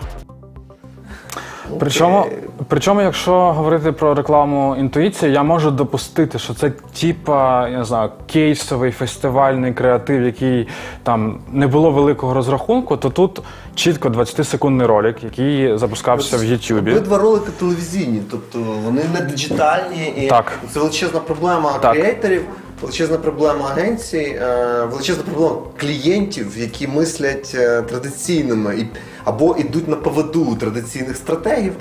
Причому, 1.79 2.25
причому, 2.67 3.01
якщо 3.01 3.31
говорити 3.53 3.91
про 3.91 4.13
рекламу 4.13 4.75
інтуїції, 4.79 5.31
я 5.31 5.43
можу 5.43 5.71
допустити, 5.71 6.39
що 6.39 6.53
це 6.53 6.69
типа, 7.01 7.67
я 7.69 7.77
не 7.77 7.83
знаю, 7.83 8.09
кейсовий 8.31 8.91
фестивальний 8.91 9.73
креатив, 9.73 10.23
який 10.23 10.67
там 11.03 11.39
не 11.51 11.67
було 11.67 11.91
великого 11.91 12.33
розрахунку, 12.33 12.97
то 12.97 13.09
тут 13.09 13.41
чітко 13.75 14.09
20-секундний 14.09 14.85
ролик, 14.85 15.23
який 15.23 15.77
запускався 15.77 16.37
в 16.37 16.43
Ютубі. 16.43 16.91
Обидва 16.91 17.17
ролики 17.17 17.51
телевізійні, 17.59 18.21
тобто 18.31 18.59
вони 18.85 19.01
не 19.13 19.21
диджитальні. 19.21 20.13
І 20.17 20.27
Так. 20.27 20.51
Це 20.73 20.79
величезна 20.79 21.19
проблема 21.19 21.73
Так. 21.81 21.93
креаторів, 21.93 22.45
величезна 22.81 23.17
проблема 23.17 23.65
агенцій, 23.65 24.39
е, 24.41 24.85
величезна 24.85 25.23
проблема 25.23 25.61
клієнтів, 25.77 26.57
які 26.57 26.87
мислять 26.87 27.51
е, 27.55 27.81
традиційними 27.81 28.87
або 29.23 29.55
йдуть 29.57 29.87
на 29.87 29.95
поводу 29.95 30.55
традиційних 30.55 31.17
стратегів. 31.17 31.73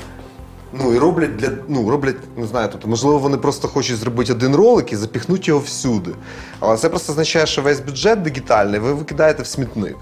Ну 0.79 0.95
і 0.95 0.99
роблять 0.99 1.37
для 1.37 1.49
ну 1.69 1.91
роблять, 1.91 2.17
не 2.37 2.47
знаю, 2.47 2.69
тобто, 2.73 2.89
можливо, 2.89 3.19
вони 3.19 3.37
просто 3.37 3.69
хочуть 3.69 3.97
зробити 3.97 4.33
один 4.33 4.57
ролик 4.57 4.93
і 4.93 4.97
запіхнути 4.97 5.43
його 5.47 5.61
всюди. 5.61 6.11
Але 6.61 6.77
це 6.77 6.89
просто 6.89 7.13
означає, 7.13 7.47
що 7.47 7.63
весь 7.63 7.81
бюджет 7.81 8.23
дигітальний 8.23 8.81
ви 8.81 8.93
викидаєте 8.93 9.43
в 9.43 9.47
смітник. 9.47 9.97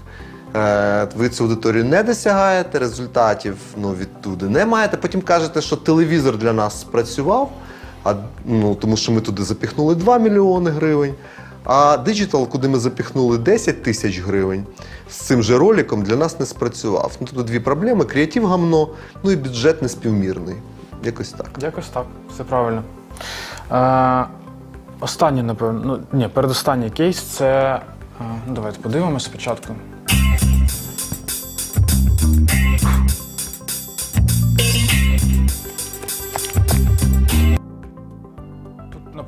Е, 0.55 1.07
Ви 1.15 1.29
цю 1.29 1.43
аудиторію 1.43 1.85
не 1.85 2.03
досягаєте, 2.03 2.79
результатів 2.79 3.55
ну, 3.77 3.95
відтуди 4.01 4.45
не 4.45 4.65
маєте. 4.65 4.97
Потім 4.97 5.21
кажете, 5.21 5.61
що 5.61 5.75
телевізор 5.75 6.37
для 6.37 6.53
нас 6.53 6.81
спрацював, 6.81 7.51
а, 8.03 8.13
ну, 8.45 8.75
тому 8.75 8.97
що 8.97 9.11
ми 9.11 9.21
туди 9.21 9.43
запіхнули 9.43 9.95
2 9.95 10.17
мільйони 10.17 10.69
гривень. 10.69 11.13
А 11.65 11.97
диджитал, 11.97 12.47
куди 12.49 12.67
ми 12.67 12.79
запіхнули 12.79 13.37
10 13.37 13.83
тисяч 13.83 14.19
гривень, 14.19 14.65
з 15.09 15.15
цим 15.15 15.43
же 15.43 15.57
роликом 15.57 16.03
для 16.03 16.15
нас 16.15 16.39
не 16.39 16.45
спрацював. 16.45 17.11
Ну, 17.21 17.27
тут 17.33 17.45
дві 17.45 17.59
проблеми: 17.59 18.05
креатив 18.05 18.45
гамно, 18.47 18.87
ну 19.23 19.31
і 19.31 19.35
бюджет 19.35 19.81
неспівмірний. 19.81 20.55
Якось 21.03 21.29
так. 21.31 21.49
Якось 21.61 21.87
так, 21.87 22.05
все 22.33 22.43
правильно. 22.43 22.83
Е, 23.71 24.25
останній, 24.99 25.43
напевно, 25.43 25.81
ну 25.85 26.19
ні, 26.19 26.27
передостанній 26.27 26.89
кейс 26.89 27.21
це. 27.21 27.79
е, 28.21 28.25
давайте 28.47 28.79
подивимося 28.79 29.25
спочатку. 29.25 29.73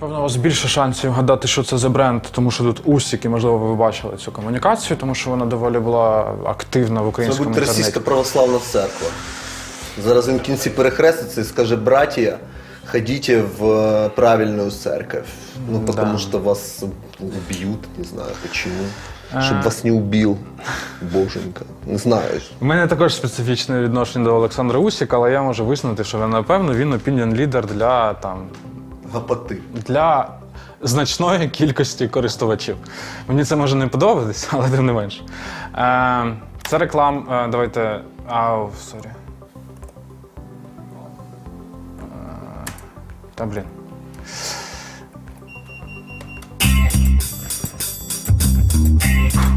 У 0.01 0.07
вас 0.07 0.35
більше 0.35 0.67
шансів 0.67 1.11
гадати, 1.11 1.47
що 1.47 1.63
це 1.63 1.77
за 1.77 1.89
бренд, 1.89 2.21
тому 2.31 2.51
що 2.51 2.63
тут 2.63 2.81
усік, 2.85 3.25
і 3.25 3.29
можливо 3.29 3.57
ви 3.57 3.75
бачили 3.75 4.17
цю 4.17 4.31
комунікацію, 4.31 4.97
тому 4.97 5.15
що 5.15 5.29
вона 5.29 5.45
доволі 5.45 5.79
була 5.79 6.33
активна 6.45 7.01
в 7.01 7.03
Це 7.03 7.09
українському 7.09 7.49
буде 7.49 7.59
інтернеті. 7.59 7.79
російська 7.81 7.99
православна 7.99 8.59
церква. 8.59 9.07
Зараз 10.03 10.27
він 10.29 10.37
в 10.37 10.41
кінці 10.41 10.69
перехреститься 10.69 11.41
і 11.41 11.43
скаже, 11.43 11.75
братія, 11.75 12.37
ходіть 12.85 13.29
в 13.59 13.65
е, 13.65 14.09
правильную 14.09 14.71
церковь. 14.71 15.25
Ну, 15.69 15.79
потому 15.79 16.17
что 16.17 16.39
вас 16.39 16.83
убьют, 17.19 17.79
не 17.97 18.03
знаю 18.03 18.29
почему. 18.41 18.75
Щоб 19.41 19.61
вас 19.63 19.83
не 19.83 19.91
убил, 19.91 20.37
боженька. 21.13 21.65
Не 21.87 21.97
знаю. 21.97 22.41
У 22.61 22.65
мене 22.65 22.87
також 22.87 23.15
специфічне 23.15 23.81
відношення 23.81 24.25
до 24.25 24.35
Олександра 24.35 24.79
Усіка, 24.79 25.17
але 25.17 25.31
я 25.31 25.41
можу 25.41 25.65
визнати, 25.65 26.03
що 26.03 26.27
напевно 26.27 26.73
він 26.73 26.93
opinion 26.93 27.35
лідер 27.35 27.65
для 27.65 28.13
там 28.13 28.47
Гапати. 29.13 29.57
для 29.73 30.29
значної 30.81 31.49
кількості 31.49 32.07
користувачів. 32.07 32.75
Мені 33.27 33.43
це 33.43 33.55
може 33.55 33.75
не 33.75 33.87
подобатись, 33.87 34.47
але 34.51 34.69
тим 34.69 34.85
не 34.85 34.93
менш. 34.93 35.23
Е, 35.77 36.33
це 36.67 36.77
реклам. 36.77 37.27
Е, 37.31 37.47
давайте. 37.47 38.01
Ау, 38.27 38.69
sorry. 38.91 39.09
Е, 41.99 42.65
Та 43.35 43.45
блін. 43.45 43.63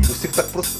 У 0.09 0.12
всіх 0.12 0.32
так 0.32 0.46
просто. 0.53 0.78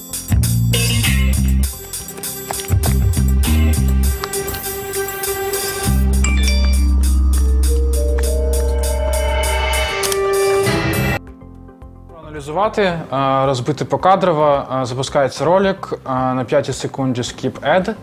Проаналізувати, 12.39 12.83
е, 12.83 13.47
розбити 13.47 13.85
покадрово, 13.85 14.63
е, 14.83 14.85
запускається 14.87 15.45
ролик 15.45 15.95
е, 16.07 16.11
на 16.35 16.45
5 16.45 16.77
секунді 16.77 17.21
skip 17.21 17.53
ad. 17.53 17.95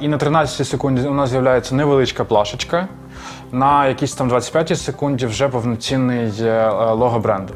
І 0.00 0.08
на 0.08 0.18
13 0.18 0.66
секунді 0.66 1.08
у 1.08 1.14
нас 1.14 1.30
з'являється 1.30 1.74
невеличка 1.74 2.24
плашечка. 2.24 2.88
На 3.52 3.88
якійсь 3.88 4.14
там 4.14 4.28
25 4.28 4.78
секунді 4.78 5.26
вже 5.26 5.48
повноцінний 5.48 6.32
лого 6.92 7.18
бренду. 7.18 7.54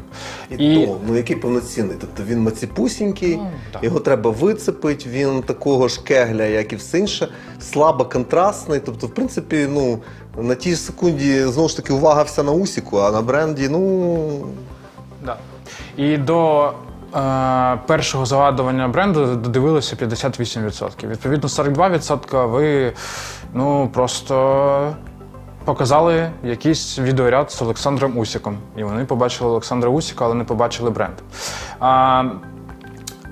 І, 0.49 0.85
то, 0.85 0.97
ну 1.07 1.15
який 1.15 1.35
повноцінний. 1.35 1.97
Тобто 2.01 2.23
він 2.23 2.41
маціпусінький, 2.41 3.39
так. 3.71 3.83
його 3.83 3.99
треба 3.99 4.31
вицепити, 4.31 5.09
він 5.09 5.41
такого 5.41 5.87
ж 5.87 6.03
кегля, 6.03 6.43
як 6.43 6.73
і 6.73 6.75
все 6.75 6.99
інше, 6.99 7.27
слабо 7.59 8.05
контрастний. 8.05 8.79
Тобто, 8.79 9.07
в 9.07 9.13
принципі, 9.13 9.67
ну, 9.69 9.99
на 10.37 10.55
тій 10.55 10.75
секунді 10.75 11.43
знову 11.43 11.69
ж 11.69 11.77
таки 11.77 11.93
увага 11.93 12.23
вся 12.23 12.43
на 12.43 12.51
усіку, 12.51 12.97
а 12.97 13.11
на 13.11 13.21
бренді, 13.21 13.69
ну. 13.69 14.47
Да. 15.25 15.37
І 15.97 16.17
до 16.17 16.67
е, 17.15 17.77
першого 17.87 18.25
загадування 18.25 18.87
бренду 18.87 19.35
додивилося 19.35 19.95
58%. 19.95 21.07
Відповідно, 21.07 21.49
42% 21.49 22.49
ви 22.49 22.93
ну, 23.53 23.89
просто 23.93 24.95
показали 25.65 26.31
якийсь 26.43 26.99
відеоряд 26.99 27.51
з 27.51 27.61
Олександром 27.61 28.17
Усіком. 28.17 28.57
І 28.77 28.83
вони 28.83 29.05
побачили 29.05 29.49
Олександра 29.49 29.89
Усіка, 29.89 30.25
але 30.25 30.35
не 30.35 30.43
побачили 30.43 30.89
бренд. 30.89 31.15
А, 31.79 32.23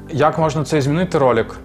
як 0.09 0.39
можна 0.39 0.63
це 0.63 0.81
змінити 0.81 1.17
ролик? 1.17 1.59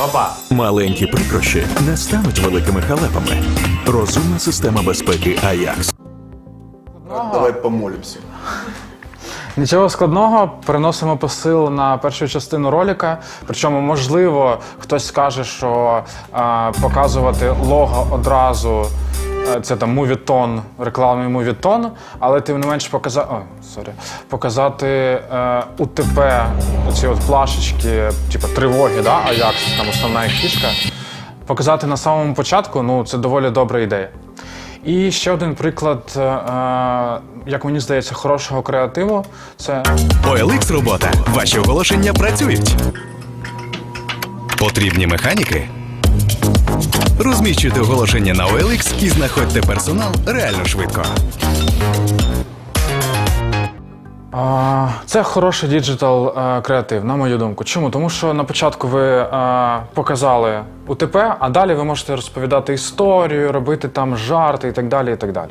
М, 0.00 0.56
Маленькі 0.56 1.06
прикрощі 1.06 1.66
не 1.86 1.96
стануть 1.96 2.38
великими 2.38 2.82
халепами. 2.82 3.42
Розумна 3.86 4.38
система 4.38 4.82
безпеки 4.82 5.38
Аякс. 5.48 5.94
Давай 7.32 7.62
помолимося. 7.62 8.18
Нічого 9.56 9.88
складного, 9.88 10.50
переносимо 10.66 11.16
посил 11.16 11.70
на 11.70 11.96
першу 11.98 12.28
частину 12.28 12.70
ролика. 12.70 13.18
Причому, 13.46 13.80
можливо, 13.80 14.58
хтось 14.78 15.06
скаже, 15.06 15.44
що 15.44 16.02
е, 16.34 16.72
показувати 16.82 17.50
лого 17.64 18.08
одразу. 18.14 18.86
е, 19.56 19.60
Це 19.60 19.76
там 19.76 19.94
мувітон, 19.94 20.60
рекламний 20.78 21.28
мувітон, 21.28 21.90
але 22.18 22.40
тим 22.40 22.60
не 22.60 22.66
менш 22.66 22.88
показати, 22.88 23.28
о, 23.34 23.38
sorry, 23.76 23.88
показати 24.28 24.86
е, 24.86 25.62
УТП, 25.78 26.46
ці 26.94 27.06
от 27.06 27.20
плашечки, 27.20 28.10
типу 28.32 28.48
тривоги, 28.48 29.02
да? 29.02 29.20
Аякс, 29.26 29.76
там 29.78 29.88
основна 29.88 30.24
їх 30.24 30.34
фішка. 30.34 30.68
Показати 31.46 31.86
на 31.86 31.96
самому 31.96 32.34
початку, 32.34 32.82
ну 32.82 33.04
це 33.04 33.18
доволі 33.18 33.50
добра 33.50 33.80
ідея. 33.80 34.08
І 34.84 35.10
ще 35.10 35.32
один 35.32 35.54
приклад, 35.54 36.12
е, 36.16 36.20
е, 36.20 37.18
як 37.46 37.64
мені 37.64 37.80
здається, 37.80 38.14
хорошого 38.14 38.62
креативу 38.62 39.24
це 39.56 39.82
OLX 40.24 40.72
робота. 40.72 41.12
Ваші 41.34 41.58
оголошення 41.58 42.12
працюють. 42.12 42.74
Потрібні 44.58 45.06
механіки? 45.06 45.68
Розміщуйте 47.18 47.80
оголошення 47.80 48.34
на 48.34 48.46
OLX 48.46 49.04
і 49.04 49.08
знаходьте 49.08 49.60
персонал 49.60 50.12
реально 50.26 50.64
швидко. 50.64 51.02
Це 55.06 55.22
хороший 55.22 55.68
digital 55.68 56.28
е, 56.38 56.60
креатив, 56.60 57.04
на 57.04 57.16
мою 57.16 57.38
думку. 57.38 57.64
Чому? 57.64 57.90
Тому 57.90 58.10
що 58.10 58.34
на 58.34 58.44
початку 58.44 58.88
ви 58.88 59.18
е, 59.18 59.28
показали 59.94 60.60
УТП, 60.86 61.36
а 61.38 61.48
далі 61.48 61.74
ви 61.74 61.84
можете 61.84 62.16
розповідати 62.16 62.74
історію, 62.74 63.52
робити 63.52 63.88
там 63.88 64.16
жарти 64.16 64.68
і 64.68 64.72
так 64.72 64.88
далі. 64.88 65.12
І 65.12 65.16
так 65.16 65.32
далі. 65.32 65.50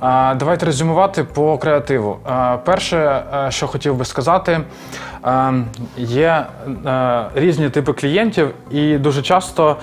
Давайте 0.00 0.66
резюмувати 0.66 1.24
по 1.24 1.58
креативу. 1.58 2.18
Перше, 2.64 2.96
е, 2.96 3.50
що 3.50 3.66
хотів 3.66 3.94
би 3.94 4.04
сказати, 4.04 4.60
е, 5.24 5.52
є 5.96 6.46
е, 6.86 7.24
різні 7.34 7.70
типи 7.70 7.92
клієнтів, 7.92 8.50
і 8.70 8.98
дуже 8.98 9.22
часто 9.22 9.76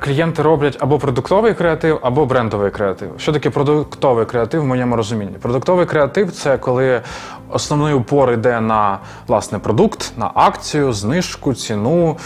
клієнти 0.00 0.42
роблять 0.42 0.76
або 0.80 0.98
продуктовий 0.98 1.54
креатив, 1.54 1.98
або 2.02 2.26
брендовий 2.26 2.70
креатив. 2.70 3.08
Що 3.18 3.32
таке 3.32 3.50
продуктовий 3.50 4.26
креатив 4.26 4.60
в 4.60 4.64
моєму 4.64 4.96
розумінні? 4.96 5.36
Продуктовий 5.42 5.86
креатив 5.86 6.32
це 6.32 6.58
коли 6.58 7.00
основний 7.50 7.94
упор 7.94 8.32
йде 8.32 8.60
на 8.60 8.98
власне 9.26 9.58
продукт, 9.58 10.12
на 10.16 10.30
акцію, 10.34 10.92
знижку, 10.92 11.54
ціну. 11.54 12.16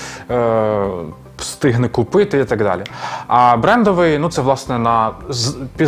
Встигне 1.38 1.88
купити 1.88 2.38
і 2.38 2.44
так 2.44 2.62
далі. 2.62 2.84
А 3.26 3.56
брендовий 3.56 4.18
ну 4.18 4.28
це 4.28 4.42
власне 4.42 4.78
на, 4.78 5.12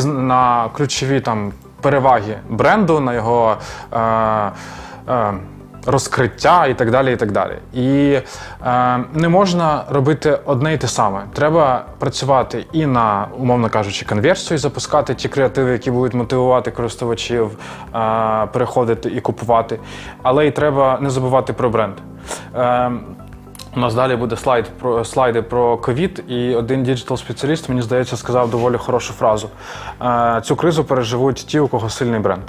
на 0.05 0.69
ключові 0.73 1.21
там 1.21 1.53
переваги 1.81 2.39
бренду, 2.49 3.01
на 3.01 3.15
його 3.15 3.57
е, 3.93 3.99
е, 5.09 5.33
розкриття 5.87 6.67
і 6.67 6.75
так 6.75 6.91
далі. 6.91 7.13
І 7.13 7.17
так 7.17 7.33
далі. 7.33 7.53
І 7.73 8.19
е, 8.67 8.99
не 9.15 9.29
можна 9.29 9.85
робити 9.91 10.39
одне 10.45 10.75
й 10.75 10.79
те 10.79 10.89
саме. 10.89 11.23
Треба 11.33 11.85
працювати 11.99 12.67
і 12.73 12.87
на, 12.87 13.27
умовно 13.39 13.69
кажучи, 13.71 14.07
конверсію, 14.07 14.59
запускати 14.59 15.15
ті 15.15 15.29
креативи, 15.29 15.73
які 15.73 15.91
будуть 15.91 16.15
мотивувати 16.15 16.71
користувачів 16.71 17.51
е, 17.95 18.47
переходити 18.53 19.09
і 19.09 19.21
купувати. 19.21 19.79
Але 20.23 20.47
й 20.47 20.51
треба 20.51 20.99
не 21.01 21.11
забувати 21.11 21.53
про 21.53 21.71
бренд. 21.71 21.95
Е, 22.57 22.91
у 23.77 23.81
нас 23.81 23.95
далі 23.95 24.17
буде 24.17 24.37
слайд 24.37 24.71
про 24.81 25.05
слайди 25.05 25.43
про 25.43 25.77
ковід, 25.77 26.25
і 26.29 26.55
один 26.55 26.85
digital-спеціаліст, 26.85 27.69
мені 27.69 27.83
здається, 27.83 28.17
сказав 28.17 28.51
доволі 28.51 28.77
хорошу 28.77 29.13
фразу. 29.13 29.49
Е, 30.03 30.41
Цю 30.45 30.57
кризу 30.57 30.85
переживуть 30.85 31.37
ті, 31.37 31.59
у 31.61 31.69
кого 31.69 31.91
сильний 31.91 32.21
бренд. 32.21 32.43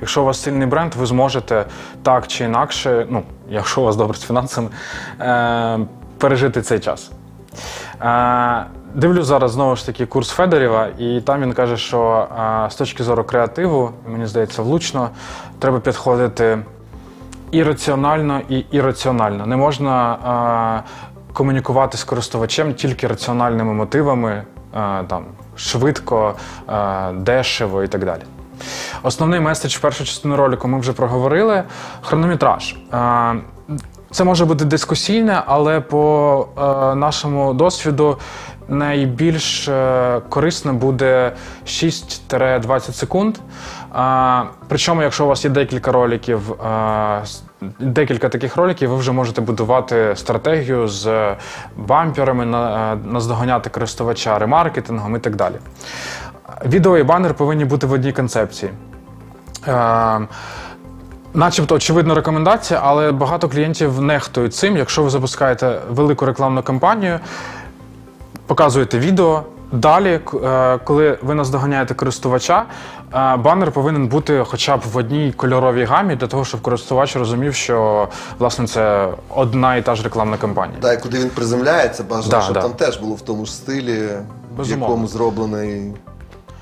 Якщо 0.00 0.22
у 0.22 0.24
вас 0.24 0.42
сильний 0.42 0.66
бренд, 0.66 0.94
ви 0.94 1.06
зможете 1.06 1.64
так 2.02 2.26
чи 2.26 2.44
інакше, 2.44 3.06
ну, 3.10 3.22
якщо 3.50 3.80
у 3.80 3.84
вас 3.84 3.96
добре 3.96 4.16
з 4.16 4.22
фінансами, 4.22 4.68
е, 5.20 5.78
пережити 6.18 6.62
цей 6.62 6.80
час. 6.80 7.10
Е, 8.02 8.64
Дивлюсь 8.94 9.26
зараз 9.26 9.50
знову 9.50 9.76
ж 9.76 9.86
таки 9.86 10.06
курс 10.06 10.30
Федоріва, 10.30 10.88
і 10.98 11.20
там 11.20 11.42
він 11.42 11.52
каже, 11.52 11.76
що 11.76 12.28
з 12.70 12.74
точки 12.74 13.02
зору 13.02 13.24
креативу, 13.24 13.90
мені 14.06 14.26
здається, 14.26 14.62
влучно, 14.62 15.10
треба 15.58 15.80
підходити 15.80 16.58
і 17.50 17.62
раціонально, 17.62 18.40
і 18.48 18.58
ірраціонально. 18.70 19.46
Не 19.46 19.56
можна 19.56 20.14
е, 20.14 21.32
комунікувати 21.32 21.98
з 21.98 22.04
користувачем 22.04 22.74
тільки 22.74 23.06
раціональними 23.06 23.74
мотивами, 23.74 24.30
е, 24.30 24.44
там, 25.08 25.24
швидко, 25.56 26.34
е, 26.68 27.12
дешево 27.12 27.82
і 27.82 27.88
так 27.88 28.04
далі. 28.04 28.22
Основний 29.02 29.40
меседж 29.40 29.76
в 29.76 29.80
першу 29.80 30.04
частину 30.04 30.36
ролику 30.36 30.68
ми 30.68 30.80
вже 30.80 30.92
проговорили. 30.92 31.62
Хронометраж. 32.02 32.76
Е, 32.92 33.34
це 34.10 34.24
може 34.24 34.44
бути 34.44 34.64
дискусійне, 34.64 35.42
але 35.46 35.80
по 35.80 36.46
е, 36.58 36.94
нашому 36.94 37.54
досвіду 37.54 38.18
найбільш 38.68 39.68
е, 39.68 40.20
корисно 40.28 40.72
буде 40.72 41.32
6-20 41.66 42.92
секунд. 42.92 43.38
Причому, 44.68 45.02
якщо 45.02 45.24
у 45.24 45.28
вас 45.28 45.44
є 45.44 45.50
декілька 45.50 45.92
роликів, 45.92 46.40
декілька 47.78 48.28
таких 48.28 48.56
роликів, 48.56 48.90
ви 48.90 48.96
вже 48.96 49.12
можете 49.12 49.40
будувати 49.40 50.12
стратегію 50.16 50.88
з 50.88 51.34
бамперами, 51.76 52.44
е, 52.44 52.96
наздоганяти 53.04 53.70
користувача 53.70 54.38
ремаркетингом 54.38 55.16
і 55.16 55.18
так 55.18 55.36
далі. 55.36 55.54
Відео 56.64 56.98
і 56.98 57.02
банер 57.02 57.34
повинні 57.34 57.64
бути 57.64 57.86
в 57.86 57.92
одній 57.92 58.12
концепції. 58.12 58.72
Е, 59.68 60.20
Начебто 61.34 61.74
очевидна 61.74 62.14
рекомендація, 62.14 62.80
але 62.82 63.12
багато 63.12 63.48
клієнтів 63.48 64.00
нехтують 64.00 64.54
цим. 64.54 64.76
Якщо 64.76 65.02
ви 65.02 65.10
запускаєте 65.10 65.78
велику 65.90 66.26
рекламну 66.26 66.62
кампанію, 66.62 67.20
показуєте 68.46 68.98
відео. 68.98 69.42
Далі, 69.72 70.20
е, 70.44 70.78
коли 70.84 71.18
ви 71.22 71.34
наздоганяєте 71.34 71.94
користувача, 71.94 72.58
е, 72.58 72.64
банер 73.12 73.72
повинен 73.72 74.08
бути 74.08 74.44
хоча 74.46 74.76
б 74.76 74.80
в 74.92 74.96
одній 74.96 75.32
кольоровій 75.36 75.84
гамі, 75.84 76.16
для 76.16 76.26
того, 76.26 76.44
щоб 76.44 76.60
користувач 76.62 77.16
розумів, 77.16 77.54
що 77.54 78.08
власне 78.38 78.66
це 78.66 79.08
одна 79.34 79.76
і 79.76 79.82
та 79.82 79.94
ж 79.94 80.02
рекламна 80.02 80.36
кампанія. 80.36 80.78
Да, 80.82 80.92
і 80.92 81.00
куди 81.02 81.18
він 81.18 81.30
приземляється, 81.30 82.02
бажано, 82.04 82.30
Да, 82.30 82.40
щоб 82.40 82.54
да. 82.54 82.62
там 82.62 82.72
теж 82.72 82.96
було 82.96 83.14
в 83.14 83.20
тому 83.20 83.46
ж 83.46 83.52
стилі, 83.52 84.08
в 84.58 84.70
якому 84.70 85.06
зроблений. 85.06 85.92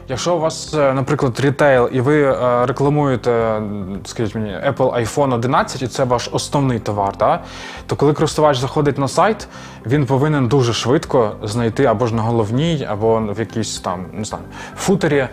Якщо 0.09 0.37
у 0.37 0.41
вас, 0.41 0.75
е, 0.75 0.93
наприклад, 0.93 1.41
рітейл, 1.41 1.89
і 1.93 2.01
ви 2.01 2.23
е, 2.23 2.67
рекламуєте, 2.67 3.63
скажіть 4.05 4.35
мені, 4.35 4.51
Apple 4.51 5.05
iPhone 5.05 5.35
11, 5.35 5.83
і 5.83 5.87
це 5.87 6.05
ваш 6.05 6.29
основний 6.33 6.79
товар, 6.79 7.17
да? 7.19 7.41
то 7.87 7.97
коли 7.97 8.13
користувач 8.13 8.59
заходить 8.59 8.99
на 8.99 9.09
сайт, 9.09 9.49
він 9.87 10.07
повинен 10.07 10.49
дуже 10.49 10.73
швидко 10.73 11.37
знайти 11.43 11.85
або 11.85 12.07
ж 12.07 12.15
на 12.15 12.23
головній, 12.23 12.87
або 12.91 13.21
в 13.21 13.39
якійсь 13.39 13.79
там, 13.79 14.07
не 14.13 14.25
знаю, 14.25 14.45
футері. 14.77 15.29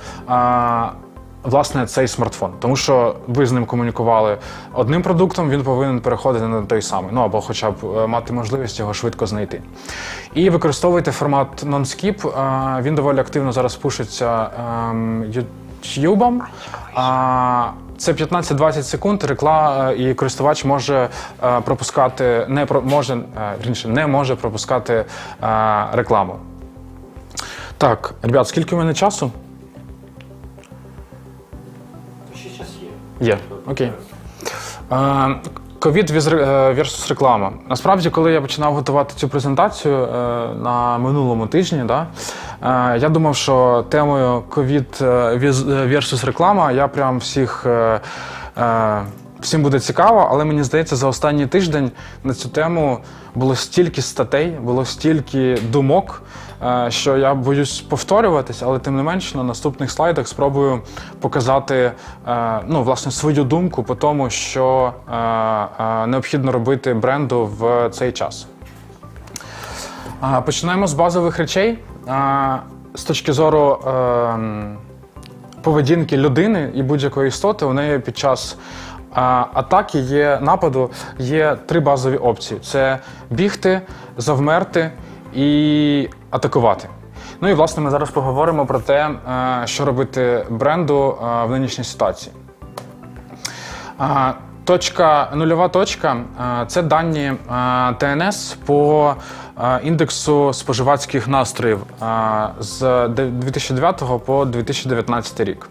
Власне, 1.43 1.85
цей 1.85 2.07
смартфон, 2.07 2.51
тому 2.59 2.75
що 2.75 3.15
ви 3.27 3.45
з 3.45 3.51
ним 3.51 3.65
комунікували 3.65 4.37
одним 4.73 5.01
продуктом, 5.01 5.49
він 5.49 5.63
повинен 5.63 5.99
переходити 5.99 6.47
на 6.47 6.61
той 6.61 6.81
самий, 6.81 7.11
ну 7.13 7.21
або 7.21 7.41
хоча 7.41 7.71
б 7.71 7.75
е, 7.83 8.07
мати 8.07 8.33
можливість 8.33 8.79
його 8.79 8.93
швидко 8.93 9.27
знайти. 9.27 9.61
І 10.33 10.49
використовуйте 10.49 11.11
формат 11.11 11.63
non-skip. 11.63 12.27
е, 12.79 12.81
Він 12.81 12.95
доволі 12.95 13.19
активно 13.19 13.51
зараз 13.51 13.75
пушиться 13.75 14.49
ем, 14.89 15.23
YouTube. 15.23 16.39
Це 17.97 18.13
15-20 18.13 18.83
секунд. 18.83 19.23
Рекла 19.23 19.91
і 19.97 20.13
користувач 20.13 20.65
може 20.65 21.09
е, 21.43 21.61
пропускати, 21.61 22.45
не 22.49 22.67
може 22.83 23.17
е, 23.67 23.87
не 23.87 24.07
може 24.07 24.35
пропускати 24.35 24.93
е, 24.93 25.05
рекламу. 25.93 26.35
Так, 27.77 28.13
ребят, 28.21 28.47
скільки 28.47 28.75
у 28.75 28.77
мене 28.77 28.93
часу? 28.93 29.31
Є. 33.21 33.37
Окей. 33.67 33.91
Е, 34.91 35.35
Ковід 35.79 36.11
віз- 36.11 36.33
е, 36.33 36.83
реклама. 37.09 37.51
Насправді, 37.69 38.09
коли 38.09 38.31
я 38.31 38.41
починав 38.41 38.73
готувати 38.73 39.13
цю 39.15 39.29
презентацію 39.29 40.03
е, 40.03 40.07
на 40.63 40.97
минулому 40.97 41.47
тижні, 41.47 41.83
да, 41.87 42.07
я 42.97 43.09
думав, 43.09 43.35
що 43.35 43.85
темою 43.89 44.43
ковід 44.49 44.87
versus 45.01 46.25
реклама 46.25 46.71
я 46.71 46.87
прям 46.87 47.17
всіх. 47.17 47.65
Всім 49.39 49.63
буде 49.63 49.79
цікаво, 49.79 50.27
але 50.31 50.45
мені 50.45 50.63
здається, 50.63 50.95
за 50.95 51.07
останній 51.07 51.47
тиждень 51.47 51.91
на 52.23 52.33
цю 52.33 52.49
тему 52.49 52.99
було 53.35 53.55
стільки 53.55 54.01
статей, 54.01 54.47
було 54.61 54.85
стільки 54.85 55.57
думок, 55.71 56.21
що 56.89 57.17
я 57.17 57.35
боюсь 57.35 57.81
повторюватись, 57.81 58.63
але 58.63 58.79
тим 58.79 58.95
не 58.95 59.03
менш 59.03 59.35
на 59.35 59.43
наступних 59.43 59.91
слайдах 59.91 60.27
спробую 60.27 60.81
показати 61.19 61.91
е, 62.27 62.59
ну, 62.67 62.83
власне, 62.83 63.11
свою 63.11 63.43
думку 63.43 63.83
по 63.83 63.95
тому, 63.95 64.29
що 64.29 64.93
е, 65.09 65.15
е, 65.83 66.07
необхідно 66.07 66.51
робити 66.51 66.93
бренду 66.93 67.49
в 67.59 67.89
цей 67.89 68.11
час. 68.11 68.47
Починаємо 70.45 70.87
з 70.87 70.93
базових 70.93 71.37
речей. 71.37 71.79
З 72.95 73.03
точки 73.03 73.33
зору 73.33 73.79
поведінки 75.61 76.17
людини 76.17 76.71
і 76.75 76.83
будь-якої 76.83 77.27
істоти, 77.27 77.65
у 77.65 77.73
неї 77.73 77.99
під 77.99 78.17
час 78.17 78.57
атаки 79.53 79.99
є 79.99 80.39
нападу 80.41 80.89
є 81.19 81.57
три 81.65 81.79
базові 81.79 82.17
опції: 82.17 82.59
це 82.63 82.99
бігти, 83.29 83.81
завмерти 84.17 84.91
і 85.33 86.09
атакувати. 86.29 86.89
Ну 87.41 87.49
і 87.49 87.53
власне 87.53 87.83
ми 87.83 87.89
зараз 87.89 88.09
поговоримо 88.09 88.65
про 88.65 88.79
те, 88.79 89.09
е, 89.09 89.61
що 89.65 89.85
робити 89.85 90.45
бренду 90.49 91.17
е, 91.21 91.45
в 91.45 91.51
нинішній 91.51 91.83
ситуації. 91.83 92.35
Точка, 94.63 95.29
нульова 95.33 95.67
точка 95.67 96.17
це 96.67 96.81
дані 96.81 97.33
ТНС 97.97 98.57
по 98.65 99.13
індексу 99.83 100.53
споживацьких 100.53 101.27
настроїв 101.27 101.79
з 102.59 103.07
де- 103.07 103.25
2009 103.25 104.19
по 104.25 104.45
2019 104.45 105.39
рік. 105.39 105.69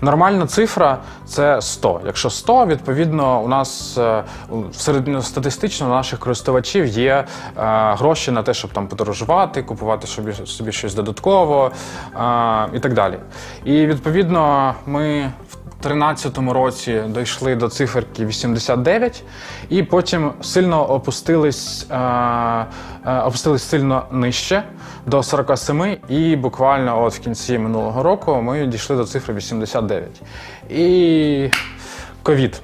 Нормальна 0.00 0.46
цифра 0.46 0.98
це 1.26 1.62
100. 1.62 2.00
Якщо 2.06 2.30
100, 2.30 2.66
відповідно, 2.66 3.42
у 3.42 3.48
нас 3.48 3.98
е, 3.98 4.22
середньостатистично 4.72 5.86
у 5.86 5.90
наших 5.90 6.18
користувачів 6.18 6.86
є 6.86 7.12
е, 7.12 7.24
гроші 7.98 8.30
на 8.30 8.42
те, 8.42 8.54
щоб 8.54 8.72
там 8.72 8.86
подорожувати, 8.88 9.62
купувати 9.62 10.06
собі, 10.46 10.72
щось 10.72 10.94
додатково 10.94 11.70
і 12.74 12.78
так 12.78 12.94
далі. 12.94 13.18
І 13.64 13.86
відповідно 13.86 14.74
ми 14.86 15.32
в 15.50 15.56
2013 15.88 16.38
році 16.38 17.02
дійшли 17.08 17.56
до 17.56 17.68
циферки 17.68 18.26
89, 18.26 19.22
і 19.68 19.82
потім 19.82 20.32
сильно 20.42 20.90
опустились, 20.90 21.86
е, 21.90 21.96
е, 23.06 23.18
опустились 23.18 23.62
сильно 23.62 24.06
нижче 24.10 24.62
до 25.06 25.22
47, 25.22 25.96
і 26.08 26.36
буквально 26.36 27.02
от 27.02 27.14
в 27.14 27.18
кінці 27.18 27.58
минулого 27.58 28.02
року 28.02 28.42
ми 28.42 28.66
дійшли 28.66 28.96
до 28.96 29.04
цифри 29.04 29.34
89. 29.34 30.22
І 30.70 31.50
ковід. 32.22 32.60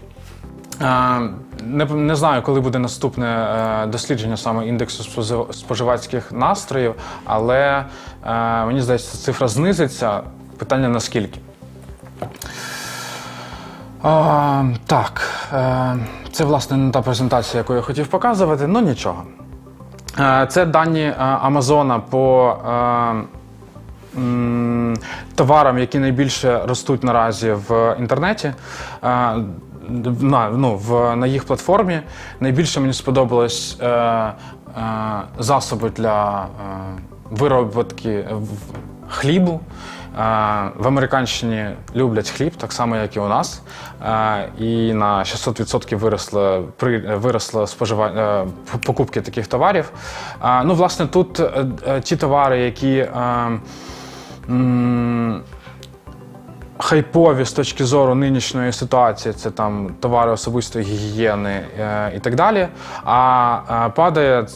Е, 0.82 1.20
Не, 1.64 1.84
не 1.84 2.16
знаю, 2.16 2.42
коли 2.42 2.60
буде 2.60 2.78
наступне 2.78 3.86
дослідження 3.88 4.36
саме 4.36 4.66
індексу 4.66 5.22
споживацьких 5.52 6.32
настроїв, 6.32 6.94
але 7.24 7.84
мені 8.66 8.80
здається, 8.80 9.18
цифра 9.18 9.48
знизиться. 9.48 10.20
Питання 10.58 10.88
наскільки. 10.88 11.40
А, 14.02 14.64
так, 14.86 15.22
е, 15.52 15.96
це 16.32 16.44
власне 16.44 16.76
не 16.76 16.90
та 16.90 17.02
презентація, 17.02 17.58
яку 17.60 17.74
я 17.74 17.80
хотів 17.80 18.06
показувати, 18.06 18.66
ну 18.66 18.80
нічого. 18.80 19.22
Е, 20.20 20.46
це 20.50 20.66
дані 20.66 21.00
е, 21.02 21.14
Амазона 21.18 21.98
по 21.98 22.56
товарам, 25.34 25.78
які 25.78 25.98
найбільше 25.98 26.60
ростуть 26.66 27.04
наразі 27.04 27.52
в 27.52 27.96
інтернеті. 27.98 28.52
На, 30.20 30.50
ну, 30.50 30.76
в, 30.76 31.16
на 31.16 31.26
їх 31.26 31.44
платформі 31.44 32.00
найбільше 32.40 32.80
мені 32.80 32.92
сподобалось 32.92 33.78
е, 33.80 33.86
е, 33.88 34.32
засоби 35.38 35.90
для 35.90 36.42
е, 36.42 36.46
виробки 37.30 38.24
в- 38.32 38.99
хлібу. 39.10 39.60
Е, 40.18 40.20
В 40.78 40.86
Американщині 40.86 41.66
люблять 41.96 42.30
хліб, 42.30 42.56
так 42.56 42.72
само, 42.72 42.96
як 42.96 43.16
і 43.16 43.20
у 43.20 43.28
нас. 43.28 43.62
Е, 44.02 44.48
І 44.58 44.92
на 44.92 45.18
600% 45.24 45.96
виросло, 45.96 46.64
виросло 47.16 47.66
споживання 47.66 48.42
е, 48.42 48.78
покупки 48.86 49.20
таких 49.20 49.46
товарів. 49.46 49.92
Ну, 50.64 50.74
власне, 50.74 51.06
тут 51.06 51.42
ті 52.02 52.16
товари, 52.16 52.58
які 52.58 53.08
хайпові 56.82 57.44
з 57.44 57.52
точки 57.52 57.84
зору 57.84 58.14
нинішньої 58.14 58.72
ситуації, 58.72 59.34
це 59.34 59.50
там 59.50 59.90
товари 60.00 60.30
особистої 60.30 60.84
гігієни 60.84 61.50
е, 61.80 62.12
і 62.16 62.18
так 62.18 62.34
далі. 62.34 62.68
А 63.04 63.86
е, 63.86 63.90
падає 63.90 64.40
е, 64.40 64.46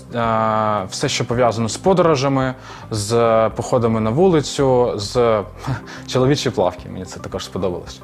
все, 0.90 1.08
що 1.08 1.24
пов'язано 1.24 1.68
з 1.68 1.76
подорожами, 1.76 2.54
з 2.90 3.50
походами 3.56 4.00
на 4.00 4.10
вулицю, 4.10 4.92
з 4.96 5.42
чоловічі 6.06 6.50
плавки. 6.50 6.88
Мені 6.92 7.04
це 7.04 7.20
також 7.20 7.44
сподобалось. 7.44 8.00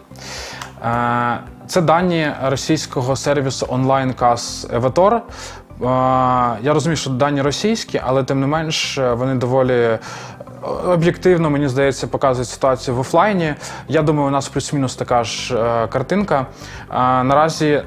Е, 0.85 1.39
Це 1.67 1.81
дані 1.81 2.33
російського 2.45 3.17
сервісу 3.17 3.67
онлайн-кас 3.69 4.67
Еватор. 4.73 5.15
Е, 5.15 5.23
Я 6.63 6.73
розумію, 6.75 6.97
що 6.97 7.11
дані 7.11 7.43
російські, 7.43 8.01
але 8.05 8.25
тим 8.25 8.41
не 8.41 8.47
менш 8.47 8.99
е, 8.99 9.13
вони 9.15 9.35
доволі 9.35 9.99
об'єктивно, 10.87 11.51
мені 11.51 11.69
здається, 11.69 12.07
показують 12.07 12.49
ситуацію 12.49 12.95
в 12.97 13.01
офлайні. 13.01 13.55
Я 13.89 14.03
думаю, 14.03 14.29
у 14.29 14.31
нас 14.31 14.49
плюс-мінус 14.49 14.97
така 14.97 15.25
ж 15.25 15.57
е, 15.57 15.87
картинка. 15.89 16.47
Е, 16.91 17.25
Наразі 17.25 17.83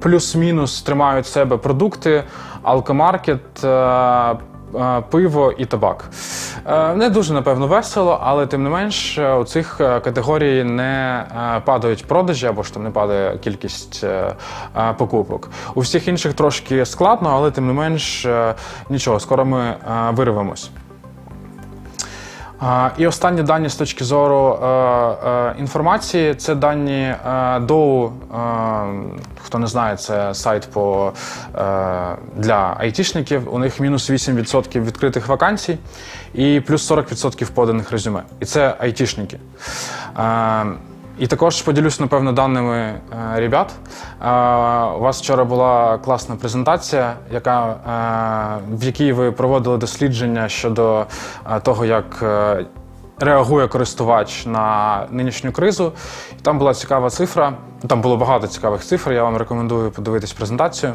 плюс-мінус 0.00 0.82
тримають 0.82 1.26
себе 1.26 1.56
продукти, 1.56 2.24
алкомаркет, 2.62 3.64
е, 3.64 4.36
пиво 5.10 5.52
і 5.58 5.64
табак. 5.66 6.04
Е, 6.66 6.94
Не 6.94 7.10
дуже, 7.10 7.34
напевно, 7.34 7.66
весело, 7.66 8.18
але 8.22 8.46
тим 8.46 8.62
не 8.62 8.70
менш 8.70 9.18
е, 9.18 9.34
у 9.34 9.44
цих 9.44 9.76
е, 9.80 10.00
категорій 10.00 10.64
не 10.64 11.24
е, 11.56 11.60
падають 11.64 12.04
продажі 12.04 12.46
або 12.46 12.62
ж 12.62 12.74
там 12.74 12.82
не 12.84 12.90
падає 12.90 13.38
кількість 13.38 14.04
е, 14.04 14.34
е, 14.76 14.92
покупок. 14.98 15.50
У 15.74 15.80
всіх 15.80 16.08
інших 16.08 16.34
трошки 16.34 16.86
складно, 16.86 17.30
але 17.32 17.50
тим 17.50 17.66
не 17.66 17.72
менш 17.72 18.24
е, 18.26 18.54
нічого, 18.88 19.20
скоро 19.20 19.44
ми 19.44 19.60
е, 19.60 19.76
вирвемось. 20.10 20.70
І 22.98 23.06
останні 23.06 23.42
дані 23.42 23.68
з 23.68 23.74
точки 23.74 24.04
зору 24.04 24.58
е, 24.62 24.66
е, 24.66 25.54
інформації 25.58 26.34
це 26.34 26.54
дані 26.54 27.14
доу. 27.60 28.06
Е, 28.06 28.10
хто 29.44 29.58
не 29.58 29.66
знає, 29.66 29.96
це 29.96 30.34
сайт 30.34 30.68
по, 30.72 31.12
для 32.36 32.76
айтішників. 32.78 33.54
У 33.54 33.58
них 33.58 33.80
мінус 33.80 34.10
8% 34.10 34.84
відкритих 34.84 35.28
вакансій 35.28 35.78
і 36.34 36.60
плюс 36.60 36.90
40% 36.90 37.50
поданих 37.50 37.92
резюме. 37.92 38.22
І 38.40 38.44
це 38.44 38.74
айтішники. 38.78 39.38
І 41.22 41.26
також 41.26 41.62
поділюсь, 41.62 42.00
напевно, 42.00 42.32
даними 42.32 42.76
е, 42.76 43.00
ребят. 43.36 43.72
Е, 43.72 44.26
у 44.96 45.00
вас 45.00 45.22
вчора 45.22 45.44
була 45.44 45.98
класна 45.98 46.36
презентація, 46.36 47.14
яка, 47.32 47.68
е, 47.70 48.76
в 48.76 48.84
якій 48.84 49.12
ви 49.12 49.32
проводили 49.32 49.78
дослідження 49.78 50.48
щодо 50.48 51.06
того, 51.62 51.84
як 51.84 52.24
реагує 53.20 53.68
користувач 53.68 54.46
на 54.46 55.06
нинішню 55.10 55.52
кризу. 55.52 55.92
І 56.38 56.42
там 56.42 56.58
була 56.58 56.74
цікава 56.74 57.10
цифра. 57.10 57.52
Там 57.86 58.00
було 58.00 58.16
багато 58.16 58.46
цікавих 58.46 58.82
цифр. 58.84 59.12
Я 59.12 59.22
вам 59.22 59.36
рекомендую 59.36 59.90
подивитись 59.90 60.32
презентацію. 60.32 60.94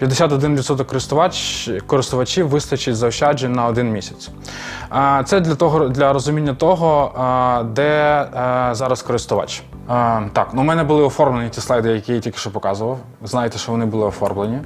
51% 0.00 0.84
користувач, 0.84 1.70
користувачів 1.86 2.48
вистачить 2.48 2.96
заощаджень 2.96 3.52
на 3.52 3.66
один 3.66 3.90
місяць. 3.90 4.30
Це 5.24 5.40
для 5.40 5.54
того 5.54 5.88
для 5.88 6.12
розуміння 6.12 6.54
того, 6.54 7.12
де 7.74 8.22
е, 8.22 8.74
зараз 8.74 9.02
користувач. 9.02 9.62
Так, 10.32 10.48
ну 10.52 10.60
у 10.60 10.64
мене 10.64 10.84
були 10.84 11.02
оформлені 11.02 11.48
ті 11.50 11.60
слайди, 11.60 11.90
які 11.90 12.14
я 12.14 12.20
тільки 12.20 12.38
що 12.38 12.50
показував. 12.50 12.98
Знаєте, 13.22 13.58
що 13.58 13.72
вони 13.72 13.86
були 13.86 14.06
оформлені. 14.06 14.58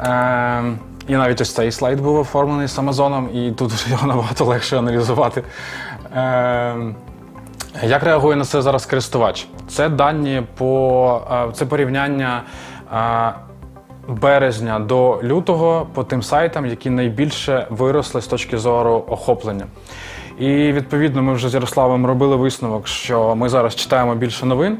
Е, 0.00 0.62
і 1.08 1.16
навіть 1.16 1.40
ось 1.40 1.54
цей 1.54 1.72
слайд 1.72 2.00
був 2.00 2.18
оформлений 2.18 2.68
з 2.68 2.78
Амазоном, 2.78 3.28
і 3.34 3.50
тут 3.50 3.72
вже 3.72 3.90
його 3.90 4.06
набагато 4.06 4.44
легше 4.44 4.78
аналізувати. 4.78 5.42
Е, 6.16 6.76
як 7.82 8.02
реагує 8.02 8.36
на 8.36 8.44
це 8.44 8.62
зараз 8.62 8.86
користувач? 8.86 9.48
Це 9.68 9.88
дані 9.88 10.42
по 10.56 11.50
це 11.54 11.66
порівняння 11.66 12.42
березня 14.10 14.78
до 14.78 15.20
лютого 15.22 15.86
по 15.94 16.04
тим 16.04 16.22
сайтам, 16.22 16.66
які 16.66 16.90
найбільше 16.90 17.66
виросли 17.70 18.20
з 18.20 18.26
точки 18.26 18.58
зору 18.58 19.04
охоплення. 19.08 19.66
І 20.38 20.72
відповідно 20.72 21.22
ми 21.22 21.32
вже 21.32 21.48
з 21.48 21.54
Ярославом 21.54 22.06
робили 22.06 22.36
висновок, 22.36 22.88
що 22.88 23.34
ми 23.34 23.48
зараз 23.48 23.74
читаємо 23.74 24.14
більше 24.14 24.46
новин. 24.46 24.78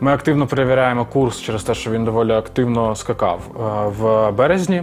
Ми 0.00 0.12
активно 0.12 0.46
перевіряємо 0.46 1.04
курс 1.04 1.40
через 1.40 1.62
те, 1.62 1.74
що 1.74 1.90
він 1.90 2.04
доволі 2.04 2.32
активно 2.32 2.96
скакав 2.96 3.40
е, 3.48 3.60
в 3.98 4.30
березні. 4.30 4.82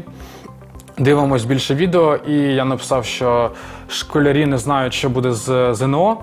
Дивимось 0.99 1.45
більше 1.45 1.75
відео, 1.75 2.15
і 2.15 2.33
я 2.33 2.65
написав, 2.65 3.05
що 3.05 3.51
школярі 3.89 4.45
не 4.45 4.57
знають, 4.57 4.93
що 4.93 5.09
буде 5.09 5.31
з 5.31 5.73
ЗНО. 5.73 6.17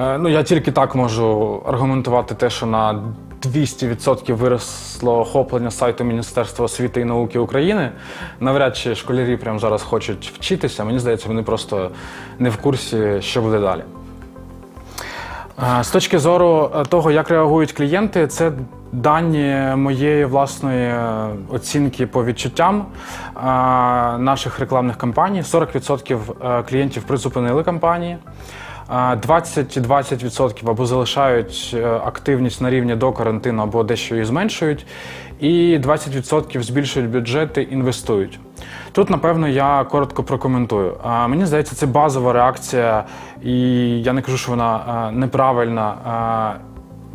Е, 0.00 0.18
Ну, 0.18 0.28
я 0.28 0.42
тільки 0.42 0.72
так 0.72 0.94
можу 0.94 1.62
аргументувати 1.66 2.34
те, 2.34 2.50
що 2.50 2.66
на 2.66 3.02
200% 3.46 4.32
виросло 4.32 5.20
охоплення 5.20 5.70
сайту 5.70 6.04
Міністерства 6.04 6.64
освіти 6.64 7.00
і 7.00 7.04
науки 7.04 7.38
України. 7.38 7.90
Навряд 8.40 8.76
чи 8.76 8.94
школярі 8.94 9.36
прямо 9.36 9.58
зараз 9.58 9.82
хочуть 9.82 10.32
вчитися. 10.34 10.84
Мені 10.84 10.98
здається, 10.98 11.28
вони 11.28 11.42
просто 11.42 11.90
не 12.38 12.50
в 12.50 12.56
курсі, 12.56 13.16
що 13.20 13.42
буде 13.42 13.60
далі. 13.60 13.82
З 15.82 15.90
точки 15.90 16.18
зору 16.18 16.70
е, 16.74 16.84
того, 16.84 17.10
як 17.10 17.30
реагують 17.30 17.72
клієнти, 17.72 18.26
це 18.26 18.52
дані 18.92 19.76
моєї 19.76 20.24
власної 20.24 20.88
е, 20.88 21.28
оцінки 21.48 22.06
по 22.06 22.24
відчуттям 22.24 22.86
наших 24.18 24.58
рекламних 24.58 24.96
кампаній. 24.96 25.42
40% 25.42 26.18
е, 26.44 26.62
клієнтів 26.62 27.02
призупинили 27.02 27.62
кампанії. 27.62 28.16
Е, 28.90 28.92
20-20% 28.92 30.70
або 30.70 30.86
залишають 30.86 31.76
е, 31.78 31.86
активність 31.86 32.60
на 32.60 32.70
рівні 32.70 32.96
до 32.96 33.12
карантину, 33.12 33.62
або 33.62 33.82
дещо 33.82 34.14
її 34.14 34.24
зменшують, 34.24 34.86
і 35.40 35.78
20% 35.78 36.62
збільшують 36.62 37.10
бюджети, 37.10 37.62
інвестують. 37.62 38.40
Тут, 38.92 39.10
напевно, 39.10 39.48
я 39.48 39.84
коротко 39.84 40.22
прокоментую. 40.22 40.96
Мені 41.28 41.46
здається, 41.46 41.76
це 41.76 41.86
базова 41.86 42.32
реакція, 42.32 43.04
і 43.42 43.52
я 44.02 44.12
не 44.12 44.22
кажу, 44.22 44.38
що 44.38 44.50
вона 44.50 45.10
неправильна. 45.12 45.94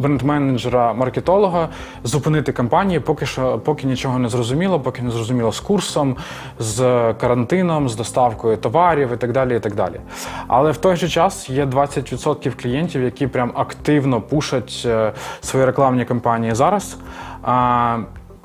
Бренд-менеджера, 0.02 0.94
маркетолога 0.94 1.70
зупинити 2.04 2.52
кампанії, 2.52 3.00
поки 3.00 3.26
що 3.26 3.60
поки 3.60 3.88
нічого 3.88 4.20
не 4.20 4.30
зрозуміло, 4.30 4.80
поки 4.80 5.02
не 5.02 5.12
зрозуміло 5.12 5.52
з 5.52 5.60
курсом, 5.60 6.16
з 6.60 6.80
карантином, 7.14 7.90
з 7.90 7.96
доставкою 7.96 8.58
товарів 8.58 9.14
і 9.14 9.18
так 9.18 9.32
далі. 9.32 9.56
і 9.56 9.60
так 9.60 9.76
далі. 9.76 10.00
Але 10.48 10.72
в 10.72 10.78
той 10.78 10.96
же 10.96 11.10
час 11.10 11.50
є 11.50 11.66
20% 11.66 12.62
клієнтів, 12.62 13.04
які 13.04 13.28
прям 13.28 13.52
активно 13.56 14.22
пушать 14.22 14.84
е, 14.86 15.14
свої 15.42 15.66
рекламні 15.66 16.06
кампанії 16.06 16.56
зараз. 16.56 16.98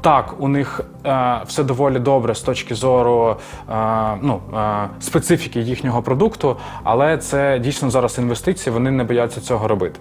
Так, 0.00 0.34
у 0.38 0.48
них 0.48 0.80
е, 1.06 1.40
все 1.46 1.64
доволі 1.64 1.98
добре 1.98 2.34
з 2.34 2.40
точки 2.40 2.74
зору 2.74 3.36
е, 3.70 3.74
ну, 4.22 4.40
е, 4.54 4.88
специфіки 5.00 5.60
їхнього 5.60 6.02
продукту, 6.02 6.56
але 6.82 7.18
це 7.18 7.58
дійсно 7.58 7.90
зараз 7.90 8.18
інвестиції, 8.18 8.72
вони 8.72 8.90
не 8.90 9.04
бояться 9.04 9.40
цього 9.40 9.68
робити. 9.68 10.00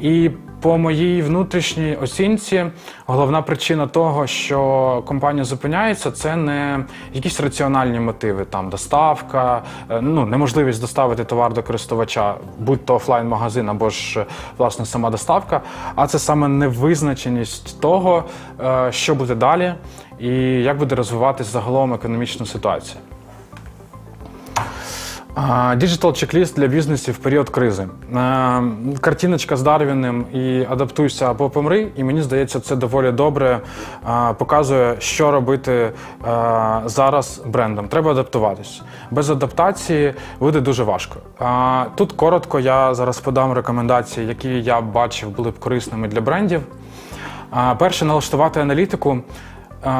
І 0.00 0.30
по 0.60 0.78
моїй 0.78 1.22
внутрішній 1.22 1.96
оцінці, 1.96 2.66
головна 3.06 3.42
причина 3.42 3.86
того, 3.86 4.26
що 4.26 5.02
компанія 5.06 5.44
зупиняється, 5.44 6.10
це 6.10 6.36
не 6.36 6.84
якісь 7.14 7.40
раціональні 7.40 8.00
мотиви, 8.00 8.44
там 8.44 8.70
доставка, 8.70 9.62
е, 9.90 10.00
ну 10.00 10.26
неможливість 10.26 10.80
доставити 10.80 11.24
товар 11.24 11.52
до 11.52 11.62
користувача, 11.62 12.34
будь 12.58 12.84
то 12.84 12.94
офлайн-магазин 12.94 13.68
або 13.68 13.90
ж 13.90 14.26
власне 14.58 14.86
сама 14.86 15.10
доставка, 15.10 15.60
а 15.94 16.06
це 16.06 16.18
саме 16.18 16.48
невизначеність 16.48 17.80
того, 17.80 18.24
е, 18.60 18.92
що 18.92 19.14
буде 19.14 19.34
далі, 19.34 19.74
і 20.18 20.28
як 20.62 20.78
буде 20.78 20.94
розвиватися 20.94 21.50
загалом 21.50 21.94
економічна 21.94 22.46
ситуація. 22.46 23.00
Digital 25.76 26.10
чек-ліст 26.10 26.56
для 26.56 26.66
бізнесів 26.66 27.14
в 27.14 27.18
період 27.18 27.50
кризи. 27.50 27.88
Картиночка 29.00 29.56
з 29.56 29.62
Дарвіним 29.62 30.24
і 30.32 30.66
адаптуйся 30.70 31.30
або 31.30 31.50
помри. 31.50 31.88
І 31.96 32.04
мені 32.04 32.22
здається, 32.22 32.60
це 32.60 32.76
доволі 32.76 33.12
добре 33.12 33.60
показує, 34.38 34.96
що 34.98 35.30
робити 35.30 35.92
зараз 36.84 37.42
брендам. 37.46 37.88
Треба 37.88 38.10
адаптуватись. 38.10 38.82
Без 39.10 39.30
адаптації 39.30 40.14
буде 40.40 40.60
дуже 40.60 40.84
важко. 40.84 41.16
Тут 41.94 42.12
коротко 42.12 42.60
я 42.60 42.94
зараз 42.94 43.20
подам 43.20 43.52
рекомендації, 43.52 44.26
які 44.26 44.48
я 44.48 44.80
бачив 44.80 45.30
були 45.30 45.50
б 45.50 45.58
корисними 45.58 46.08
для 46.08 46.20
брендів. 46.20 46.62
Перше, 47.78 48.04
налаштувати 48.04 48.60
аналітику. 48.60 49.18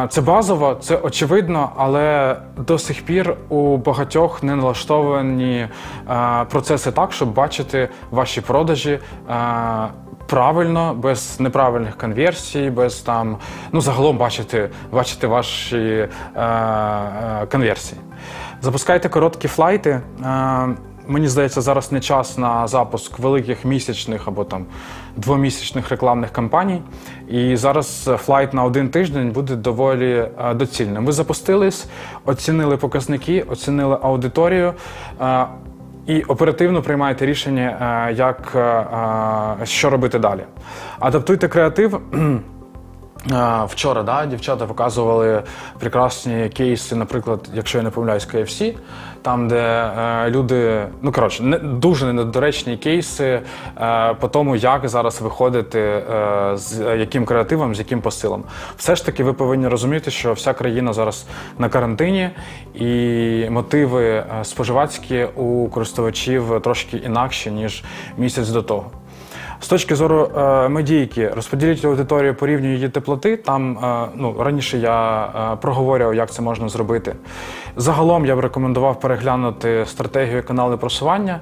Це 0.08 0.20
базово, 0.20 0.74
це 0.80 0.96
очевидно, 0.96 1.72
але 1.76 2.36
до 2.56 2.78
сих 2.78 3.04
пір 3.04 3.36
у 3.48 3.76
багатьох 3.76 4.42
не 4.42 4.56
налаштовані 4.56 5.68
процеси 6.50 6.92
так, 6.92 7.12
щоб 7.12 7.34
бачити 7.34 7.88
ваші 8.10 8.40
продажі. 8.40 8.98
Правильно, 10.26 10.94
без 10.94 11.40
неправильних 11.40 11.96
конверсій, 11.96 12.70
без 12.70 13.00
там, 13.00 13.36
ну 13.72 13.80
загалом 13.80 14.18
бачити, 14.18 14.70
бачити 14.92 15.26
ваші 15.26 16.08
конверсії. 17.50 18.00
Запускайте 18.62 19.08
короткі 19.08 19.48
флайти. 19.48 20.00
Мені 21.06 21.28
здається, 21.28 21.60
зараз 21.60 21.92
не 21.92 22.00
час 22.00 22.38
на 22.38 22.66
запуск 22.66 23.18
великих 23.18 23.64
місячних 23.64 24.28
або 24.28 24.44
там 24.44 24.66
двомісячних 25.16 25.88
рекламних 25.90 26.30
кампаній. 26.30 26.82
І 27.28 27.56
зараз 27.56 28.10
flight 28.16 28.54
на 28.54 28.64
один 28.64 28.88
тиждень 28.88 29.30
буде 29.30 29.56
доволі 29.56 30.28
е, 30.38 30.54
доцільним. 30.54 31.06
Ви 31.06 31.12
запустились, 31.12 31.86
оцінили 32.24 32.76
показники, 32.76 33.42
оцінили 33.42 33.98
аудиторію. 34.02 34.74
е, 35.20 35.46
і 36.06 36.22
оперативно 36.22 36.82
приймаєте 36.82 37.26
рішення, 37.26 38.06
е, 38.10 38.14
як, 38.14 38.56
що 39.64 39.90
робити 39.90 40.18
далі. 40.18 40.44
Адаптуйте 40.98 41.48
креатив. 41.48 42.00
Вчора 43.66 44.02
да, 44.02 44.26
дівчата 44.26 44.66
показували 44.66 45.42
прекрасні 45.78 46.48
кейси, 46.48 46.96
наприклад, 46.96 47.48
якщо 47.54 47.78
я 47.78 47.84
не 47.84 47.90
помиляюсь, 47.90 48.28
KFC, 48.28 48.74
там, 49.22 49.48
де 49.48 49.56
е, 49.56 50.30
люди, 50.30 50.86
ну 51.02 51.12
коротше, 51.12 51.42
не, 51.42 51.58
дуже 51.58 52.12
недоречні 52.12 52.76
кейси 52.76 53.42
е, 53.80 54.14
по 54.14 54.28
тому, 54.28 54.56
як 54.56 54.88
зараз 54.88 55.20
виходити, 55.20 55.80
е, 55.80 56.52
з 56.54 56.96
яким 56.98 57.24
креативом, 57.24 57.74
з 57.74 57.78
яким 57.78 58.00
посилом. 58.00 58.44
Все 58.76 58.96
ж 58.96 59.06
таки, 59.06 59.24
ви 59.24 59.32
повинні 59.32 59.68
розуміти, 59.68 60.10
що 60.10 60.32
вся 60.32 60.52
країна 60.52 60.92
зараз 60.92 61.26
на 61.58 61.68
карантині, 61.68 62.30
і 62.74 63.46
мотиви 63.50 64.04
е, 64.04 64.24
споживацькі 64.42 65.24
у 65.24 65.68
користувачів 65.68 66.60
трошки 66.62 66.96
інакші, 66.96 67.50
ніж 67.50 67.84
місяць 68.18 68.48
до 68.48 68.62
того. 68.62 68.90
З 69.62 69.68
точки 69.68 69.94
зору 69.94 70.30
е, 70.36 70.68
медійки, 70.68 71.28
розподіліть 71.28 71.84
аудиторію 71.84 72.34
по 72.34 72.46
рівню 72.46 72.72
її 72.72 72.88
теплоти. 72.88 73.36
Там 73.36 73.78
е, 73.78 74.08
ну, 74.14 74.36
раніше 74.38 74.78
я 74.78 75.24
е, 75.24 75.56
проговорював, 75.56 76.14
як 76.14 76.30
це 76.30 76.42
можна 76.42 76.68
зробити. 76.68 77.14
Загалом 77.76 78.26
я 78.26 78.36
б 78.36 78.38
рекомендував 78.38 79.00
переглянути 79.00 79.84
стратегію 79.86 80.42
каналу 80.42 80.78
просування. 80.78 81.40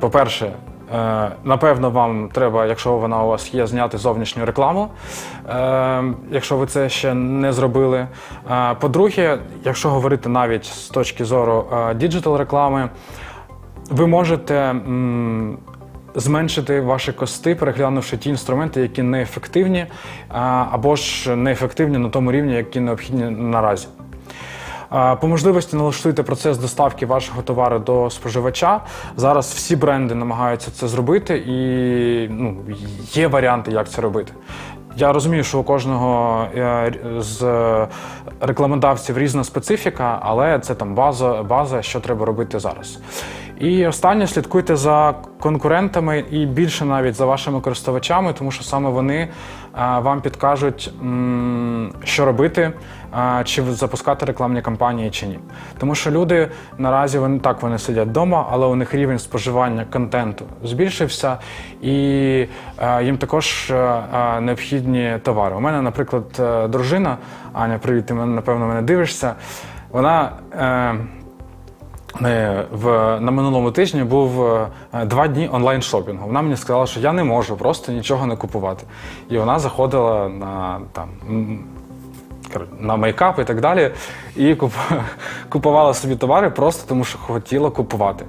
По-перше, 0.00 0.52
е, 0.94 1.30
напевно, 1.44 1.90
вам 1.90 2.28
треба, 2.28 2.66
якщо 2.66 2.92
вона 2.92 3.22
у 3.22 3.28
вас 3.28 3.54
є, 3.54 3.66
зняти 3.66 3.98
зовнішню 3.98 4.44
рекламу, 4.44 4.88
е, 5.48 6.02
якщо 6.30 6.56
ви 6.56 6.66
це 6.66 6.88
ще 6.88 7.14
не 7.14 7.52
зробили. 7.52 8.06
Е, 8.50 8.74
По-друге, 8.80 9.38
якщо 9.64 9.90
говорити 9.90 10.28
навіть 10.28 10.64
з 10.64 10.88
точки 10.88 11.24
зору 11.24 11.66
digital 11.94 12.36
реклами, 12.36 12.88
ви 13.90 14.06
можете 14.06 14.54
м, 14.54 15.58
зменшити 16.16 16.80
ваші 16.80 17.12
кости, 17.12 17.54
переглянувши 17.54 18.16
ті 18.16 18.30
інструменти, 18.30 18.80
які 18.80 19.02
неефективні, 19.02 19.86
або 20.70 20.96
ж 20.96 21.36
неефективні 21.36 21.98
на 21.98 22.08
тому 22.08 22.32
рівні, 22.32 22.54
які 22.54 22.80
необхідні 22.80 23.30
наразі. 23.30 23.86
По 25.20 25.28
можливості 25.28 25.76
налаштуйте 25.76 26.22
процес 26.22 26.58
доставки 26.58 27.06
вашого 27.06 27.42
товару 27.42 27.78
до 27.78 28.10
споживача. 28.10 28.80
Зараз 29.16 29.54
всі 29.54 29.76
бренди 29.76 30.14
намагаються 30.14 30.70
це 30.70 30.88
зробити, 30.88 31.36
і 31.36 32.28
ну, 32.28 32.56
є 33.12 33.28
варіанти, 33.28 33.70
як 33.70 33.88
це 33.88 34.02
робити. 34.02 34.32
Я 34.96 35.12
розумію, 35.12 35.44
що 35.44 35.58
у 35.58 35.62
кожного 35.62 36.42
е, 36.56 36.92
з 37.18 37.42
рекламодавців 38.40 39.18
різна 39.18 39.44
специфіка, 39.44 40.18
але 40.22 40.58
це 40.58 40.74
там 40.74 40.94
база, 40.94 41.42
база, 41.42 41.82
що 41.82 42.00
треба 42.00 42.26
робити 42.26 42.58
зараз. 42.58 42.98
І 43.60 43.86
останнє 43.86 44.26
слідкуйте 44.26 44.76
за 44.76 45.14
конкурентами 45.40 46.24
і 46.30 46.46
більше 46.46 46.84
навіть 46.84 47.14
за 47.14 47.26
вашими 47.26 47.60
користувачами, 47.60 48.32
тому 48.32 48.50
що 48.50 48.64
саме 48.64 48.90
вони 48.90 49.16
е, 49.18 49.28
вам 49.74 50.20
підкажуть, 50.20 50.92
що 52.04 52.24
робити, 52.24 52.72
е, 53.14 53.42
чи 53.44 53.62
запускати 53.62 54.26
рекламні 54.26 54.62
кампанії 54.62 55.10
чи 55.10 55.26
ні. 55.26 55.38
Тому 55.78 55.94
що 55.94 56.10
люди 56.10 56.48
наразі 56.78 57.18
вони 57.18 57.38
так 57.38 57.62
вони 57.62 57.78
сидять 57.78 58.08
вдома, 58.08 58.48
але 58.50 58.66
у 58.66 58.74
них 58.74 58.94
рівень 58.94 59.18
споживання 59.18 59.84
контенту 59.92 60.44
збільшився, 60.62 61.38
і 61.82 61.94
е, 62.78 63.04
їм 63.04 63.18
також 63.18 63.72
необхідні 64.40 65.18
товари. 65.22 65.56
У 65.56 65.60
мене, 65.60 65.82
наприклад, 65.82 66.42
дружина 66.70 67.16
Аня, 67.52 67.78
привіт, 67.78 68.06
ти 68.06 68.14
напевно 68.14 68.66
мене 68.66 68.82
дивишся. 68.82 69.34
Вона. 69.90 70.32
Е, 72.24 72.64
В, 72.72 73.18
на 73.20 73.30
минулому 73.30 73.70
тижні 73.70 74.02
був 74.02 74.46
е, 74.46 74.68
два 75.04 75.28
дні 75.28 75.48
онлайн-шопінгу. 75.52 76.26
Вона 76.26 76.42
мені 76.42 76.56
сказала, 76.56 76.86
що 76.86 77.00
я 77.00 77.12
не 77.12 77.24
можу 77.24 77.56
просто 77.56 77.92
нічого 77.92 78.26
не 78.26 78.36
купувати. 78.36 78.84
І 79.28 79.38
вона 79.38 79.58
заходила 79.58 80.28
на, 80.28 80.80
там, 80.92 81.08
на 82.80 82.96
мейкап 82.96 83.38
і 83.38 83.44
так 83.44 83.60
далі, 83.60 83.90
і 84.36 84.54
куп, 84.54 84.72
купувала 85.48 85.94
собі 85.94 86.16
товари 86.16 86.50
просто 86.50 86.88
тому, 86.88 87.04
що 87.04 87.18
хотіла 87.18 87.70
купувати. 87.70 88.24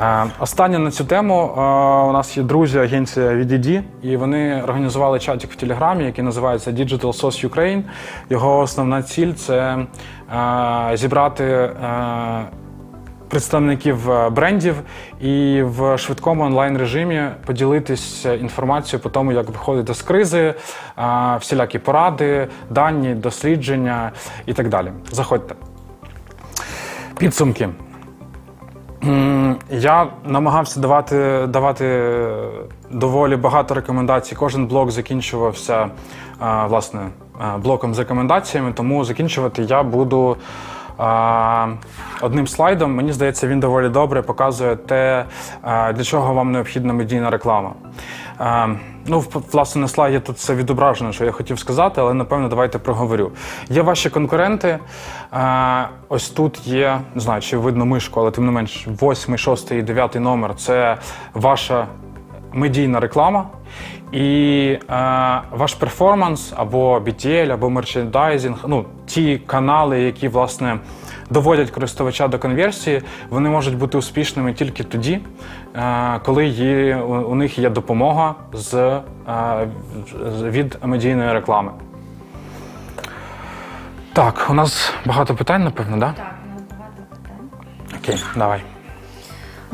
Е, 0.00 0.26
Останнє 0.40 0.78
на 0.78 0.90
цю 0.90 1.04
тему 1.04 1.54
е, 1.56 1.60
у 2.08 2.12
нас 2.12 2.36
є 2.36 2.42
друзі, 2.42 2.78
агенція 2.78 3.26
VDD, 3.26 3.82
і 4.02 4.16
вони 4.16 4.62
організували 4.62 5.18
чатик 5.18 5.52
в 5.52 5.56
Телеграмі, 5.56 6.04
який 6.04 6.24
називається 6.24 6.70
Digital 6.70 7.20
Sauce 7.20 7.48
Ukraine. 7.48 7.82
Його 8.30 8.58
основна 8.58 9.02
ціль 9.02 9.32
це 9.32 9.86
е, 10.34 10.96
зібрати 10.96 11.44
е, 11.44 11.70
представників 13.28 14.10
е, 14.10 14.30
брендів 14.30 14.74
і 15.20 15.62
в 15.62 15.98
швидкому 15.98 16.44
онлайн 16.44 16.78
режимі 16.78 17.22
поділитися 17.46 18.34
інформацією 18.34 19.02
по 19.02 19.10
тому, 19.10 19.32
як 19.32 19.48
виходити 19.48 19.94
з 19.94 20.02
кризи, 20.02 20.54
е, 20.98 21.36
всілякі 21.40 21.78
поради, 21.78 22.48
дані, 22.70 23.14
дослідження 23.14 24.12
і 24.46 24.52
так 24.52 24.68
далі. 24.68 24.92
Заходьте. 25.10 25.54
Підсумки. 27.18 27.68
Я 29.70 30.06
намагався 30.24 30.80
давати, 30.80 31.46
давати 31.46 32.14
доволі 32.90 33.36
багато 33.36 33.74
рекомендацій. 33.74 34.34
Кожен 34.34 34.66
блок 34.66 34.90
закінчувався 34.90 35.90
власне 36.40 37.00
блоком 37.58 37.94
з 37.94 37.98
рекомендаціями, 37.98 38.72
тому 38.72 39.04
закінчувати 39.04 39.62
я 39.62 39.82
буду 39.82 40.36
одним 42.20 42.46
слайдом. 42.46 42.94
Мені 42.94 43.12
здається, 43.12 43.46
він 43.48 43.60
доволі 43.60 43.88
добре 43.88 44.22
показує 44.22 44.76
те, 44.76 45.24
для 45.64 46.04
чого 46.04 46.34
вам 46.34 46.52
необхідна 46.52 46.92
медійна 46.92 47.30
реклама. 47.30 47.72
Ну, 49.06 49.20
в- 49.20 49.42
власне, 49.52 49.80
на 49.80 49.88
слайді 49.88 50.20
тут 50.20 50.36
все 50.36 50.54
відображено, 50.54 51.12
що 51.12 51.24
я 51.24 51.32
хотів 51.32 51.58
сказати, 51.58 52.00
але 52.00 52.14
напевно 52.14 52.48
давайте 52.48 52.78
проговорю. 52.78 53.30
Є 53.68 53.82
ваші 53.82 54.10
конкуренти. 54.10 54.78
Ось 56.08 56.28
тут 56.30 56.66
є, 56.66 57.00
не 57.14 57.20
знаю, 57.20 57.40
чи 57.42 57.56
видно 57.56 57.86
мишку, 57.86 58.20
але 58.20 58.30
тим 58.30 58.46
не 58.46 58.52
менш, 58.52 58.86
восьмий, 59.00 59.38
шостий 59.38 59.78
і 59.78 59.82
дев'ятий 59.82 60.20
номер 60.22 60.54
це 60.56 60.96
ваша 61.34 61.86
медійна 62.52 63.00
реклама. 63.00 63.46
І 64.14 64.78
е, 64.90 65.40
ваш 65.50 65.74
перформанс 65.74 66.52
або 66.56 66.98
BTL, 67.00 67.52
або 67.52 67.70
мерчендайзинг, 67.70 68.64
ну 68.66 68.84
ті 69.06 69.38
канали, 69.46 70.00
які 70.00 70.28
власне 70.28 70.78
доводять 71.30 71.70
користувача 71.70 72.28
до 72.28 72.38
конверсії, 72.38 73.02
вони 73.30 73.48
можуть 73.48 73.78
бути 73.78 73.98
успішними 73.98 74.52
тільки 74.52 74.84
тоді, 74.84 75.20
е, 75.76 76.20
коли 76.24 76.46
є, 76.46 76.96
у, 76.96 77.12
у 77.12 77.34
них 77.34 77.58
є 77.58 77.70
допомога 77.70 78.34
з, 78.52 78.74
е, 78.74 79.00
від 80.42 80.78
медійної 80.82 81.32
реклами. 81.32 81.70
Так, 84.12 84.46
у 84.50 84.54
нас 84.54 84.92
багато 85.06 85.34
питань, 85.34 85.64
напевно, 85.64 85.96
да? 85.96 86.12
Так, 86.12 86.34
у 86.46 86.54
нас 86.54 86.62
багато 86.78 87.02
питань. 87.10 87.98
Окей, 88.00 88.24
давай. 88.36 88.73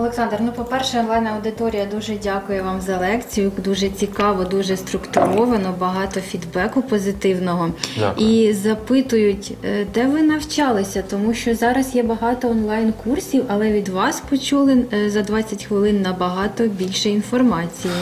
Олександр, 0.00 0.36
ну 0.40 0.52
по-перше, 0.52 1.00
онлайн-аудиторія 1.00 1.86
дуже 1.86 2.14
дякує 2.14 2.62
вам 2.62 2.80
за 2.80 2.98
лекцію. 2.98 3.52
Дуже 3.64 3.88
цікаво, 3.88 4.44
дуже 4.44 4.76
структуровано, 4.76 5.74
багато 5.78 6.20
фідбеку 6.20 6.82
позитивного. 6.82 7.70
Дякую. 7.98 8.28
І 8.28 8.52
запитують, 8.52 9.52
е, 9.64 9.86
де 9.94 10.06
ви 10.06 10.22
навчалися, 10.22 11.02
тому 11.10 11.34
що 11.34 11.54
зараз 11.54 11.94
є 11.94 12.02
багато 12.02 12.48
онлайн-курсів, 12.48 13.44
але 13.48 13.72
від 13.72 13.88
вас 13.88 14.20
почули 14.20 14.84
е, 14.92 15.10
за 15.10 15.22
20 15.22 15.64
хвилин 15.64 16.02
набагато 16.02 16.66
більше 16.66 17.10
інформації. 17.10 17.94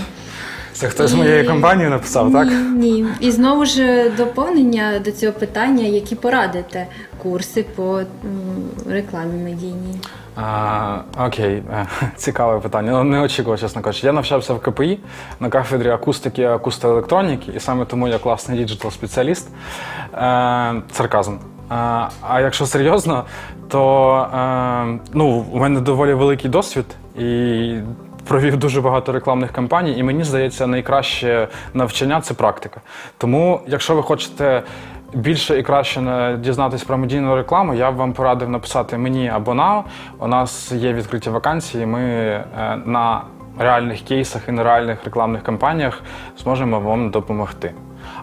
Це 0.73 0.89
хтось 0.89 1.11
з 1.11 1.15
моєї 1.15 1.45
компанії 1.45 1.89
написав, 1.89 2.33
так? 2.33 2.49
Ні, 2.49 2.91
ні. 2.91 3.07
І 3.21 3.31
знову 3.31 3.65
ж 3.65 3.83
е, 3.83 4.11
доповнення 4.17 4.99
до 5.05 5.13
цього 5.13 5.33
питання, 5.33 5.85
які 5.85 6.15
порадите 6.15 6.87
курси 7.23 7.65
по 7.77 8.01
рекламі 8.91 9.43
медійній. 9.45 9.99
А, 10.43 10.99
окей, 11.27 11.63
е, 11.73 11.87
цікаве 12.17 12.61
питання. 12.61 12.93
Ну, 12.93 13.05
не 13.05 13.21
очікував, 13.21 13.61
чесно 13.61 13.83
кажучи. 13.83 14.07
Я 14.07 14.13
навчався 14.13 14.55
в 14.55 14.61
КПІ 14.61 14.99
на 15.41 15.49
кафедрі 15.49 15.91
акустики 15.91 16.43
і 16.43 16.45
акустоелектроніки, 16.45 17.53
і 17.57 17.61
саме 17.61 17.85
тому 17.85 18.09
я 18.09 18.19
класний 18.19 18.59
digital 18.59 18.91
спеціаліст. 18.91 19.49
Е, 20.15 20.83
сарказм. 20.93 21.33
Е, 21.33 21.39
а 22.29 22.41
якщо 22.41 22.67
серйозно, 22.67 23.25
то 23.69 24.15
е, 24.35 24.99
ну, 25.13 25.45
у 25.53 25.59
мене 25.59 25.81
доволі 25.81 26.15
великий 26.15 26.51
досвід 26.51 26.87
і 27.19 27.75
провів 28.29 28.57
дуже 28.57 28.81
багато 28.81 29.13
рекламних 29.13 29.53
кампаній, 29.53 29.99
і 29.99 30.03
мені 30.03 30.25
здається, 30.25 30.67
найкраще 30.67 31.49
навчання 31.75 32.21
це 32.21 32.35
практика. 32.35 32.81
Тому, 33.19 33.61
якщо 33.67 33.95
ви 33.95 34.03
хочете 34.03 34.63
більше 35.13 35.59
і 35.59 35.63
краще 35.63 36.01
не 36.01 36.37
дізнатись 36.41 36.85
про 36.85 36.99
медійну 36.99 37.37
рекламу, 37.37 37.75
я 37.75 37.93
б 37.93 37.97
вам 37.97 38.13
порадив 38.13 38.51
написати 38.51 38.99
мені 38.99 39.29
або 39.29 39.55
нам. 39.55 39.85
У 40.19 40.27
нас 40.27 40.73
є 40.73 40.93
відкриті 40.93 41.31
вакансії. 41.31 41.87
Ми 41.87 42.01
е, 42.01 42.45
на 42.85 43.23
реальних 43.59 44.01
кейсах 44.01 44.43
і 44.49 44.53
на 44.53 44.63
реальних 44.63 45.05
рекламних 45.05 45.43
кампаніях 45.43 46.03
зможемо 46.39 46.81
вам 46.81 47.11
допомогти. 47.11 47.75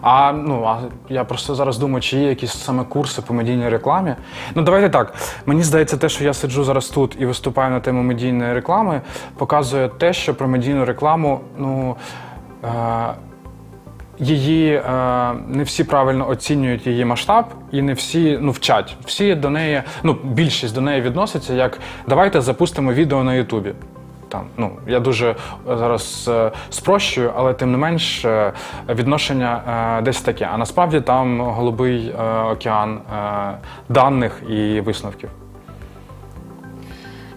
А 0.02 0.32
ну 0.32 0.64
а 0.64 0.78
я 1.08 1.24
просто 1.24 1.54
зараз 1.54 1.78
думаю, 1.78 2.00
чи 2.00 2.16
є 2.16 2.28
якісь 2.28 2.52
саме 2.52 2.84
курси 2.84 3.22
по 3.22 3.34
медійній 3.34 3.68
рекламі. 3.68 4.14
Ну 4.54 4.62
давайте 4.62 4.88
так. 4.88 5.14
Мені 5.46 5.62
здається, 5.62 5.96
те, 5.96 6.08
що 6.08 6.24
я 6.24 6.34
сиджу 6.34 6.64
зараз 6.64 6.88
тут 6.88 7.16
і 7.18 7.26
виступаю 7.26 7.70
на 7.70 7.80
тему 7.80 8.02
медійної 8.02 8.54
реклами, 8.54 9.00
показує 9.36 9.88
те, 9.88 10.12
що 10.12 10.34
про 10.34 10.48
медійну 10.48 10.84
рекламу, 10.84 11.40
ну. 11.58 11.96
Е- 12.64 13.14
її 14.18 14.74
е, 14.74 14.82
не 15.48 15.62
всі 15.62 15.84
правильно 15.84 16.28
оцінюють 16.28 16.86
її 16.86 17.04
масштаб, 17.04 17.44
і 17.72 17.82
не 17.82 17.92
всі 17.92 18.38
ну, 18.40 18.50
вчать. 18.50 18.96
Всі 19.04 19.34
до 19.34 19.50
неї, 19.50 19.82
ну 20.02 20.16
більшість 20.24 20.74
до 20.74 20.80
неї 20.80 21.00
відноситься 21.00 21.54
як 21.54 21.78
давайте 22.08 22.40
запустимо 22.40 22.92
відео 22.92 23.24
на 23.24 23.34
Ютубі. 23.34 23.72
Там, 24.28 24.46
ну, 24.56 24.70
я 24.86 25.00
дуже 25.00 25.30
е, 25.30 25.34
зараз 25.66 26.30
е, 26.32 26.50
спрощую, 26.70 27.32
але 27.36 27.54
тим 27.54 27.72
не 27.72 27.78
менш 27.78 28.26
відношення 28.88 30.00
десь 30.04 30.20
таке. 30.20 30.48
А 30.52 30.58
насправді 30.58 31.00
там 31.00 31.40
голубий 31.40 32.14
океан 32.52 33.00
даних 33.88 34.42
і 34.48 34.80
висновків. 34.80 35.30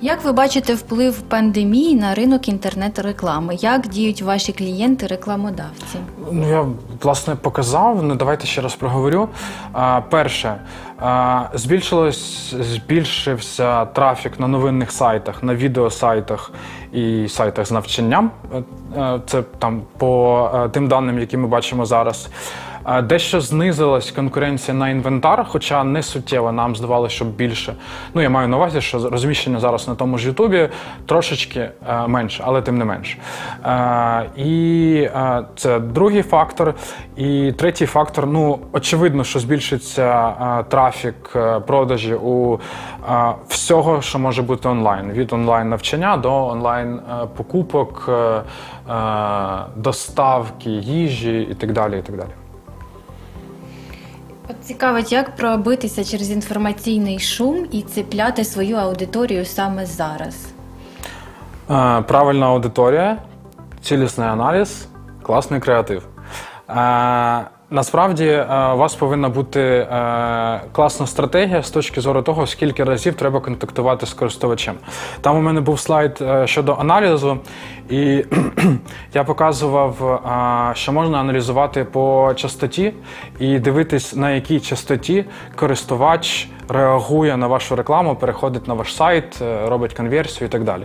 Як 0.01 0.23
ви 0.23 0.31
бачите 0.31 0.75
вплив 0.75 1.21
пандемії 1.21 1.95
на 1.95 2.15
ринок 2.15 2.47
інтернет-реклами? 2.47 3.55
Як 3.55 3.87
діють 3.87 4.21
ваші 4.21 4.51
клієнти-рекламодавці? 4.51 5.97
Ну, 6.31 6.49
я 6.49 6.65
власне 7.01 7.35
показав. 7.35 8.03
Ну 8.03 8.15
давайте 8.15 8.47
ще 8.47 8.61
раз 8.61 8.75
проговорю. 8.75 9.29
А, 9.73 10.01
перше, 10.01 10.55
а, 10.99 11.43
збільшилось, 11.53 12.55
збільшився 12.59 13.85
трафік 13.85 14.39
на 14.39 14.47
новинних 14.47 14.91
сайтах, 14.91 15.43
на 15.43 15.55
відеосайтах 15.55 16.51
і 16.93 17.27
сайтах 17.29 17.65
з 17.65 17.71
навчанням. 17.71 18.31
Е, 18.55 18.63
е, 18.97 19.21
Це 19.27 19.41
там 19.41 19.81
по 19.97 20.51
е, 20.55 20.69
тим 20.69 20.87
даним, 20.87 21.19
які 21.19 21.37
ми 21.37 21.47
бачимо 21.47 21.85
зараз. 21.85 22.29
Дещо 23.03 23.41
знизилась 23.41 24.11
конкуренція 24.11 24.77
на 24.77 24.89
інвентар, 24.89 25.45
хоча 25.49 25.83
не 25.83 26.03
суттєво 26.03 26.51
нам 26.51 26.75
здавалося, 26.75 27.15
що 27.15 27.25
більше. 27.25 27.75
Ну, 28.13 28.21
я 28.21 28.29
маю 28.29 28.47
на 28.47 28.57
увазі, 28.57 28.81
що 28.81 29.09
розміщення 29.09 29.59
зараз 29.59 29.87
на 29.87 29.95
тому 29.95 30.17
ж 30.17 30.27
Ютубі 30.27 30.69
трошечки 31.05 31.59
е, 31.89 32.07
менше, 32.07 32.43
але 32.45 32.61
тим 32.61 32.77
не 32.77 32.85
менш. 32.85 33.17
Е, 33.65 34.29
і 34.37 35.01
е, 35.01 35.43
це 35.55 35.79
другий 35.79 36.23
фактор. 36.23 36.73
І 37.17 37.51
третій 37.51 37.85
фактор, 37.85 38.27
ну, 38.27 38.59
очевидно, 38.71 39.23
що 39.23 39.39
збільшиться 39.39 40.33
трафік 40.69 41.15
продажі 41.67 42.13
у 42.13 42.59
всього, 43.47 44.01
що 44.01 44.19
може 44.19 44.41
бути 44.41 44.69
онлайн. 44.69 45.11
Від 45.11 45.33
онлайн 45.33 45.69
навчання 45.69 46.17
до 46.17 46.47
онлайн 46.47 46.99
покупок, 47.37 48.09
доставки, 49.75 50.69
їжі 50.69 51.47
і 51.51 51.53
так 51.53 51.73
далі. 51.73 51.99
І 51.99 52.01
так 52.01 52.17
далі. 52.17 52.29
От 54.49 54.55
цікавить, 54.61 55.11
як 55.11 55.35
пробитися 55.35 56.03
через 56.03 56.31
інформаційний 56.31 57.19
шум 57.19 57.65
і 57.71 57.81
цепляти 57.81 58.43
свою 58.43 58.75
аудиторію 58.75 59.45
саме 59.45 59.85
зараз. 59.85 60.45
Е, 61.69 62.01
Правильна 62.01 62.45
аудиторія, 62.45 63.17
цілісний 63.81 64.27
аналіз, 64.27 64.87
класний 65.23 65.59
креатив. 65.59 66.07
Е, 66.69 67.45
Насправді 67.71 68.25
е, 68.25 68.43
у 68.73 68.77
вас 68.77 68.95
повинна 68.95 69.29
бути 69.29 69.61
е, 69.61 70.61
класна 70.71 71.07
стратегія 71.07 71.63
з 71.63 71.71
точки 71.71 72.01
зору 72.01 72.21
того, 72.21 72.47
скільки 72.47 72.83
разів 72.83 73.13
треба 73.13 73.39
контактувати 73.39 74.05
з 74.05 74.13
користувачем. 74.13 74.75
Там 75.21 75.37
у 75.37 75.41
мене 75.41 75.61
був 75.61 75.79
слайд 75.79 76.17
е, 76.21 76.47
щодо 76.47 76.73
аналізу, 76.73 77.37
і 77.89 78.25
я 79.13 79.23
показував, 79.23 80.21
що 80.75 80.91
можна 80.91 81.19
аналізувати 81.19 81.83
по 81.83 82.33
частоті 82.35 82.93
і 83.39 83.59
дивитись, 83.59 84.15
на 84.15 84.31
якій 84.31 84.59
частоті 84.59 85.25
користувач 85.55 86.49
реагує 86.69 87.37
на 87.37 87.47
вашу 87.47 87.75
рекламу, 87.75 88.15
переходить 88.15 88.67
на 88.67 88.73
ваш 88.73 88.95
сайт, 88.95 89.41
робить 89.65 89.93
конверсію 89.93 90.47
і 90.47 90.51
так 90.51 90.63
далі. 90.63 90.83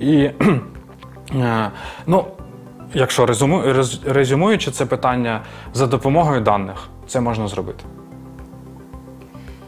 І 0.00 0.30
Ну, 2.06 2.24
якщо 2.94 3.26
резюму, 3.26 3.62
рез- 3.62 4.12
резюмуючи 4.12 4.70
це 4.70 4.86
питання 4.86 5.40
за 5.74 5.86
допомогою 5.86 6.40
даних, 6.40 6.88
це 7.06 7.20
можна 7.20 7.48
зробити. 7.48 7.84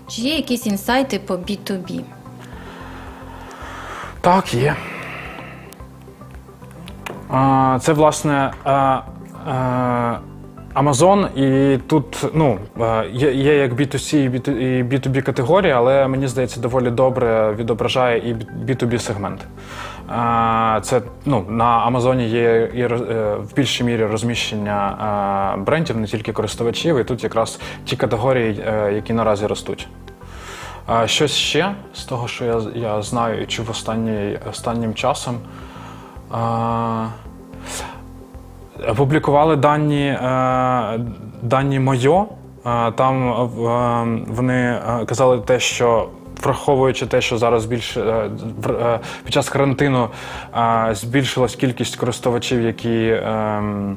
Чи 0.08 0.22
є 0.22 0.36
якісь 0.36 0.66
інсайти 0.66 1.18
по 1.18 1.34
B2B? 1.34 2.00
Так, 4.20 4.54
є. 4.54 4.76
А, 7.30 7.78
Це, 7.82 7.92
власне, 7.92 8.52
Amazon, 10.74 11.28
і 11.38 11.78
тут 11.78 12.24
ну, 12.34 12.58
є, 13.12 13.32
є 13.34 13.54
як 13.56 13.72
B2C 13.72 14.16
і 14.16 14.28
B2- 14.28 14.50
і 14.50 14.82
B2B 14.84 15.22
категорії, 15.22 15.72
але 15.72 16.08
мені 16.08 16.28
здається, 16.28 16.60
доволі 16.60 16.90
добре 16.90 17.52
відображає 17.58 18.30
і 18.30 18.34
B2B 18.66 18.98
сегмент. 18.98 19.40
Це 20.82 21.02
ну, 21.24 21.44
на 21.48 21.64
Амазоні 21.64 22.28
є 22.28 22.70
і 22.74 22.80
е, 22.80 22.86
в 23.36 23.54
більшій 23.54 23.84
мірі 23.84 24.04
розміщення 24.04 24.96
е, 25.54 25.60
брендів, 25.60 25.96
не 25.96 26.06
тільки 26.06 26.32
користувачів, 26.32 26.98
і 26.98 27.04
тут 27.04 27.24
якраз 27.24 27.60
ті 27.84 27.96
категорії, 27.96 28.64
е, 28.66 28.92
які 28.94 29.12
наразі 29.12 29.46
ростуть. 29.46 29.88
Щось 31.04 31.32
ще 31.32 31.74
з 31.94 32.04
того, 32.04 32.28
що 32.28 32.44
я, 32.44 32.60
я 32.74 33.02
знаю 33.02 33.42
і 33.42 33.46
чув 33.46 33.70
останній, 33.70 34.38
останнім 34.50 34.94
часом. 34.94 35.38
Опублікували 38.88 39.56
дані, 39.56 40.18
дані 41.42 41.80
Мойо. 41.80 42.26
Там 42.94 43.46
вони 44.28 44.80
казали 45.06 45.38
те, 45.38 45.60
що 45.60 46.08
враховуючи 46.42 47.06
те, 47.06 47.20
що 47.20 47.38
зараз 47.38 47.64
більше 47.64 48.00
е, 48.00 49.00
під 49.24 49.34
час 49.34 49.48
карантину 49.48 50.08
е, 50.56 50.88
збільшилась 50.92 51.54
кількість 51.54 51.96
користувачів, 51.96 52.62
які 52.62 53.10
ем, 53.10 53.96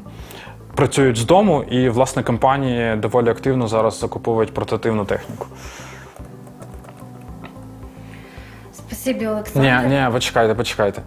працюють 0.75 1.17
з 1.17 1.25
дому, 1.25 1.63
і 1.63 1.89
власне 1.89 2.23
компанії 2.23 2.95
доволі 2.95 3.29
активно 3.29 3.67
зараз 3.67 3.99
закуповують 3.99 4.53
портативну 4.53 5.05
техніку. 5.05 5.45
Спасибі, 8.73 9.27
Олександр. 9.27 9.67
Ні, 9.67 9.95
ні, 9.95 10.07
почекайте, 10.11 10.53
почекайте. 10.53 11.01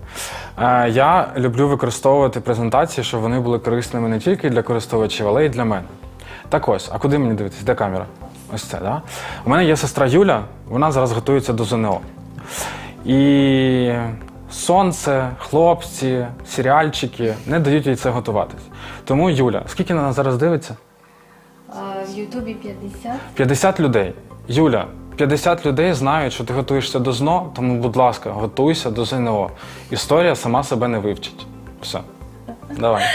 Е, 0.59 0.91
я 0.91 1.32
люблю 1.37 1.68
використовувати 1.68 2.41
презентації, 2.41 3.05
щоб 3.05 3.20
вони 3.20 3.41
були 3.41 3.59
корисними 3.59 4.09
не 4.09 4.18
тільки 4.18 4.51
для 4.51 4.62
користувачів, 4.62 5.28
але 5.28 5.47
й 5.47 5.49
для 5.49 5.64
мене. 5.64 5.85
Так 6.49 6.68
ось, 6.68 6.91
а 6.93 6.99
куди 6.99 7.18
мені 7.18 7.35
дивитися? 7.35 7.62
Де 7.66 7.74
камера? 7.74 8.07
Ось 8.55 8.62
це, 8.62 8.78
да? 8.80 9.03
У 9.45 9.51
мене 9.51 9.64
є 9.64 9.76
сестра 9.76 10.07
Юля, 10.07 10.42
вона 10.68 10.92
зараз 10.92 11.12
готується 11.12 11.53
до 11.53 11.64
ЗНО. 11.64 12.01
І 13.05 13.92
сонце, 14.51 15.30
хлопці, 15.38 16.26
серіальчики 16.49 17.34
не 17.47 17.59
дають 17.61 17.86
їй 17.86 17.97
це 17.97 18.11
готуватись. 18.11 18.62
Тому 19.05 19.30
Юля, 19.30 19.62
скільки 19.66 19.95
вона 19.95 20.12
зараз 20.12 20.36
дивиться? 20.36 20.76
А, 21.68 21.72
В 22.12 22.18
Ютубі 22.18 22.55
50. 22.55 23.12
50 23.34 23.80
людей. 23.80 24.14
Юля, 24.49 24.86
50 25.16 25.66
людей 25.66 25.92
знають, 25.92 26.32
що 26.32 26.45
ти 26.45 26.55
готуєшся 26.55 26.99
до 26.99 27.12
ЗНО, 27.12 27.51
тому, 27.57 27.80
будь 27.80 27.97
ласка, 27.97 28.30
готуйся 28.30 28.90
до 28.90 29.05
ЗНО. 29.05 29.51
Історія 29.90 30.36
сама 30.36 30.62
себе 30.64 30.88
не 30.88 30.99
вивчить. 30.99 31.47
Все. 31.82 32.01
Давай. 32.78 33.03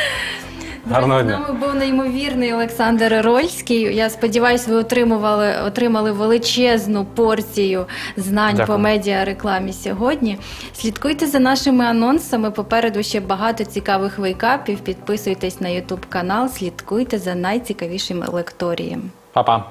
Гарного. 0.92 1.22
З 1.22 1.26
нами 1.26 1.54
був 1.54 1.76
неймовірний 1.76 2.54
Олександр 2.54 3.22
Рольський. 3.24 3.96
Я 3.96 4.10
сподіваюся, 4.10 4.72
ви 4.72 4.78
отримували 4.78 5.54
отримали 5.66 6.12
величезну 6.12 7.06
порцію 7.06 7.86
знань 8.18 8.56
Дякую. 8.56 8.78
по 8.78 8.84
медіарекламі 8.84 9.74
сьогодні. 9.74 10.38
Слідкуйте 10.74 11.28
за 11.28 11.40
нашими 11.40 11.86
анонсами. 11.86 12.52
Попереду 12.52 13.04
ще 13.04 13.20
багато 13.20 13.66
цікавих 13.66 14.20
вейкапів. 14.20 14.80
Підписуйтесь 14.80 15.62
на 15.62 15.70
Ютуб 15.70 16.06
канал. 16.10 16.50
Слідкуйте 16.50 17.18
за 17.20 17.36
найцікавішими 17.36 18.26
лекторієм. 18.28 19.02
Па-па! 19.34 19.66